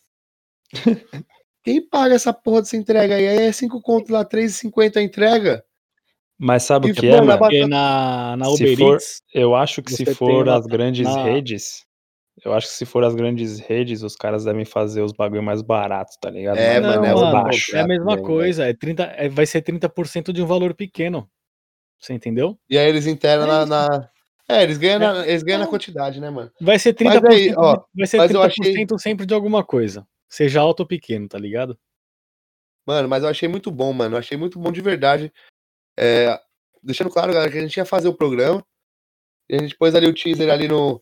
Quem 1.64 1.82
paga 1.82 2.14
essa 2.16 2.34
porra 2.34 2.62
dessa 2.62 2.78
entrega 2.78 3.16
aí? 3.16 3.28
Aí 3.28 3.38
é 3.48 3.52
5 3.52 3.82
conto 3.82 4.12
lá, 4.12 4.24
3,50 4.26 4.98
a 4.98 5.02
entrega. 5.02 5.64
Mas 6.38 6.64
sabe 6.64 6.90
E, 6.90 6.92
o 6.92 6.96
que 6.96 7.08
é, 7.08 7.22
mano, 7.22 7.68
na, 7.70 8.36
na 8.38 8.46
Se 8.46 8.52
Uber 8.64 8.78
for- 8.78 8.94
Eats, 8.94 9.24
Eu 9.34 9.56
acho 9.56 9.82
que 9.82 9.94
se 9.94 10.06
for 10.14 10.48
as 10.50 10.66
grandes 10.68 11.06
na- 11.08 11.24
redes, 11.24 11.86
eu 12.44 12.54
acho 12.54 12.68
que 12.68 12.74
se 12.74 12.86
for 12.86 13.04
as 13.04 13.16
grandes 13.16 13.60
redes, 13.60 14.02
os 14.04 14.16
caras 14.16 14.44
devem 14.44 14.66
fazer 14.66 15.02
os 15.02 15.12
bagulho 15.12 15.42
mais 15.44 15.62
baratos, 15.62 16.18
tá 16.20 16.30
ligado? 16.30 16.58
É, 16.58 16.80
Não, 16.80 16.90
mano, 16.90 17.06
é 17.06 17.14
mano, 17.14 17.32
baixo. 17.32 17.76
é 17.76 17.82
a 17.82 17.88
mesma 17.88 18.16
velho, 18.16 18.24
coisa. 18.26 18.66
É 18.68 18.74
30, 18.74 19.04
é- 19.04 19.30
vai 19.30 19.46
ser 19.46 19.62
30% 19.62 20.34
de 20.34 20.42
um 20.42 20.46
valor 20.46 20.74
pequeno. 20.74 21.30
Você 22.00 22.14
entendeu? 22.14 22.60
E 22.70 22.78
aí 22.78 22.88
eles 22.88 23.08
internam 23.08 23.46
É 23.64 23.66
na, 23.66 23.66
na- 23.66 24.10
É, 24.48 24.62
eles 24.64 24.78
ganham, 24.78 25.00
na, 25.00 25.26
eles 25.28 25.42
ganham 25.44 25.60
na 25.60 25.66
É. 25.66 25.70
quantidade, 25.70 26.20
né, 26.20 26.30
mano? 26.30 26.52
Vai 26.62 26.78
ser 26.78 26.90
Mas 27.02 27.16
30%, 27.20 27.32
aí, 27.34 27.54
ó, 27.58 27.78
de- 27.78 27.84
vai 27.96 28.08
ser 28.08 28.18
mas 28.18 28.32
eu 28.32 28.42
30% 28.42 29.00
sempre 29.00 29.26
de 29.26 29.34
alguma 29.34 29.64
coisa. 29.64 30.06
Seja 30.30 30.60
alto 30.62 30.82
ou 30.82 30.86
pequeno, 30.88 31.28
tá 31.28 31.40
ligado? 31.40 31.78
Mano, 32.86 33.10
mas 33.10 33.24
eu 33.24 33.30
achei 33.30 33.48
muito 33.50 33.72
bom, 33.72 33.92
mano. 33.94 34.16
Eu 34.16 34.20
achei 34.20 34.38
muito 34.38 34.60
bom 34.60 34.72
de 34.72 34.82
verdade. 34.82 35.34
É, 35.98 36.40
deixando 36.84 37.10
claro, 37.10 37.34
galera, 37.34 37.52
que 37.52 37.58
a 37.58 37.62
gente 37.62 37.78
ia 37.78 37.86
fazer 37.86 38.08
o 38.08 38.14
programa. 38.14 38.64
E 39.50 39.56
a 39.56 39.60
gente 39.60 39.76
pôs 39.76 39.96
ali 39.96 40.06
o 40.08 40.14
teaser 40.14 40.52
ali 40.52 40.68
no, 40.68 41.02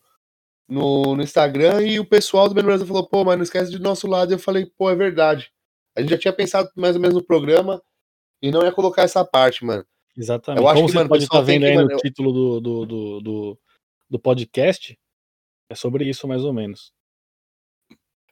no, 0.67 1.15
no 1.15 1.21
Instagram 1.23 1.81
e 1.81 1.99
o 1.99 2.05
pessoal 2.05 2.47
do 2.47 2.55
Belo 2.55 2.67
Brasil 2.67 2.87
falou, 2.87 3.07
pô, 3.07 3.23
mas 3.23 3.35
não 3.37 3.43
esquece 3.43 3.71
de 3.71 3.79
nosso 3.79 4.07
lado. 4.07 4.31
Eu 4.33 4.39
falei, 4.39 4.65
pô, 4.77 4.89
é 4.89 4.95
verdade. 4.95 5.51
A 5.95 6.01
gente 6.01 6.09
já 6.11 6.17
tinha 6.17 6.33
pensado 6.33 6.69
mais 6.75 6.95
ou 6.95 7.01
menos 7.01 7.15
no 7.15 7.23
programa 7.23 7.81
e 8.41 8.51
não 8.51 8.63
ia 8.63 8.71
colocar 8.71 9.03
essa 9.03 9.23
parte, 9.25 9.63
mano. 9.65 9.85
Exatamente. 10.17 10.61
Eu 10.61 10.67
acho 10.67 10.75
Como 10.75 10.87
que, 10.87 10.91
você 10.93 10.97
mano, 10.97 11.09
pode 11.09 11.23
estar 11.23 11.37
tem 11.37 11.45
vendo 11.45 11.61
que, 11.61 11.67
aí 11.67 11.75
mano, 11.75 11.87
no 11.87 11.93
eu- 11.93 11.99
título 11.99 12.31
do, 12.31 12.59
do, 12.61 12.85
do, 12.85 13.19
do, 13.21 13.59
do 14.09 14.19
podcast, 14.19 14.97
é 15.69 15.75
sobre 15.75 16.05
isso 16.07 16.27
mais 16.27 16.43
ou 16.43 16.53
menos. 16.53 16.91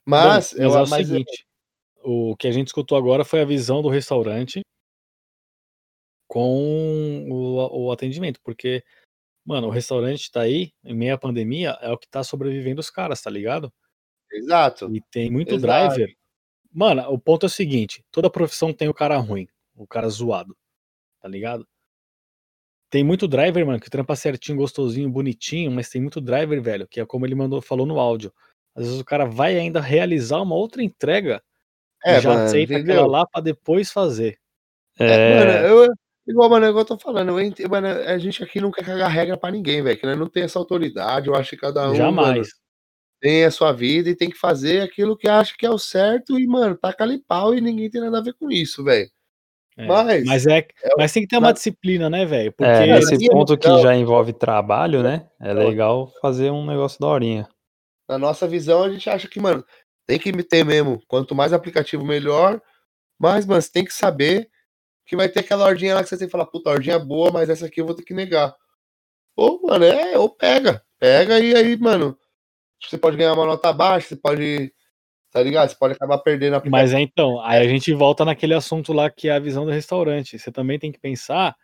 Mas, 0.05 0.53
Bom, 0.53 0.63
eu, 0.63 0.69
mas 0.71 0.75
é 0.75 0.83
o 0.83 0.89
mas 0.89 1.07
seguinte, 1.07 1.45
o 2.03 2.35
que 2.35 2.47
a 2.47 2.51
gente 2.51 2.67
escutou 2.67 2.97
agora 2.97 3.23
foi 3.23 3.41
a 3.41 3.45
visão 3.45 3.81
do 3.81 3.89
restaurante 3.89 4.61
com 6.27 7.27
o, 7.29 7.85
o 7.87 7.91
atendimento, 7.91 8.39
porque, 8.43 8.83
mano, 9.45 9.67
o 9.67 9.71
restaurante 9.71 10.31
tá 10.31 10.41
aí, 10.41 10.71
em 10.83 10.93
meio 10.95 11.13
à 11.15 11.17
pandemia, 11.17 11.77
é 11.81 11.89
o 11.91 11.97
que 11.97 12.07
tá 12.09 12.23
sobrevivendo 12.23 12.79
os 12.81 12.89
caras, 12.89 13.21
tá 13.21 13.29
ligado? 13.29 13.71
exato. 14.31 14.95
E 14.95 15.01
tem 15.11 15.29
muito 15.31 15.55
Exato. 15.55 15.61
driver. 15.95 16.15
Mano, 16.73 17.03
o 17.11 17.19
ponto 17.19 17.45
é 17.45 17.47
o 17.47 17.49
seguinte: 17.49 18.03
toda 18.11 18.29
profissão 18.29 18.73
tem 18.73 18.89
o 18.89 18.93
cara 18.93 19.17
ruim, 19.17 19.47
o 19.75 19.87
cara 19.87 20.09
zoado, 20.09 20.57
tá 21.21 21.27
ligado? 21.29 21.67
Tem 22.89 23.03
muito 23.03 23.27
driver, 23.27 23.65
mano, 23.65 23.79
que 23.79 23.89
trampa 23.89 24.15
certinho, 24.15 24.57
gostosinho, 24.57 25.09
bonitinho, 25.09 25.71
mas 25.71 25.89
tem 25.89 26.01
muito 26.01 26.19
driver, 26.19 26.61
velho, 26.61 26.87
que 26.87 26.99
é 26.99 27.05
como 27.05 27.25
ele 27.25 27.35
mandou, 27.35 27.61
falou 27.61 27.85
no 27.85 27.99
áudio. 27.99 28.33
Às 28.75 28.85
vezes 28.85 28.99
o 28.99 29.05
cara 29.05 29.25
vai 29.25 29.57
ainda 29.57 29.79
realizar 29.79 30.41
uma 30.41 30.55
outra 30.55 30.83
entrega 30.83 31.41
É, 32.03 32.17
e 32.17 32.21
já 32.21 32.29
mano, 32.29 32.45
aceita 32.45 32.73
entendeu? 32.73 32.95
aquela 32.95 33.07
lá 33.19 33.25
pra 33.27 33.41
depois 33.41 33.91
fazer. 33.91 34.39
É, 34.99 35.29
Mano, 35.37 35.51
eu, 35.67 35.93
igual, 36.27 36.49
mano, 36.49 36.65
é 36.65 36.69
igual 36.69 36.81
eu 36.83 36.87
tô 36.87 36.97
falando, 36.99 37.39
eu 37.39 37.69
mano, 37.69 37.87
a 37.87 38.17
gente 38.17 38.43
aqui 38.43 38.59
não 38.61 38.71
quer 38.71 38.85
cagar 38.85 39.09
regra 39.11 39.37
pra 39.37 39.51
ninguém, 39.51 39.81
velho, 39.81 39.99
que 39.99 40.05
nós 40.05 40.17
não 40.17 40.27
tem 40.29 40.43
essa 40.43 40.59
autoridade, 40.59 41.27
eu 41.27 41.35
acho 41.35 41.51
que 41.51 41.57
cada 41.57 41.83
um, 41.83 41.87
mano, 41.89 41.95
Jamais. 41.95 42.47
tem 43.21 43.45
a 43.45 43.51
sua 43.51 43.71
vida 43.73 44.09
e 44.09 44.15
tem 44.15 44.29
que 44.29 44.37
fazer 44.37 44.81
aquilo 44.81 45.17
que 45.17 45.27
acha 45.29 45.53
que 45.57 45.65
é 45.65 45.69
o 45.69 45.77
certo 45.79 46.39
e, 46.39 46.47
mano, 46.47 46.75
taca 46.77 47.03
ali 47.03 47.19
pau 47.19 47.53
e 47.55 47.61
ninguém 47.61 47.89
tem 47.89 48.01
nada 48.01 48.19
a 48.19 48.23
ver 48.23 48.33
com 48.33 48.51
isso, 48.51 48.83
velho. 48.83 49.09
É, 49.77 49.87
Mas- 49.87 50.25
mas 50.25 50.47
é, 50.47 50.57
é 50.59 50.67
mas 50.97 51.13
tem 51.13 51.23
que 51.23 51.29
ter 51.29 51.37
uma 51.37 51.53
disciplina, 51.53 52.09
né, 52.09 52.25
velho? 52.25 52.51
Porque 52.51 52.69
é, 52.71 52.87
Cara, 52.87 52.95
nesse 52.99 53.17
minha 53.17 53.31
ponto 53.31 53.57
que 53.57 53.67
visão- 53.67 53.81
já 53.81 53.95
envolve 53.95 54.33
trabalho, 54.33 55.01
né? 55.01 55.27
É 55.39 55.53
Não. 55.53 55.67
legal 55.67 56.11
fazer 56.21 56.51
um 56.51 56.65
negócio 56.65 56.99
da 56.99 57.07
horinha. 57.07 57.47
Na 58.09 58.17
nossa 58.17 58.47
visão, 58.47 58.83
a 58.83 58.89
gente 58.91 59.09
acha 59.09 59.27
que, 59.27 59.39
mano, 59.39 59.63
tem 60.05 60.19
que 60.19 60.31
ter 60.43 60.65
mesmo, 60.65 61.01
quanto 61.07 61.33
mais 61.33 61.53
aplicativo, 61.53 62.03
melhor, 62.05 62.61
mas, 63.19 63.45
mano, 63.45 63.61
você 63.61 63.71
tem 63.71 63.85
que 63.85 63.93
saber 63.93 64.49
que 65.11 65.15
vai 65.17 65.27
ter 65.27 65.41
aquela 65.41 65.65
ordinha 65.65 65.93
lá 65.93 66.01
que 66.01 66.07
você 66.07 66.17
tem 66.17 66.25
que 66.25 66.31
falar, 66.31 66.45
puta, 66.45 66.69
ordinha 66.69 66.97
boa, 66.97 67.29
mas 67.33 67.49
essa 67.49 67.65
aqui 67.65 67.81
eu 67.81 67.85
vou 67.85 67.93
ter 67.93 68.03
que 68.03 68.13
negar. 68.13 68.55
Ou, 69.35 69.61
mano, 69.61 69.83
é, 69.83 70.17
ou 70.17 70.29
pega, 70.29 70.81
pega 70.97 71.37
e 71.37 71.53
aí, 71.53 71.75
mano, 71.75 72.17
você 72.81 72.97
pode 72.97 73.17
ganhar 73.17 73.33
uma 73.33 73.45
nota 73.45 73.73
baixa, 73.73 74.07
você 74.07 74.15
pode, 74.15 74.73
tá 75.29 75.43
ligado? 75.43 75.67
Você 75.67 75.75
pode 75.75 75.95
acabar 75.95 76.17
perdendo 76.19 76.55
a. 76.55 76.63
Mas 76.65 76.93
é 76.93 77.01
então, 77.01 77.41
aí 77.41 77.61
a 77.61 77.67
gente 77.67 77.93
volta 77.93 78.23
naquele 78.23 78.53
assunto 78.53 78.93
lá 78.93 79.09
que 79.09 79.27
é 79.27 79.33
a 79.33 79.39
visão 79.39 79.65
do 79.65 79.71
restaurante. 79.71 80.39
Você 80.39 80.49
também 80.49 80.79
tem 80.79 80.93
que 80.93 80.99
pensar, 80.99 81.57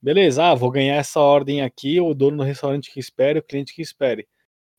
beleza, 0.00 0.42
ah, 0.42 0.54
vou 0.54 0.70
ganhar 0.70 0.96
essa 0.96 1.20
ordem 1.20 1.60
aqui, 1.60 2.00
o 2.00 2.14
dono 2.14 2.38
do 2.38 2.42
restaurante 2.42 2.90
que 2.90 2.98
espere, 2.98 3.38
o 3.38 3.42
cliente 3.42 3.74
que 3.74 3.82
espere. 3.82 4.26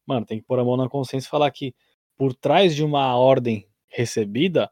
Mano, 0.04 0.26
tem 0.26 0.40
que 0.40 0.48
pôr 0.48 0.58
a 0.58 0.66
mão 0.66 0.78
na 0.78 0.90
consciência 0.90 1.28
e 1.28 1.30
falar 1.30 1.52
que 1.52 1.76
por 2.18 2.34
trás 2.34 2.76
de 2.76 2.84
uma 2.84 3.16
ordem 3.16 3.68
recebida, 3.88 4.68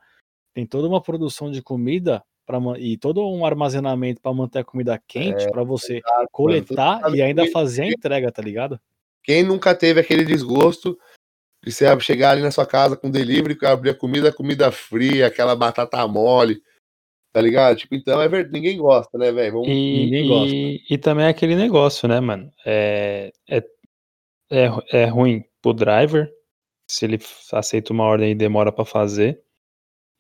tem 0.56 0.66
toda 0.66 0.88
uma 0.88 1.04
produção 1.04 1.52
de 1.52 1.62
comida 1.62 2.24
pra, 2.46 2.60
e 2.78 2.98
todo 2.98 3.28
um 3.28 3.46
armazenamento 3.46 4.22
para 4.22 4.34
manter 4.34 4.60
a 4.60 4.64
comida 4.64 5.02
quente, 5.08 5.50
pra 5.52 5.64
você 5.64 6.02
coletar 6.32 7.02
sabe 7.02 7.18
e 7.18 7.22
ainda 7.22 7.50
fazer 7.52 7.84
a 7.84 7.88
entrega, 7.88 8.32
tá 8.32 8.42
ligado? 8.42 8.80
Quem 9.24 9.44
nunca 9.44 9.74
teve 9.74 10.00
aquele 10.00 10.26
desgosto 10.26 10.98
de 11.64 11.72
você 11.72 12.00
chegar 12.02 12.32
ali 12.32 12.42
na 12.42 12.52
sua 12.52 12.66
casa 12.66 12.98
com 12.98 13.10
delivery, 13.10 13.58
abrir 13.66 13.92
a 13.92 13.96
comida, 13.96 14.34
comida 14.34 14.70
fria, 14.72 15.28
aquela 15.28 15.56
batata 15.56 16.06
mole, 16.08 16.62
tá 17.32 17.40
ligado? 17.40 17.78
Tipo, 17.78 17.96
então 17.96 18.22
é 18.22 18.28
verdade, 18.28 18.54
ninguém 18.54 18.78
gosta, 18.78 19.18
né, 19.18 19.32
velho? 19.32 19.54
Vamos- 19.54 19.70
E, 19.70 20.04
Ninguém 20.06 20.28
gosta. 20.28 20.54
e, 20.56 20.82
e 20.90 20.98
também 20.98 21.26
é 21.26 21.30
aquele 21.30 21.56
negócio, 21.56 22.08
né, 22.08 22.20
mano? 22.20 22.52
É, 22.66 23.32
é, 23.50 23.64
é, 24.52 24.70
é 24.92 25.06
ruim 25.06 25.46
pro 25.62 25.74
driver, 25.74 26.30
se 26.86 27.06
ele 27.06 27.18
aceita 27.54 27.94
uma 27.94 28.04
ordem 28.04 28.32
e 28.32 28.36
demora 28.36 28.74
pra 28.74 28.84
fazer, 28.84 29.42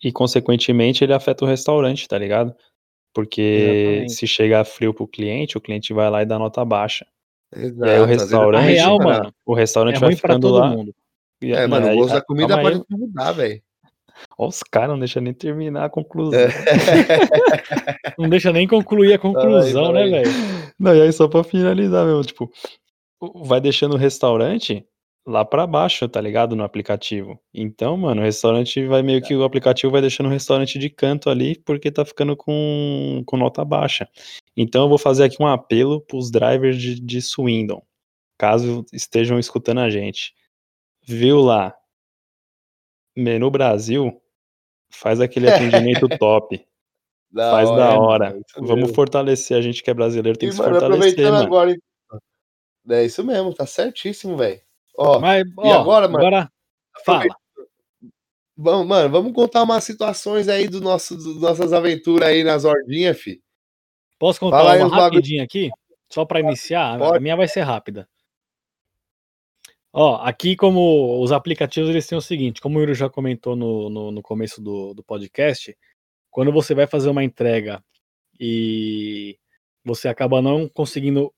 e 0.04 0.12
consequentemente 0.12 1.04
ele 1.04 1.14
afeta 1.14 1.46
o 1.46 1.48
restaurante, 1.48 2.08
tá 2.08 2.18
ligado? 2.18 2.54
Porque 3.14 3.42
Exatamente. 3.42 4.14
se 4.14 4.28
chegar 4.28 4.66
frio 4.66 4.94
pro 4.94 5.08
cliente, 5.08 5.58
o 5.58 5.62
cliente 5.62 5.94
vai 5.94 6.10
lá 6.10 6.22
e 6.22 6.26
dá 6.26 6.38
nota 6.40 6.64
baixa. 6.66 7.06
Exato, 7.56 7.86
E 7.86 7.90
aí 7.90 8.00
o 8.02 8.08
vezes 8.08 8.24
restaurante- 8.24 8.64
A 8.64 8.66
real, 8.66 8.98
mano, 9.00 9.34
O 9.46 9.54
restaurante 9.54 9.98
é 9.98 10.00
vai 10.00 10.16
ficando 10.16 10.42
todo 10.48 10.58
lá. 10.60 10.70
mundo. 10.70 10.94
e- 11.42 11.52
É, 11.54 11.68
mano, 11.68 11.88
aí- 11.88 11.96
o 11.96 12.00
gosto 12.00 12.14
da 12.16 12.22
comida 12.22 12.56
calma 12.56 12.70
aí. 12.70 12.76
pode 12.80 12.86
mudar, 13.02 13.32
velho. 13.34 13.62
Ó, 14.38 14.48
os 14.48 14.62
caras 14.64 14.90
não 14.90 15.00
deixam 15.00 15.22
nem 15.22 15.34
terminar 15.34 15.86
a 15.86 15.90
conclusão. 15.90 16.40
É. 16.40 16.48
Não 18.18 18.30
deixa 18.30 18.52
nem 18.54 18.68
concluir 18.68 19.14
a 19.14 19.18
conclusão, 19.20 19.86
Ai, 19.88 20.10
né, 20.10 20.10
velho? 20.24 20.32
Não, 20.80 20.96
e 20.96 21.02
aí 21.02 21.12
só 21.12 21.28
pra 21.28 21.44
finalizar 21.44 22.06
mesmo, 22.06 22.24
tipo, 22.24 22.50
vai 23.44 23.60
deixando 23.60 23.94
o 23.94 23.98
restaurante 23.98 24.86
lá 25.26 25.46
pra 25.46 25.66
baixo, 25.66 26.08
tá 26.10 26.20
ligado? 26.20 26.56
No 26.56 26.64
aplicativo. 26.64 27.40
Então, 27.54 27.96
mano, 27.98 28.22
o 28.22 28.24
restaurante 28.24 28.86
vai 28.86 29.02
meio 29.02 29.22
que 29.22 29.36
o 29.36 29.44
aplicativo 29.44 29.92
vai 29.92 30.02
deixando 30.02 30.28
o 30.28 30.30
restaurante 30.30 30.78
de 30.78 30.90
canto 30.90 31.30
ali 31.30 31.58
porque 31.64 31.92
tá 31.92 32.04
ficando 32.06 32.36
com, 32.36 33.24
com 33.26 33.38
nota 33.38 33.64
baixa. 33.64 34.08
Então, 34.56 34.84
eu 34.84 34.90
vou 34.90 34.98
fazer 34.98 35.24
aqui 35.26 35.38
um 35.42 35.48
apelo 35.48 36.02
pros 36.02 36.30
drivers 36.30 36.78
de, 36.82 37.00
de 37.00 37.22
Swindon, 37.22 37.82
caso 38.38 38.86
estejam 38.92 39.40
escutando 39.40 39.80
a 39.80 39.90
gente. 39.90 40.34
Viu 41.06 41.40
lá? 41.42 41.74
Menu 43.16 43.50
Brasil 43.52 44.22
faz 44.92 45.20
aquele 45.22 45.48
atendimento 45.50 46.08
top. 46.18 46.64
Da 47.34 47.50
Faz 47.50 47.68
da 47.72 48.00
hora. 48.00 48.26
mano, 48.30 48.42
isso 48.48 48.60
Vamos 48.62 48.76
mesmo. 48.84 48.94
fortalecer. 48.94 49.58
A 49.58 49.62
gente 49.62 49.82
que 49.82 49.90
é 49.90 49.94
brasileiro 49.96 50.38
tem 50.38 50.50
E, 50.50 50.52
que 50.52 50.56
se 50.56 50.62
mano, 50.62 50.76
fortalecer, 50.76 51.10
aproveitando 51.26 51.34
mano. 51.34 51.46
agora. 51.48 51.76
É 52.92 53.04
isso 53.04 53.24
mesmo, 53.24 53.52
tá 53.56 53.66
certíssimo, 53.66 54.38
velho. 54.38 54.62
Ó, 54.98 55.20
Mas, 55.20 55.44
ó, 55.58 55.74
agora, 55.74 56.08
mano? 56.08 56.26
Agora, 56.26 56.52
fala. 57.06 57.26
vamos, 58.56 58.88
mano, 58.88 59.10
vamos 59.10 59.34
contar 59.34 59.64
umas 59.64 59.84
situações 59.84 60.48
aí 60.48 60.68
do 60.68 60.80
nosso, 60.80 61.18
do 61.18 61.40
nossas 61.40 61.74
aventuras 61.74 62.30
aí 62.30 62.44
nas 62.44 62.66
ordinhas, 62.66 63.20
fi. 63.20 63.42
Posso 64.20 64.40
contar 64.40 64.58
Fala 64.64 64.86
uma 64.86 64.96
rapidinha 64.96 65.44
aqui? 65.44 65.70
Só 66.10 66.26
para 66.26 66.40
iniciar? 66.40 66.96
A 66.96 67.00
Pode. 67.00 67.24
minha 67.24 67.36
vai 67.36 67.48
ser 67.48 67.62
rápida. 67.62 68.08
Ó, 69.92 70.16
aqui 70.16 70.56
como 70.56 71.22
os 71.22 71.32
aplicativos 71.32 71.90
eles 71.90 72.08
têm 72.08 72.18
o 72.18 72.22
seguinte, 72.22 72.62
como 72.62 72.78
o 72.78 72.82
Yuri 72.82 72.96
já 72.96 73.10
comentou 73.10 73.56
no, 73.56 73.90
no, 73.90 74.12
no 74.12 74.22
começo 74.24 74.60
do, 74.60 74.94
do 74.94 75.04
podcast, 75.04 75.76
quando 76.32 76.52
você 76.52 76.74
vai 76.74 76.88
fazer 76.88 77.10
uma 77.10 77.24
entrega 77.24 77.84
e 78.40 79.38
você 79.86 80.08
acaba 80.08 80.42
não 80.42 80.68
conseguindo 80.68 81.32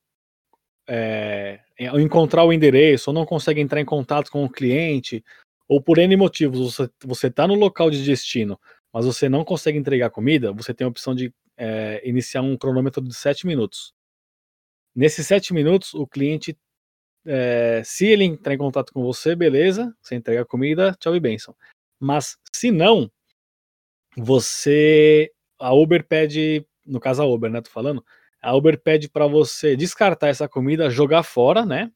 é, 0.88 1.60
encontrar 1.80 2.44
o 2.44 2.54
endereço, 2.54 3.10
ou 3.10 3.14
não 3.14 3.26
consegue 3.26 3.62
entrar 3.62 3.82
em 3.82 3.86
contato 3.86 4.32
com 4.32 4.44
o 4.44 4.50
cliente, 4.50 5.24
ou 5.68 5.82
por 5.82 5.98
N 5.98 6.16
motivos, 6.16 6.76
você, 6.76 6.90
você 7.04 7.30
tá 7.30 7.48
no 7.48 7.56
local 7.56 7.90
de 7.90 8.04
destino, 8.04 8.60
mas 8.94 9.06
você 9.06 9.28
não 9.28 9.44
consegue 9.44 9.78
entregar 9.78 10.10
comida, 10.10 10.54
você 10.54 10.74
tem 10.74 10.86
a 10.86 10.90
opção 10.90 11.16
de 11.16 11.34
é, 11.58 12.02
iniciar 12.08 12.42
um 12.42 12.58
cronômetro 12.58 13.02
de 13.02 13.14
7 13.14 13.48
minutos. 13.48 13.94
Nesses 14.96 15.28
7 15.28 15.54
minutos, 15.54 15.94
o 15.94 16.08
cliente, 16.08 16.58
é, 17.26 17.82
se 17.84 18.06
ele 18.06 18.24
entrar 18.24 18.54
em 18.54 18.58
contato 18.58 18.94
com 18.94 19.04
você, 19.04 19.36
beleza, 19.36 19.94
você 20.02 20.16
entrega 20.16 20.42
a 20.42 20.46
comida, 20.46 20.96
tchau 21.00 21.16
e 21.16 21.20
benção. 21.20 21.56
Mas 22.00 22.38
se 22.54 22.72
não, 22.72 23.12
você. 24.16 25.32
A 25.60 25.74
Uber 25.74 26.06
pede, 26.06 26.66
no 26.86 27.00
caso 27.00 27.22
a 27.22 27.26
Uber, 27.26 27.50
né? 27.50 27.62
Tô 27.62 27.70
falando, 27.70 28.04
a 28.46 28.56
Uber 28.56 28.80
pede 28.80 29.10
para 29.10 29.26
você 29.26 29.76
descartar 29.76 30.28
essa 30.28 30.48
comida, 30.48 30.88
jogar 30.88 31.24
fora, 31.24 31.66
né? 31.66 31.92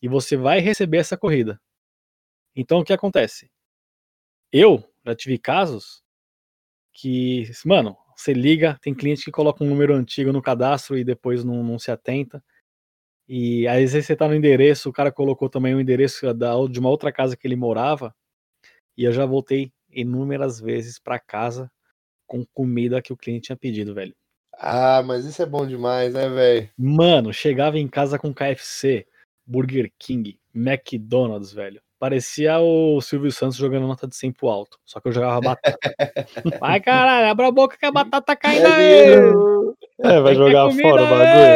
E 0.00 0.08
você 0.08 0.34
vai 0.34 0.58
receber 0.58 0.96
essa 0.96 1.14
corrida. 1.14 1.60
Então 2.56 2.78
o 2.78 2.84
que 2.84 2.94
acontece? 2.94 3.50
Eu 4.50 4.82
já 5.04 5.14
tive 5.14 5.36
casos 5.36 6.02
que, 6.94 7.44
mano, 7.66 7.98
você 8.16 8.32
liga, 8.32 8.78
tem 8.80 8.94
cliente 8.94 9.26
que 9.26 9.30
coloca 9.30 9.62
um 9.62 9.68
número 9.68 9.94
antigo 9.94 10.32
no 10.32 10.40
cadastro 10.40 10.96
e 10.96 11.04
depois 11.04 11.44
não, 11.44 11.62
não 11.62 11.78
se 11.78 11.90
atenta. 11.90 12.42
E 13.28 13.68
às 13.68 13.92
vezes 13.92 14.06
você 14.06 14.16
tá 14.16 14.26
no 14.26 14.34
endereço, 14.34 14.88
o 14.88 14.92
cara 14.94 15.12
colocou 15.12 15.50
também 15.50 15.74
o 15.74 15.80
endereço 15.80 16.32
da, 16.32 16.54
de 16.66 16.80
uma 16.80 16.88
outra 16.88 17.12
casa 17.12 17.36
que 17.36 17.46
ele 17.46 17.56
morava. 17.56 18.16
E 18.96 19.04
eu 19.04 19.12
já 19.12 19.26
voltei 19.26 19.70
inúmeras 19.90 20.60
vezes 20.60 20.98
para 20.98 21.20
casa 21.20 21.70
com 22.26 22.46
comida 22.54 23.02
que 23.02 23.12
o 23.12 23.16
cliente 23.18 23.48
tinha 23.48 23.56
pedido, 23.56 23.92
velho. 23.94 24.16
Ah, 24.62 25.02
mas 25.02 25.24
isso 25.24 25.42
é 25.42 25.46
bom 25.46 25.66
demais, 25.66 26.12
né, 26.12 26.28
velho? 26.28 26.68
Mano, 26.76 27.32
chegava 27.32 27.78
em 27.78 27.88
casa 27.88 28.18
com 28.18 28.32
KFC, 28.34 29.06
Burger 29.46 29.90
King, 29.98 30.38
McDonald's, 30.54 31.50
velho. 31.50 31.80
Parecia 31.98 32.58
o 32.60 33.00
Silvio 33.00 33.32
Santos 33.32 33.56
jogando 33.56 33.86
nota 33.86 34.06
de 34.06 34.14
100 34.16 34.32
pro 34.32 34.48
alto. 34.48 34.78
Só 34.84 35.00
que 35.00 35.08
eu 35.08 35.12
jogava 35.12 35.40
batata. 35.40 35.78
Vai, 36.60 36.80
caralho, 36.80 37.28
abra 37.28 37.48
a 37.48 37.52
boca 37.52 37.76
que 37.78 37.86
a 37.86 37.90
batata 37.92 38.22
tá 38.26 38.36
caindo 38.36 38.66
aí. 38.66 39.72
É, 39.98 40.20
vai 40.20 40.22
Tem 40.22 40.22
que 40.22 40.28
ter 40.28 40.34
jogar 40.34 40.68
comida, 40.68 40.88
fora 40.88 41.02
o 41.02 41.06
é. 41.06 41.10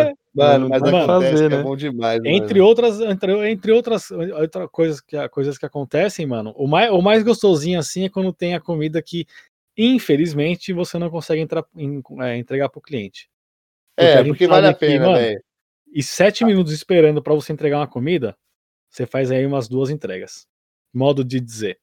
bagulho. 0.05 0.17
Mano, 0.35 0.59
Não 0.61 0.69
mas 0.69 0.83
tem 0.83 0.93
o 0.93 0.97
que 0.97 1.03
acontece 1.03 1.31
fazer, 1.33 1.45
é 1.45 1.57
né? 1.57 1.63
bom 1.63 1.77
demais, 1.77 2.21
Entre 2.25 2.55
mano. 2.59 2.67
outras, 2.67 3.01
entre, 3.01 3.51
entre 3.51 3.73
outras, 3.73 4.11
outra 4.11 4.67
coisas, 4.69 5.01
que, 5.01 5.29
coisas 5.29 5.57
que 5.57 5.65
acontecem, 5.65 6.27
mano, 6.27 6.53
o 6.57 6.67
mais, 6.67 6.91
o 6.91 7.01
mais 7.01 7.23
gostosinho 7.23 7.79
assim 7.79 8.05
é 8.05 8.09
quando 8.09 8.33
tem 8.33 8.55
a 8.55 8.61
comida 8.61 9.01
que, 9.01 9.27
infelizmente, 9.77 10.73
você 10.73 10.99
não 10.99 11.11
consegue 11.11 11.41
entrar, 11.41 11.65
em- 11.77 12.03
é, 12.21 12.37
entregar 12.37 12.69
pro 12.69 12.81
cliente. 12.81 13.29
a 13.99 14.03
É, 14.03 14.25
porque 14.25 14.47
vale 14.47 14.67
a 14.67 14.75
pena, 14.75 15.11
mano. 15.11 15.39
E 15.93 16.03
sete 16.03 16.45
minutos 16.45 16.73
esperando 16.73 17.23
pra 17.23 17.35
você 17.35 17.53
entregar 17.53 17.79
uma 17.79 17.87
comida, 17.87 18.37
você 18.91 19.07
faz 19.07 19.31
aí 19.31 19.47
umas 19.47 19.69
duas 19.69 19.91
entregas. 19.91 20.47
Modo 20.93 21.25
de 21.25 21.41
dizer. 21.41 21.79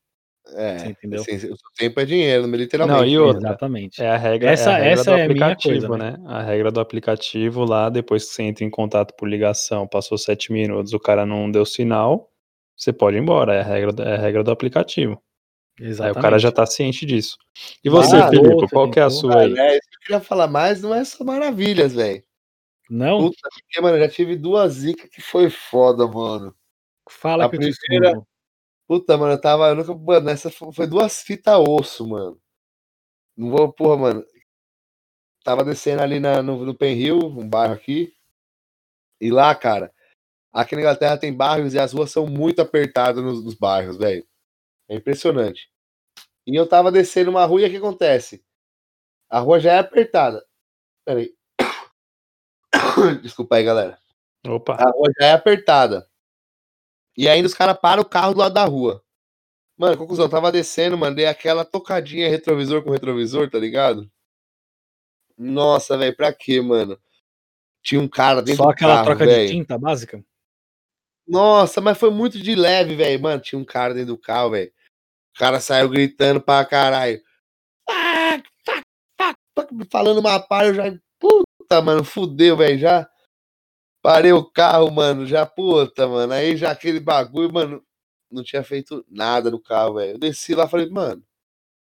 É, 0.55 0.77
Você 0.79 0.87
entendeu? 0.89 1.21
assim, 1.21 1.35
o 1.35 1.39
seu 1.39 1.69
tempo 1.77 1.99
é 1.99 2.05
dinheiro, 2.05 2.45
literalmente. 2.47 2.99
Não, 2.99 3.05
e 3.05 3.17
outra, 3.17 3.49
Exatamente. 3.49 4.01
É 4.01 4.09
a 4.09 4.17
regra, 4.17 4.49
Essa- 4.49 4.71
é 4.71 4.73
a 4.73 4.77
regra 4.77 4.91
essa 4.91 5.03
do 5.11 5.17
é 5.17 5.23
aplicativo, 5.23 5.87
coisa, 5.87 5.97
né? 5.97 6.17
A 6.25 6.41
regra 6.41 6.71
do 6.71 6.79
aplicativo 6.79 7.63
lá, 7.63 7.89
depois 7.89 8.25
que 8.25 8.31
você 8.33 8.43
entra 8.43 8.65
em 8.65 8.69
contato 8.69 9.13
por 9.15 9.29
ligação, 9.29 9.87
passou 9.87 10.17
sete 10.17 10.51
minutos, 10.51 10.91
o 10.93 10.99
cara 10.99 11.25
não 11.25 11.49
deu 11.51 11.65
sinal, 11.65 12.31
você 12.75 12.91
pode 12.91 13.17
ir 13.17 13.19
embora. 13.21 13.53
É 13.53 13.59
a 13.61 13.63
regra, 13.63 14.03
é 14.03 14.15
a 14.15 14.17
regra 14.17 14.43
do 14.43 14.51
aplicativo. 14.51 15.21
Aí 15.81 15.87
Exatamente. 15.87 16.19
o 16.19 16.21
cara 16.21 16.37
já 16.39 16.51
tá 16.51 16.65
ciente 16.65 17.05
disso. 17.05 17.37
E 17.83 17.89
você, 17.89 18.15
Ah, 18.15 18.29
Felipe, 18.29 18.47
outra, 18.49 18.67
qual 18.69 18.91
que 18.91 18.99
é 18.99 19.03
a 19.03 19.09
sua 19.09 19.41
aí? 19.41 19.57
É, 19.57 19.77
isso 19.77 19.89
que 19.89 19.95
eu 19.95 19.99
queria 20.01 20.19
falar 20.21 20.47
mais, 20.47 20.81
não 20.81 20.93
é 20.93 21.03
só 21.03 21.23
maravilhas, 21.23 21.93
velho. 21.93 22.23
Não? 22.89 23.19
Puta, 23.29 23.49
porque, 23.51 23.81
mano, 23.81 23.97
eu 23.97 24.01
já 24.01 24.09
tive 24.09 24.35
duas 24.35 24.73
zicas 24.73 25.09
que 25.09 25.21
foi 25.21 25.49
foda, 25.49 26.05
mano. 26.07 26.55
Fala 27.09 27.45
a 27.45 27.49
que 27.49 27.55
eu 27.55 27.59
primeira- 27.59 28.09
escuto. 28.09 28.27
Puta, 28.87 29.17
mano, 29.17 29.33
eu 29.33 29.41
tava. 29.41 29.69
Eu 29.69 29.75
nunca, 29.75 29.95
mano, 29.95 30.29
essa 30.29 30.51
fo- 30.51 30.71
foi 30.71 30.85
duas 30.85 31.21
fitas 31.23 31.55
osso, 31.57 32.05
mano. 32.07 32.37
Não 33.35 33.49
vou, 33.49 33.71
porra, 33.73 33.97
mano. 33.97 34.25
Tava 35.43 35.63
descendo 35.63 36.03
ali 36.03 36.19
na, 36.19 36.43
no, 36.43 36.63
no 36.65 36.77
um 37.39 37.49
bairro 37.49 37.73
aqui. 37.73 38.13
E 39.19 39.31
lá, 39.31 39.55
cara, 39.55 39.91
aqui 40.53 40.75
na 40.75 40.81
Inglaterra 40.81 41.17
tem 41.17 41.33
bairros 41.33 41.73
e 41.73 41.79
as 41.79 41.93
ruas 41.93 42.11
são 42.11 42.27
muito 42.27 42.61
apertadas 42.61 43.23
nos, 43.23 43.43
nos 43.43 43.55
bairros, 43.55 43.97
velho. 43.97 44.27
É 44.89 44.95
impressionante. 44.95 45.70
E 46.51 46.55
eu 46.55 46.67
tava 46.67 46.91
descendo 46.91 47.31
uma 47.31 47.45
rua 47.45 47.61
e 47.61 47.65
o 47.65 47.69
que 47.69 47.77
acontece? 47.77 48.43
A 49.29 49.39
rua 49.39 49.57
já 49.57 49.71
é 49.71 49.79
apertada. 49.79 50.45
Peraí. 51.05 51.33
Desculpa 53.23 53.55
aí, 53.55 53.63
galera. 53.63 53.97
Opa, 54.45 54.73
A 54.73 54.91
rua 54.91 55.09
já 55.17 55.27
é 55.27 55.31
apertada. 55.31 56.05
E 57.17 57.29
ainda 57.29 57.47
os 57.47 57.53
caras 57.53 57.77
param 57.79 58.01
o 58.01 58.05
carro 58.05 58.33
do 58.33 58.39
lado 58.41 58.53
da 58.53 58.65
rua. 58.65 59.01
Mano, 59.77 59.97
conclusão, 59.97 60.25
eu 60.25 60.29
tava 60.29 60.51
descendo, 60.51 60.97
mandei 60.97 61.25
aquela 61.25 61.63
tocadinha 61.63 62.29
retrovisor 62.29 62.83
com 62.83 62.91
retrovisor, 62.91 63.49
tá 63.49 63.57
ligado? 63.57 64.11
Nossa, 65.37 65.97
velho, 65.97 66.15
pra 66.15 66.33
quê, 66.33 66.59
mano? 66.59 66.99
Tinha 67.81 68.01
um 68.01 68.09
cara 68.09 68.41
dentro 68.41 68.57
Só 68.57 68.65
do 68.65 68.71
aquela 68.71 68.95
carro, 68.95 69.05
troca 69.05 69.25
de 69.25 69.33
velho. 69.33 69.49
tinta 69.49 69.77
básica? 69.77 70.21
Nossa, 71.25 71.79
mas 71.79 71.97
foi 71.97 72.11
muito 72.11 72.37
de 72.37 72.55
leve, 72.55 72.93
velho. 72.93 73.21
Mano, 73.21 73.41
tinha 73.41 73.57
um 73.57 73.63
cara 73.63 73.93
dentro 73.93 74.15
do 74.15 74.17
carro, 74.17 74.51
velho. 74.51 74.71
Cara 75.41 75.59
saiu 75.59 75.89
gritando 75.89 76.39
pra 76.39 76.63
caralho. 76.63 77.19
Fuck, 77.89 78.47
fuck, 78.63 78.83
fuck, 79.19 79.39
fuck, 79.57 79.89
Falando 79.91 80.19
uma 80.19 80.39
par, 80.39 80.67
eu 80.67 80.75
já. 80.75 80.83
Puta, 81.19 81.81
mano, 81.81 82.03
fudeu, 82.03 82.55
velho. 82.55 82.77
Já 82.77 83.09
parei 84.03 84.31
o 84.33 84.45
carro, 84.45 84.91
mano. 84.91 85.25
Já, 85.25 85.43
puta, 85.43 86.07
mano. 86.07 86.31
Aí 86.31 86.55
já 86.55 86.69
aquele 86.69 86.99
bagulho, 86.99 87.51
mano. 87.51 87.83
Não 88.29 88.43
tinha 88.43 88.63
feito 88.63 89.03
nada 89.09 89.49
no 89.49 89.59
carro, 89.59 89.95
velho. 89.95 90.11
Eu 90.11 90.19
desci 90.19 90.53
lá 90.53 90.67
falei, 90.67 90.87
mano, 90.91 91.23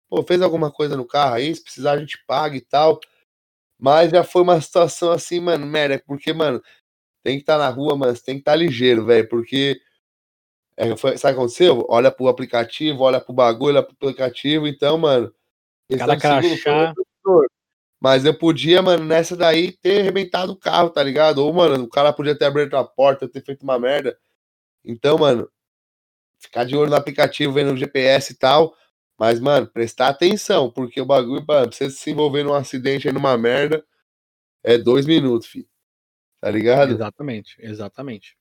pô, 0.07 0.21
fez 0.21 0.39
alguma 0.43 0.71
coisa 0.71 0.95
no 0.95 1.07
carro 1.07 1.33
aí? 1.35 1.55
Se 1.55 1.63
precisar, 1.63 1.93
a 1.93 1.99
gente 1.99 2.23
paga 2.27 2.55
e 2.55 2.61
tal. 2.61 2.99
Mas 3.79 4.11
já 4.11 4.23
foi 4.23 4.43
uma 4.43 4.61
situação 4.61 5.11
assim, 5.11 5.39
mano, 5.39 5.65
merda, 5.65 5.99
porque, 6.05 6.31
mano, 6.31 6.61
tem 7.23 7.37
que 7.37 7.43
estar 7.43 7.57
na 7.57 7.69
rua, 7.69 7.97
você 7.97 8.23
tem 8.23 8.35
que 8.35 8.41
estar 8.41 8.55
ligeiro, 8.55 9.05
velho, 9.05 9.27
porque 9.29 9.81
é, 10.77 10.95
foi- 10.95 11.17
sabe 11.17 11.33
o 11.33 11.35
que 11.35 11.41
aconteceu? 11.41 11.85
Olha 11.89 12.11
pro 12.11 12.27
aplicativo, 12.27 13.01
olha 13.03 13.19
pro 13.19 13.33
bagulho, 13.33 13.75
olha 13.77 13.83
pro 13.83 13.93
aplicativo, 13.95 14.67
então, 14.67 14.97
mano. 14.97 15.33
Cada 15.99 16.13
crachá. 16.41 16.93
Mas 17.99 18.25
eu 18.25 18.37
podia, 18.37 18.81
mano, 18.81 19.03
nessa 19.05 19.35
daí 19.35 19.71
ter 19.71 20.01
arrebentado 20.01 20.51
o 20.51 20.55
carro, 20.57 20.89
tá 20.89 21.01
ligado? 21.03 21.39
Ou, 21.39 21.51
mano, 21.51 21.83
o 21.83 21.89
cara 21.89 22.13
podia 22.13 22.37
ter 22.37 22.45
aberto 22.45 22.75
a 22.75 22.83
porta, 22.83 23.27
ter 23.27 23.43
feito 23.43 23.63
uma 23.63 23.79
merda. 23.79 24.17
Então, 24.85 25.17
mano, 25.17 25.49
ficar 26.39 26.63
de 26.65 26.75
olho 26.75 26.89
no 26.89 26.95
aplicativo, 26.95 27.53
vendo 27.53 27.73
o 27.73 27.77
GPS 27.77 28.33
e 28.33 28.37
tal. 28.37 28.75
Mas, 29.19 29.39
mano, 29.39 29.67
prestar 29.67 30.09
atenção, 30.09 30.69
porque 30.71 31.01
o 31.01 31.05
bagulho, 31.05 31.43
mano, 31.47 31.69
pra 31.69 31.71
você 31.77 31.89
se 31.89 32.11
envolver 32.11 32.43
num 32.43 32.53
acidente 32.53 33.07
aí, 33.07 33.13
numa 33.13 33.35
merda, 33.37 33.83
é 34.63 34.77
dois 34.77 35.07
minutos, 35.07 35.47
filho. 35.47 35.67
Tá 36.39 36.51
ligado? 36.51 36.93
Exatamente, 36.93 37.55
exatamente. 37.59 38.37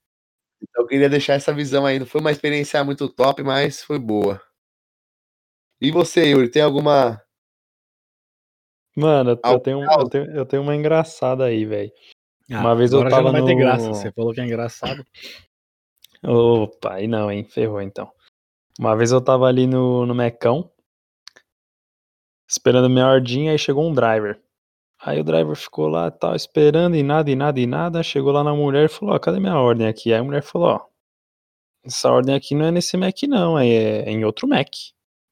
Então 0.63 0.85
eu 0.85 0.89
queria 0.89 1.09
deixar 1.09 1.35
essa 1.35 1.53
visão 1.53 1.85
aí. 1.87 1.99
Não 1.99 2.07
foi 2.07 2.21
uma 2.21 2.31
experiência 2.33 2.83
muito 2.85 3.09
top, 3.09 3.43
mas 3.43 3.83
foi 3.83 3.99
boa. 3.99 4.41
E 5.81 5.91
você, 5.91 6.31
Yuri, 6.31 6.51
tem 6.51 6.63
alguma. 6.63 7.21
mano, 8.97 9.39
eu, 9.45 9.61
tenho, 9.61 9.85
eu, 9.85 10.09
tenho, 10.09 10.31
eu 10.31 10.47
tenho 10.47 10.63
uma 10.63 10.75
engraçada 10.75 11.45
aí, 11.45 11.65
velho. 11.67 11.93
Ah, 12.51 12.61
Uma 12.61 12.77
vez 12.77 12.93
eu 12.93 13.09
tava 13.09 13.25
não 13.25 13.33
vai 13.33 13.43
ter 13.45 13.55
no- 13.55 13.59
graça. 13.61 13.93
Você 13.93 14.13
falou 14.13 14.33
que 14.33 14.41
é 14.41 14.45
engraçado. 14.45 15.05
Opa, 16.23 16.95
aí 16.95 17.07
não, 17.07 17.31
hein? 17.31 17.45
Ferrou 17.45 17.83
então. 17.83 18.11
Uma 18.79 18.97
vez 18.97 19.13
eu 19.13 19.21
tava 19.21 19.47
ali 19.47 19.67
no, 19.67 20.07
no 20.07 20.15
Mecão, 20.15 20.71
esperando 22.49 22.89
minha 22.91 23.07
ordinha, 23.07 23.53
aí 23.53 23.59
chegou 23.59 23.89
um 23.89 23.93
driver. 23.93 24.41
Aí 25.07 25.21
o 25.21 25.25
driver 25.25 25.55
ficou 25.55 25.87
lá, 25.87 26.11
tal, 26.11 26.35
esperando 26.35 26.97
e 26.97 27.03
nada, 27.05 27.31
e 27.31 27.37
nada, 27.37 27.61
e 27.61 27.67
nada. 27.67 28.03
Chegou 28.03 28.33
lá 28.33 28.43
na 28.43 28.53
mulher 28.53 28.87
e 28.87 28.89
falou: 28.89 29.15
Ó, 29.15 29.19
cadê 29.21 29.39
minha 29.39 29.57
ordem 29.57 29.87
aqui? 29.87 30.13
Aí 30.13 30.19
a 30.19 30.25
mulher 30.25 30.43
falou: 30.43 30.69
Ó, 30.71 30.81
essa 31.85 32.11
ordem 32.11 32.35
aqui 32.35 32.57
não 32.57 32.67
é 32.67 32.73
nesse 32.73 32.97
Mac, 32.97 33.23
não, 33.29 33.57
é, 33.57 33.67
é 34.01 34.11
em 34.11 34.25
outro 34.25 34.49
Mac. 34.49 34.69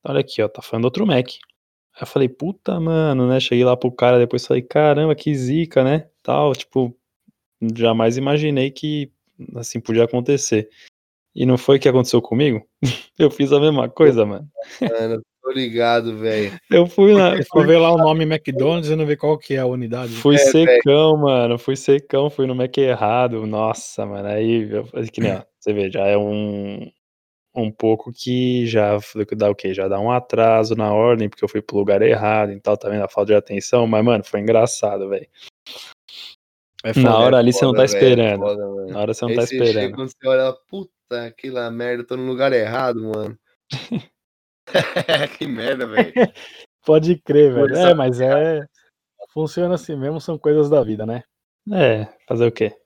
Olha 0.04 0.20
aqui, 0.20 0.40
ó, 0.40 0.46
tá 0.48 0.62
falando 0.62 0.84
outro 0.84 1.04
Mac. 1.04 1.26
Aí 1.26 2.02
eu 2.02 2.06
falei, 2.06 2.28
puta, 2.28 2.78
mano, 2.78 3.28
né? 3.28 3.40
Cheguei 3.40 3.64
lá 3.64 3.76
pro 3.76 3.90
cara, 3.90 4.18
depois 4.18 4.46
falei, 4.46 4.62
caramba, 4.62 5.14
que 5.16 5.34
zica, 5.34 5.82
né? 5.82 6.08
Tal, 6.22 6.54
tipo, 6.54 6.96
jamais 7.76 8.16
imaginei 8.16 8.70
que 8.70 9.12
assim 9.56 9.80
podia 9.80 10.04
acontecer. 10.04 10.70
E 11.34 11.44
não 11.44 11.58
foi 11.58 11.78
o 11.78 11.80
que 11.80 11.88
aconteceu 11.88 12.22
comigo? 12.22 12.64
Eu 13.18 13.30
fiz 13.30 13.52
a 13.52 13.58
mesma 13.58 13.88
coisa, 13.88 14.24
mano. 14.24 14.48
Mano, 14.80 15.22
tô 15.44 15.52
ligado, 15.52 16.16
velho. 16.16 16.58
Eu 16.70 16.86
fui 16.86 17.12
lá, 17.12 17.34
Foi 17.52 17.66
ver 17.66 17.78
lá 17.78 17.92
o 17.92 17.98
nome 17.98 18.24
McDonald's 18.24 18.90
e 18.90 18.96
não 18.96 19.04
ver 19.04 19.16
qual 19.16 19.38
que 19.38 19.54
é 19.54 19.58
a 19.58 19.66
unidade. 19.66 20.14
fui 20.14 20.36
É, 20.36 20.38
secão, 20.38 21.16
mano. 21.18 21.58
Fui 21.58 21.76
secão, 21.76 22.30
fui 22.30 22.46
no 22.46 22.54
Mac 22.54 22.76
errado. 22.78 23.46
Nossa, 23.46 24.06
mano. 24.06 24.26
Aí, 24.26 24.70
eu, 24.70 24.84
que 25.12 25.20
nem, 25.20 25.32
ó, 25.32 25.42
você 25.60 25.72
vê, 25.74 25.90
já 25.90 26.06
é 26.06 26.16
um, 26.16 26.90
um 27.54 27.70
pouco 27.70 28.10
que 28.10 28.66
já 28.66 28.98
dá 29.36 29.50
o 29.50 29.54
quê? 29.54 29.74
Já 29.74 29.86
dá 29.86 30.00
um 30.00 30.10
atraso 30.10 30.74
na 30.74 30.92
ordem, 30.92 31.28
porque 31.28 31.44
eu 31.44 31.48
fui 31.48 31.60
pro 31.60 31.76
lugar 31.76 32.00
errado 32.00 32.52
e 32.52 32.60
tal, 32.60 32.76
tá 32.76 32.88
vendo? 32.88 33.04
A 33.04 33.08
falta 33.08 33.32
de 33.32 33.36
atenção. 33.36 33.86
Mas, 33.86 34.02
mano, 34.04 34.24
foi 34.24 34.40
engraçado, 34.40 35.08
velho. 35.10 35.28
É 36.82 36.88
Na 36.88 37.12
foda. 37.12 37.18
hora 37.18 37.36
ali 37.38 37.52
você 37.52 37.64
não 37.64 37.72
tá 37.72 37.86
Foda, 37.86 37.92
velho, 37.92 38.04
esperando. 38.04 38.40
foda. 38.40 38.86
Na 38.92 39.00
hora 39.00 39.14
você 39.14 39.24
não 39.24 39.30
Aí 39.30 39.36
tá 39.36 39.42
você 39.42 39.48
chega 39.56 39.64
esperando. 39.66 39.94
quando 39.94 40.08
você 40.08 40.28
olha, 40.28 40.52
puta, 40.68 41.26
aquela 41.26 41.70
merda, 41.70 42.04
tô 42.04 42.16
no 42.16 42.26
lugar 42.26 42.52
errado, 42.52 43.02
mano. 43.02 43.38
que 45.38 45.46
merda, 45.46 45.86
velho. 45.86 46.12
Pode 46.84 47.18
crer, 47.22 47.52
velho. 47.52 47.76
É, 47.76 47.94
mas 47.94 48.20
é. 48.20 48.66
Funciona 49.32 49.74
assim 49.74 49.96
mesmo, 49.96 50.20
são 50.20 50.38
coisas 50.38 50.68
da 50.68 50.82
vida, 50.82 51.04
né? 51.06 51.22
É, 51.72 52.04
fazer 52.28 52.46
o 52.46 52.52
quê? 52.52 52.76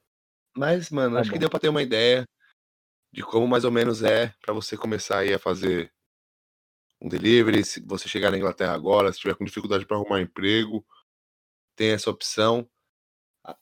Mas, 0.56 0.88
mano, 0.90 1.16
Tá 1.16 1.20
acho 1.20 1.30
que 1.30 1.36
bom. 1.36 1.40
deu 1.40 1.50
pra 1.50 1.60
ter 1.60 1.68
uma 1.68 1.82
ideia 1.82 2.24
de 3.12 3.22
como 3.22 3.46
mais 3.46 3.64
ou 3.64 3.70
menos 3.70 4.02
é 4.02 4.32
pra 4.40 4.54
você 4.54 4.76
começar 4.76 5.18
aí 5.18 5.34
a 5.34 5.38
fazer 5.38 5.92
um 7.00 7.08
delivery. 7.08 7.64
Se 7.64 7.80
você 7.84 8.08
chegar 8.08 8.30
na 8.30 8.38
Inglaterra 8.38 8.72
agora, 8.72 9.12
se 9.12 9.18
tiver 9.18 9.34
com 9.34 9.44
dificuldade 9.44 9.84
pra 9.84 9.96
arrumar 9.96 10.20
emprego, 10.20 10.84
tem 11.76 11.90
essa 11.90 12.10
opção. 12.10 12.68
Ah, 13.44 13.56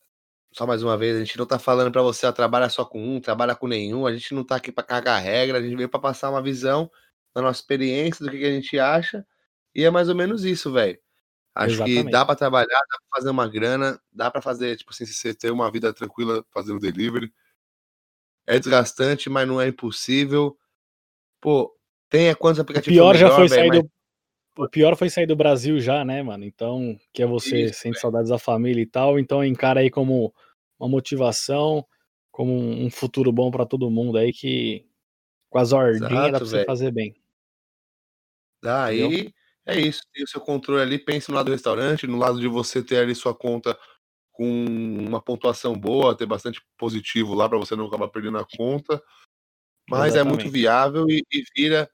Só 0.52 0.66
mais 0.66 0.82
uma 0.82 0.96
vez, 0.96 1.16
a 1.16 1.20
gente 1.20 1.38
não 1.38 1.46
tá 1.46 1.58
falando 1.58 1.90
pra 1.90 2.02
você, 2.02 2.26
ó, 2.26 2.32
trabalha 2.32 2.68
só 2.68 2.84
com 2.84 3.02
um, 3.02 3.20
trabalha 3.20 3.56
com 3.56 3.66
nenhum. 3.66 4.06
A 4.06 4.12
gente 4.12 4.34
não 4.34 4.44
tá 4.44 4.56
aqui 4.56 4.70
pra 4.70 4.84
cagar 4.84 5.20
regra, 5.22 5.58
a 5.58 5.62
gente 5.62 5.76
veio 5.76 5.88
pra 5.88 5.98
passar 5.98 6.30
uma 6.30 6.42
visão 6.42 6.90
da 7.36 7.42
nossa 7.42 7.60
experiência, 7.60 8.24
do 8.24 8.30
que, 8.30 8.38
que 8.38 8.46
a 8.46 8.50
gente 8.50 8.78
acha. 8.78 9.24
E 9.74 9.84
é 9.84 9.90
mais 9.90 10.08
ou 10.08 10.14
menos 10.14 10.42
isso, 10.42 10.72
velho. 10.72 10.98
Acho 11.54 11.74
que 11.74 11.82
Exatamente. 11.82 12.10
dá 12.10 12.24
pra 12.24 12.34
trabalhar, 12.34 12.66
dá 12.66 12.98
pra 12.98 13.18
fazer 13.18 13.30
uma 13.30 13.46
grana, 13.46 14.00
dá 14.10 14.30
pra 14.30 14.40
fazer, 14.40 14.74
tipo 14.76 14.90
assim, 14.90 15.04
você 15.04 15.34
ter 15.34 15.50
uma 15.50 15.70
vida 15.70 15.92
tranquila 15.92 16.42
fazendo 16.50 16.80
delivery. 16.80 17.30
É 18.46 18.58
desgastante, 18.58 19.28
mas 19.28 19.46
não 19.46 19.60
é 19.60 19.68
impossível. 19.68 20.56
Pô, 21.38 21.76
tenha 22.08 22.34
quantos 22.34 22.58
O 22.58 22.62
aplicativos 22.62 22.96
pior 22.96 23.12
for 23.12 23.18
já 23.18 23.26
melhor, 23.26 23.36
foi 23.36 23.48
sair 23.50 23.68
mas 23.68 23.82
do. 23.82 23.90
O 24.58 24.68
pior 24.70 24.96
foi 24.96 25.10
sair 25.10 25.26
do 25.26 25.36
Brasil 25.36 25.78
já, 25.78 26.06
né, 26.06 26.22
mano? 26.22 26.42
Então, 26.42 26.98
que 27.12 27.22
é 27.22 27.26
você 27.26 27.64
Isso, 27.64 27.74
sente 27.80 27.94
velho. 27.94 28.00
saudades 28.00 28.30
da 28.30 28.38
família 28.38 28.80
e 28.80 28.86
tal, 28.86 29.18
então 29.18 29.44
encara 29.44 29.80
aí 29.80 29.90
como 29.90 30.32
uma 30.80 30.88
motivação, 30.88 31.86
como 32.30 32.54
um 32.54 32.88
futuro 32.90 33.30
bom 33.30 33.50
pra 33.50 33.66
todo 33.66 33.90
mundo 33.90 34.16
aí 34.16 34.32
que 34.32 34.86
com 35.50 35.58
as 35.58 35.72
ordinhas 35.72 36.32
dá 36.32 36.38
pra 36.38 36.38
você 36.38 36.64
fazer 36.64 36.90
bem. 36.90 37.14
Daí 38.62 39.02
Entendeu? 39.02 39.32
é 39.66 39.80
isso, 39.80 40.02
tem 40.12 40.24
o 40.24 40.28
seu 40.28 40.40
controle 40.40 40.80
ali, 40.82 40.98
pense 40.98 41.28
no 41.30 41.34
lado 41.36 41.46
do 41.46 41.52
restaurante, 41.52 42.06
no 42.06 42.16
lado 42.18 42.40
de 42.40 42.48
você 42.48 42.82
ter 42.82 42.98
ali 42.98 43.14
sua 43.14 43.34
conta 43.34 43.78
com 44.32 44.64
uma 44.66 45.20
pontuação 45.20 45.74
boa, 45.78 46.16
ter 46.16 46.26
bastante 46.26 46.60
positivo 46.76 47.34
lá 47.34 47.48
pra 47.48 47.58
você 47.58 47.74
não 47.74 47.86
acabar 47.86 48.08
perdendo 48.08 48.38
a 48.38 48.46
conta. 48.56 49.02
Mas 49.88 50.14
é 50.14 50.22
muito 50.22 50.42
Exatamente. 50.42 50.50
viável 50.52 51.06
e, 51.08 51.24
e 51.32 51.44
vira 51.56 51.90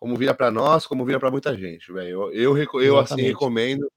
como 0.00 0.16
vira 0.16 0.34
pra 0.34 0.50
nós, 0.50 0.86
como 0.86 1.04
vira 1.04 1.18
pra 1.18 1.30
muita 1.30 1.56
gente, 1.56 1.92
velho. 1.92 2.32
Eu, 2.32 2.56
eu, 2.56 2.56
eu, 2.80 2.98
assim 2.98 3.14
Exatamente. 3.14 3.26
recomendo. 3.28 3.90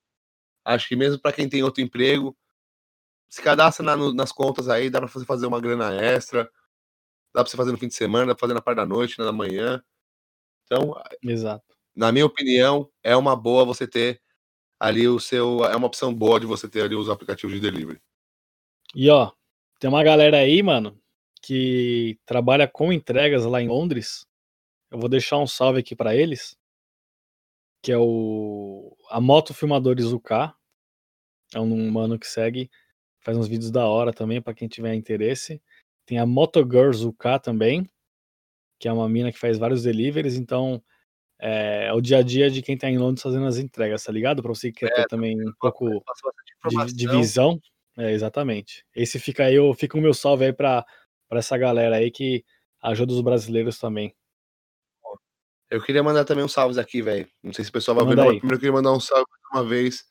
Acho 0.65 0.87
que 0.87 0.95
mesmo 0.95 1.19
pra 1.21 1.33
quem 1.33 1.49
tem 1.49 1.63
outro 1.63 1.81
emprego, 1.81 2.35
se 3.29 3.41
cadastra 3.41 3.85
na- 3.85 3.95
no- 3.97 4.13
nas 4.13 4.31
contas 4.31 4.67
aí, 4.69 4.89
dá 4.89 4.99
pra 4.99 5.07
você 5.09 5.25
fazer 5.25 5.45
uma 5.47 5.59
grana 5.61 5.93
extra, 5.95 6.43
dá 7.33 7.43
pra 7.43 7.45
você 7.49 7.57
fazer 7.57 7.71
no 7.71 7.77
fim 7.77 7.87
de 7.87 7.95
semana, 7.95 8.27
dá 8.27 8.35
pra 8.35 8.41
fazer 8.41 8.53
na 8.53 8.61
parte 8.61 8.77
da 8.77 8.85
noite, 8.85 9.19
na 9.19 9.31
manhã. 9.31 9.83
Então, 10.65 10.95
Exato. 11.23 11.65
Na 11.95 12.11
minha 12.11 12.25
opinião, 12.25 12.89
é 13.03 13.15
uma 13.15 13.35
boa 13.35 13.65
você 13.65 13.87
ter 13.87 14.21
ali 14.79 15.07
o 15.07 15.19
seu. 15.19 15.63
É 15.65 15.75
uma 15.75 15.87
opção 15.87 16.13
boa 16.13 16.39
de 16.39 16.45
você 16.45 16.67
ter 16.67 16.81
ali 16.81 16.95
os 16.95 17.09
aplicativos 17.09 17.53
de 17.53 17.61
delivery. 17.61 18.01
E 18.95 19.09
ó, 19.09 19.31
tem 19.79 19.89
uma 19.89 20.03
galera 20.03 20.37
aí, 20.37 20.61
mano, 20.61 20.99
que 21.41 22.19
trabalha 22.25 22.67
com 22.67 22.91
entregas 22.91 23.45
lá 23.45 23.61
em 23.61 23.67
Londres. 23.67 24.25
Eu 24.89 24.99
vou 24.99 25.09
deixar 25.09 25.37
um 25.37 25.47
salve 25.47 25.79
aqui 25.79 25.95
pra 25.95 26.15
eles, 26.15 26.57
que 27.81 27.91
é 27.91 27.97
o 27.97 28.95
a 29.09 29.21
Moto 29.21 29.53
Filmadores 29.53 30.11
UK. 30.11 30.53
É 31.53 31.59
um 31.59 31.91
mano 31.91 32.17
que 32.17 32.27
segue, 32.27 32.69
faz 33.19 33.37
uns 33.37 33.47
vídeos 33.47 33.71
da 33.71 33.85
hora 33.85 34.13
também 34.13 34.41
pra 34.41 34.53
quem 34.53 34.67
tiver 34.67 34.93
interesse. 34.93 35.61
Tem 36.05 36.17
a 36.17 36.25
Moto 36.25 36.61
Girls 36.61 37.05
UK 37.05 37.39
também, 37.43 37.89
que 38.79 38.87
é 38.87 38.93
uma 38.93 39.07
mina 39.07 39.31
que 39.31 39.37
faz 39.37 39.57
vários 39.57 39.83
deliveries, 39.83 40.35
então 40.35 40.83
é, 41.41 41.87
é 41.87 41.93
o 41.93 41.99
dia 41.99 42.19
a 42.19 42.21
dia 42.21 42.49
de 42.51 42.61
quem 42.61 42.77
tá 42.77 42.87
em 42.89 42.97
Londres 42.97 43.23
fazendo 43.23 43.45
as 43.47 43.57
entregas, 43.57 44.03
tá 44.03 44.11
ligado? 44.11 44.41
Pra 44.43 44.53
você 44.53 44.71
que 44.71 44.85
quer 44.85 44.93
ter 44.93 45.07
também 45.07 45.35
um 45.41 45.51
pouco 45.59 45.85
bastante 46.05 46.93
de, 46.93 46.95
de 46.95 47.07
visão. 47.07 47.59
É, 47.97 48.11
exatamente. 48.11 48.85
Esse 48.95 49.19
fica 49.19 49.43
aí, 49.45 49.59
o- 49.59 49.73
fica 49.73 49.97
o 49.97 50.01
meu 50.01 50.13
salve 50.13 50.45
aí 50.45 50.53
pra, 50.53 50.85
pra 51.27 51.39
essa 51.39 51.57
galera 51.57 51.95
aí 51.97 52.09
que 52.11 52.45
ajuda 52.81 53.11
os 53.11 53.21
brasileiros 53.21 53.77
também. 53.79 54.15
Eu 55.69 55.81
queria 55.81 56.03
mandar 56.03 56.25
também 56.25 56.43
uns 56.43 56.51
salves 56.51 56.77
aqui, 56.77 57.01
velho. 57.01 57.27
Não 57.41 57.53
sei 57.53 57.63
se 57.63 57.69
o 57.69 57.73
pessoal 57.73 57.95
vai 57.95 58.05
ver, 58.05 58.09
Manda 58.11 58.23
aí. 58.23 58.27
mas 58.29 58.37
primeiro 58.39 58.55
eu 58.55 58.59
queria 58.59 58.73
mandar 58.73 58.91
um 58.91 58.99
salve 58.99 59.25
uma 59.53 59.63
vez 59.63 60.05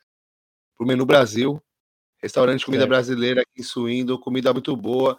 pro 0.77 0.87
Menu 0.87 1.05
Brasil. 1.05 1.63
Restaurante 2.23 2.61
de 2.61 2.65
comida 2.67 2.83
Certo. 2.83 2.89
brasileira 2.91 3.41
aqui 3.43 3.61
em 3.61 3.63
Suíndo, 3.63 4.19
comida 4.19 4.53
muito 4.53 4.75
boa. 4.77 5.19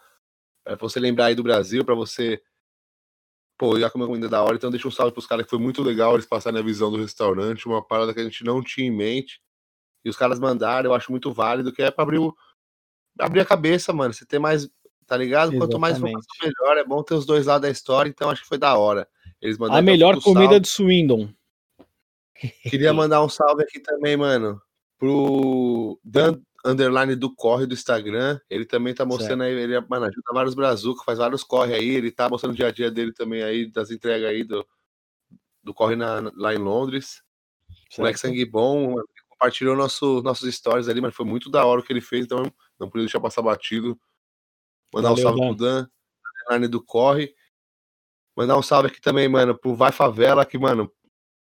Pra 0.64 0.76
você 0.76 1.00
lembrar 1.00 1.26
aí 1.26 1.36
do 1.36 1.44
Brasil, 1.44 1.86
pra 1.86 1.96
você. 1.96 2.42
Pô, 3.62 3.80
já 3.80 3.92
comer 3.92 4.08
comida 4.08 4.28
da 4.28 4.42
hora. 4.42 4.56
Então 4.56 4.72
deixa 4.72 4.88
um 4.88 4.92
salve 4.92 5.14
pros 5.14 5.28
caras 5.28 5.46
que 5.46 5.52
foi 5.52 5.60
muito 5.60 5.84
legal 5.84 6.16
eles 6.16 6.26
passarem 6.26 6.60
a 6.60 6.64
visão 6.64 6.90
do 6.90 6.98
restaurante, 6.98 7.68
uma 7.68 7.80
parada 7.80 8.12
que 8.12 8.20
a 8.20 8.24
gente 8.24 8.44
não 8.44 8.60
tinha 8.60 8.88
em 8.88 8.92
mente. 8.92 9.40
E 10.04 10.10
os 10.10 10.18
caras 10.18 10.40
mandaram, 10.40 10.90
eu 10.90 10.96
acho 10.96 11.12
muito 11.12 11.32
válido, 11.32 11.72
que 11.72 11.84
é 11.84 11.92
pra 11.92 12.02
abrir, 12.02 12.18
o... 12.18 12.36
abrir 13.20 13.40
a 13.40 13.46
cabeça, 13.46 13.94
mano. 13.94 14.16
Você 14.16 14.26
ter 14.26 14.40
mais. 14.40 14.68
Tá 15.06 15.16
ligado? 15.16 15.56
Quanto 15.56 15.78
mais 15.78 15.98
Exatamente. 15.98 16.26
informação, 16.26 16.54
melhor. 16.60 16.78
É 16.80 16.84
bom 16.84 17.04
ter 17.04 17.14
os 17.14 17.24
dois 17.24 17.46
lados 17.46 17.62
da 17.62 17.70
história, 17.70 18.10
então 18.10 18.32
acho 18.32 18.42
que 18.42 18.48
foi 18.48 18.58
da 18.58 18.76
hora. 18.76 19.08
Eles 19.40 19.60
mandaram 19.60 19.78
A 19.78 19.84
melhor 19.84 20.20
comida 20.20 20.54
salve. 20.54 20.60
de 20.62 20.68
Swindon. 20.68 21.30
Queria 22.64 22.92
mandar 22.92 23.24
um 23.24 23.30
salve 23.30 23.62
aqui 23.62 23.80
também, 23.80 24.18
mano, 24.18 24.60
pro 24.98 26.00
Dan 26.04 26.42
Underline 26.66 27.16
do 27.16 27.34
Corre 27.34 27.66
do 27.66 27.74
Instagram. 27.74 28.40
Ele 28.50 28.66
também 28.66 28.94
tá 28.94 29.04
mostrando 29.06 29.44
aí, 29.44 29.54
ele 29.54 29.80
mano, 29.82 30.06
ajuda 30.06 30.34
vários 30.34 30.54
brazucas, 30.54 31.04
faz 31.04 31.18
vários 31.18 31.44
corre 31.44 31.74
aí. 31.74 31.90
Ele 31.90 32.12
tá 32.12 32.30
mostrando 32.30 32.54
o 32.54 32.56
dia 32.56 32.68
a 32.68 32.72
dia 32.72 32.92
dele 32.92 33.12
também 33.14 33.42
aí, 33.44 33.66
das 33.72 33.90
entregas 33.92 34.30
aí 34.30 34.44
do, 34.44 34.66
do 35.64 35.74
corre 35.74 35.96
na- 35.96 36.32
lá 36.36 36.54
em 36.54 36.58
Londres. 36.58 37.24
Moleque 37.98 38.20
certo? 38.20 38.32
sangue 38.32 38.46
bom, 38.46 38.96
compartilhou 39.30 39.76
nosso, 39.76 40.22
nossos 40.22 40.54
stories 40.54 40.88
ali, 40.88 41.02
mas 41.02 41.16
foi 41.16 41.26
muito 41.26 41.50
da 41.50 41.66
hora 41.66 41.82
o 41.82 41.84
que 41.84 41.92
ele 41.92 42.02
fez, 42.02 42.26
então 42.26 42.44
não 42.80 42.90
podia 42.90 43.06
deixar 43.06 43.20
passar 43.20 43.42
batido. 43.42 44.00
Mandar 44.94 45.10
Valeu, 45.10 45.24
um 45.26 45.28
salve 45.28 45.40
Dan. 45.42 45.48
pro 45.48 45.56
Dan, 45.56 45.88
Underline 46.46 46.68
do 46.68 46.84
Corre. 46.84 47.34
Mandar 48.36 48.58
um 48.58 48.62
salve 48.62 48.88
aqui 48.88 49.02
também, 49.02 49.28
mano, 49.28 49.58
pro 49.58 49.76
Vai 49.76 49.92
Favela, 49.92 50.46
que, 50.46 50.58
mano, 50.58 50.92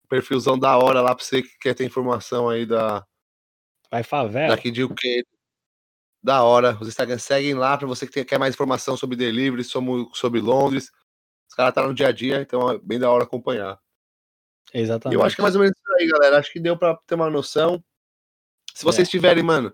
perfilzão 0.08 0.58
da 0.58 0.78
hora 0.78 1.02
lá 1.02 1.14
pra 1.14 1.24
você 1.24 1.42
que 1.42 1.58
quer 1.60 1.74
ter 1.74 1.86
informação 1.86 2.48
aí 2.48 2.66
da, 2.66 3.06
Vai 3.92 4.04
favela. 4.04 4.56
daqui 4.56 4.70
de 4.72 4.84
UK. 4.84 5.24
Da 6.24 6.44
hora. 6.44 6.78
Os 6.82 6.88
Instagram 6.88 7.18
seguem 7.18 7.54
lá 7.54 7.78
pra 7.78 7.88
você 7.88 8.06
que 8.08 8.26
quer 8.26 8.38
mais 8.40 8.54
informação 8.54 8.98
sobre 8.98 9.16
delivery, 9.16 9.64
sobre, 9.64 10.08
sobre 10.14 10.42
Londres. 10.42 10.92
Os 11.50 11.56
caras 11.56 11.74
tá 11.74 11.86
no 11.88 11.94
dia 11.94 12.08
a 12.08 12.12
dia, 12.12 12.42
então 12.42 12.70
é 12.70 12.78
bem 12.80 13.00
da 13.00 13.10
hora 13.10 13.24
acompanhar. 13.24 13.80
Exatamente. 14.74 15.16
eu 15.18 15.24
acho 15.26 15.36
que 15.36 15.42
é 15.42 15.44
mais 15.44 15.56
ou 15.56 15.62
menos 15.62 15.78
isso 15.78 15.94
aí, 15.98 16.08
galera. 16.08 16.38
Acho 16.40 16.52
que 16.52 16.60
deu 16.60 16.76
pra 16.78 16.98
ter 17.08 17.16
uma 17.16 17.30
noção. 17.30 17.82
Se 18.74 18.84
vocês 18.84 19.08
É. 19.08 19.12
tiverem, 19.12 19.42
mano, 19.44 19.74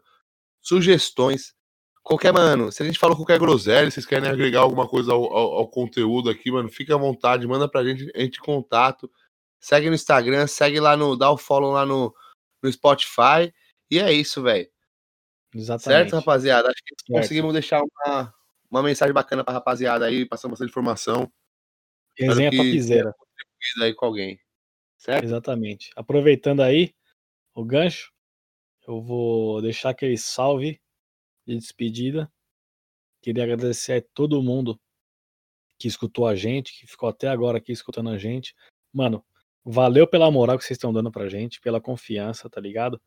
sugestões, 0.62 1.56
qualquer, 2.04 2.32
mano, 2.32 2.72
se 2.72 2.84
a 2.84 2.86
gente 2.86 3.00
falou 3.00 3.16
qualquer 3.18 3.40
groselha, 3.40 3.90
vocês 3.90 4.06
querem 4.06 4.30
agregar 4.30 4.60
alguma 4.62 4.88
coisa 4.88 5.12
ao, 5.14 5.24
ao- 5.36 5.54
ao 5.56 5.68
conteúdo 5.68 6.30
aqui, 6.30 6.52
mano, 6.52 6.70
fica 6.70 6.94
à 6.94 6.98
vontade, 6.98 7.48
manda 7.48 7.68
pra 7.68 7.84
gente, 7.84 8.04
entre 8.16 8.40
em 8.40 8.44
contato. 8.44 9.12
Segue 9.60 9.90
no 9.90 9.96
Instagram, 9.96 10.46
segue 10.46 10.80
lá 10.80 10.96
no, 10.96 11.18
dá 11.18 11.32
o 11.32 11.38
follow 11.38 11.72
lá 11.72 11.86
no, 11.86 12.14
no 12.62 12.72
Spotify. 12.72 13.52
E 13.94 14.00
é 14.00 14.12
isso, 14.12 14.42
velho. 14.42 14.68
Exatamente. 15.54 16.10
Certo, 16.10 16.16
rapaziada? 16.16 16.68
Acho 16.68 16.84
que 16.84 16.96
Certo. 17.06 17.22
conseguimos 17.22 17.54
deixar 17.54 17.84
uma, 17.84 18.34
uma 18.72 18.82
mensagem 18.82 19.14
bacana 19.14 19.44
pra 19.44 19.54
rapaziada 19.54 20.08
aí, 20.08 20.26
passando 20.26 20.50
bastante 20.50 20.72
informação. 20.72 21.32
Resenha 22.18 22.50
topzera. 22.50 23.14
contribuído 23.14 23.84
aí 23.84 23.94
com 23.94 24.06
alguém. 24.08 24.40
Certo? 24.98 25.24
Exatamente. 25.26 25.92
Aproveitando 25.96 26.62
aí 26.62 26.96
o 27.54 27.64
gancho, 27.64 28.12
eu 28.88 29.00
vou 29.00 29.62
deixar 29.62 29.92
aquele 29.92 30.18
salve 30.18 30.82
de 31.46 31.56
despedida. 31.56 32.34
Queria 33.22 33.44
agradecer 33.44 33.94
a 33.94 34.06
todo 34.12 34.42
mundo 34.42 34.82
que 35.78 35.88
escutou 35.88 36.26
a 36.26 36.34
gente, 36.36 36.80
que 36.80 36.88
ficou 36.88 37.10
até 37.10 37.28
agora 37.28 37.60
aqui 37.60 37.72
escutando 37.72 38.10
a 38.10 38.18
gente. 38.18 38.56
Mano, 38.92 39.24
valeu 39.64 40.08
pela 40.08 40.32
moral 40.32 40.58
que 40.58 40.64
vocês 40.64 40.78
estão 40.78 40.92
dando 40.92 41.12
pra 41.12 41.30
gente, 41.30 41.62
pela 41.62 41.80
confiança, 41.80 42.50
tá 42.50 42.60
ligado? 42.60 43.00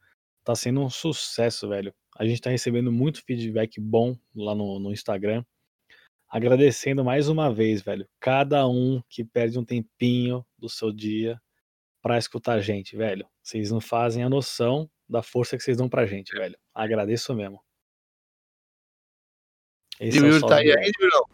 Tá 0.47 0.55
sendo 0.55 0.81
um 0.81 0.89
sucesso, 0.89 1.69
velho. 1.69 1.93
A 2.17 2.25
gente 2.25 2.41
tá 2.41 2.51
recebendo 2.51 2.93
muito 2.93 3.21
feedback 3.25 3.81
bom 3.81 4.17
lá 4.33 4.55
no, 4.55 4.79
no 4.79 4.93
Instagram. 4.93 5.45
Agradecendo 6.29 7.05
mais 7.05 7.29
uma 7.29 7.53
vez, 7.53 7.83
velho, 7.83 8.09
cada 8.21 8.65
um 8.69 9.03
que 9.09 9.25
perde 9.25 9.59
um 9.59 9.65
tempinho 9.65 10.47
do 10.57 10.69
seu 10.69 10.93
dia 10.93 11.37
pra 12.01 12.17
escutar 12.17 12.53
a 12.53 12.61
gente, 12.61 12.97
velho. 12.97 13.27
Vocês 13.43 13.73
não 13.73 13.81
fazem 13.81 14.23
a 14.23 14.29
noção 14.29 14.89
da 15.09 15.21
força 15.21 15.57
que 15.57 15.65
vocês 15.65 15.79
dão 15.79 15.89
pra 15.89 16.07
gente, 16.07 16.33
velho. 16.33 16.57
Agradeço 16.73 17.35
mesmo. 17.35 17.61
Esse 19.99 20.19
E 20.19 20.21
o 20.21 20.27
é 20.27 20.29
o 20.29 20.33
Yuri 20.33 20.47
tá 20.47 20.59
aí 20.59 20.71
ainda, 20.71 20.93
Yurão? 21.01 21.25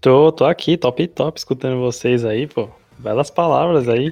Tô, 0.00 0.32
tô 0.32 0.46
aqui, 0.46 0.78
top 0.78 1.06
top, 1.08 1.38
escutando 1.38 1.80
vocês 1.80 2.24
aí, 2.24 2.46
pô. 2.46 2.70
Belas 2.98 3.30
palavras 3.30 3.90
aí. 3.90 4.10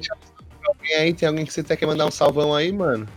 Alguém 0.62 0.94
aí? 0.96 1.14
Tem 1.14 1.26
alguém 1.26 1.46
que 1.46 1.52
você 1.54 1.64
quer 1.64 1.86
mandar 1.86 2.04
um 2.04 2.10
salvão 2.10 2.54
aí, 2.54 2.70
mano? 2.70 3.08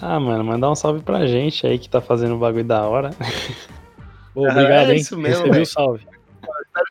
Ah, 0.00 0.20
mano, 0.20 0.44
mandar 0.44 0.70
um 0.70 0.74
salve 0.74 1.00
pra 1.02 1.26
gente 1.26 1.66
aí 1.66 1.78
que 1.78 1.88
tá 1.88 2.00
fazendo 2.00 2.34
um 2.34 2.38
bagulho 2.38 2.64
da 2.64 2.82
hora. 2.86 3.10
Ô, 4.34 4.42
obrigado, 4.42 4.90
É 4.90 4.92
hein? 4.92 4.96
isso 4.96 5.16
mesmo, 5.16 5.44
Recebi 5.44 5.50
o 5.50 5.52
velho. 5.52 5.66
salve. 5.66 6.06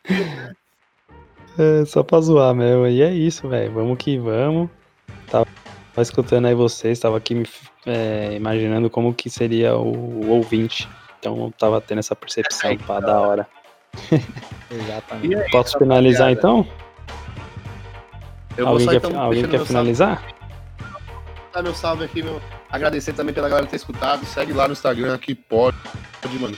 É, 1.58 1.86
só 1.86 2.02
pra 2.02 2.20
zoar 2.20 2.54
mesmo. 2.54 2.86
E 2.86 3.00
é 3.00 3.10
isso, 3.10 3.48
velho. 3.48 3.72
Vamos 3.72 3.96
que 3.96 4.18
vamos. 4.18 4.68
Tava, 5.30 5.46
escutando 5.96 6.44
aí 6.44 6.54
vocês, 6.54 7.00
tava 7.00 7.16
aqui 7.16 7.34
me 7.34 7.46
é, 7.86 8.34
imaginando 8.34 8.90
como 8.90 9.14
que 9.14 9.30
seria 9.30 9.74
o, 9.74 9.90
o 10.22 10.28
ouvinte. 10.32 10.86
Então 11.18 11.46
eu 11.46 11.52
tava 11.58 11.80
tendo 11.80 12.00
essa 12.00 12.14
percepção, 12.14 12.76
pá, 12.76 13.00
da 13.00 13.18
hora. 13.18 13.48
Exatamente. 14.70 15.34
Aí, 15.34 15.50
Posso 15.50 15.78
finalizar 15.78 16.30
então? 16.30 16.66
Eu 18.56 18.68
alguém 18.68 18.86
vou 18.86 19.00
quer, 19.00 19.08
então 19.08 19.22
alguém 19.22 19.42
quer 19.44 19.50
salve, 19.52 19.66
finalizar? 19.66 20.22
dar 21.54 21.62
meu 21.62 21.74
salve 21.74 22.04
aqui, 22.04 22.22
meu. 22.22 22.38
Agradecer 22.70 23.12
também 23.12 23.34
pela 23.34 23.48
galera 23.48 23.66
ter 23.66 23.76
escutado. 23.76 24.24
Segue 24.26 24.52
lá 24.52 24.66
no 24.66 24.72
Instagram 24.72 25.14
aqui, 25.14 25.34
pode, 25.34 25.76
mano. 26.40 26.56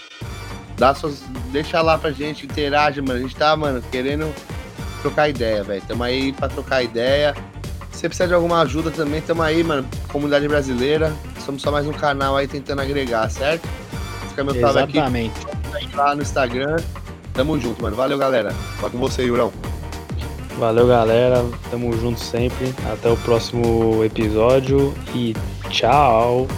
Dá 0.76 0.94
suas. 0.94 1.20
Deixa 1.50 1.80
lá 1.82 1.98
pra 1.98 2.10
gente, 2.10 2.46
interage, 2.46 3.00
mano. 3.00 3.18
A 3.18 3.22
gente 3.22 3.36
tá, 3.36 3.56
mano, 3.56 3.82
querendo 3.90 4.32
trocar 5.02 5.28
ideia, 5.28 5.62
velho. 5.62 5.82
Tamo 5.86 6.04
aí 6.04 6.32
pra 6.32 6.48
trocar 6.48 6.82
ideia. 6.82 7.34
Se 7.90 8.00
você 8.00 8.08
precisa 8.08 8.28
de 8.28 8.34
alguma 8.34 8.62
ajuda 8.62 8.90
também, 8.90 9.20
tamo 9.20 9.42
aí, 9.42 9.62
mano. 9.64 9.86
Comunidade 10.08 10.46
brasileira. 10.46 11.12
Somos 11.44 11.62
só 11.62 11.72
mais 11.72 11.86
um 11.86 11.92
canal 11.92 12.36
aí 12.36 12.46
tentando 12.46 12.80
agregar, 12.80 13.28
certo? 13.28 13.68
Fica 14.28 14.44
meu 14.44 14.54
salve 14.60 14.78
aqui 14.80 14.98
Exatamente. 14.98 15.34
lá 15.94 16.14
no 16.14 16.22
Instagram. 16.22 16.76
Tamo 17.32 17.58
junto, 17.58 17.82
mano. 17.82 17.96
Valeu, 17.96 18.16
galera. 18.16 18.52
Fala 18.78 18.90
com 18.90 18.98
você, 18.98 19.24
Yurão. 19.24 19.52
Valeu, 20.58 20.88
galera. 20.88 21.44
Tamo 21.70 21.92
junto 21.92 22.18
sempre. 22.18 22.74
Até 22.92 23.08
o 23.08 23.16
próximo 23.16 24.04
episódio 24.04 24.92
e 25.14 25.34
tchau. 25.70 26.48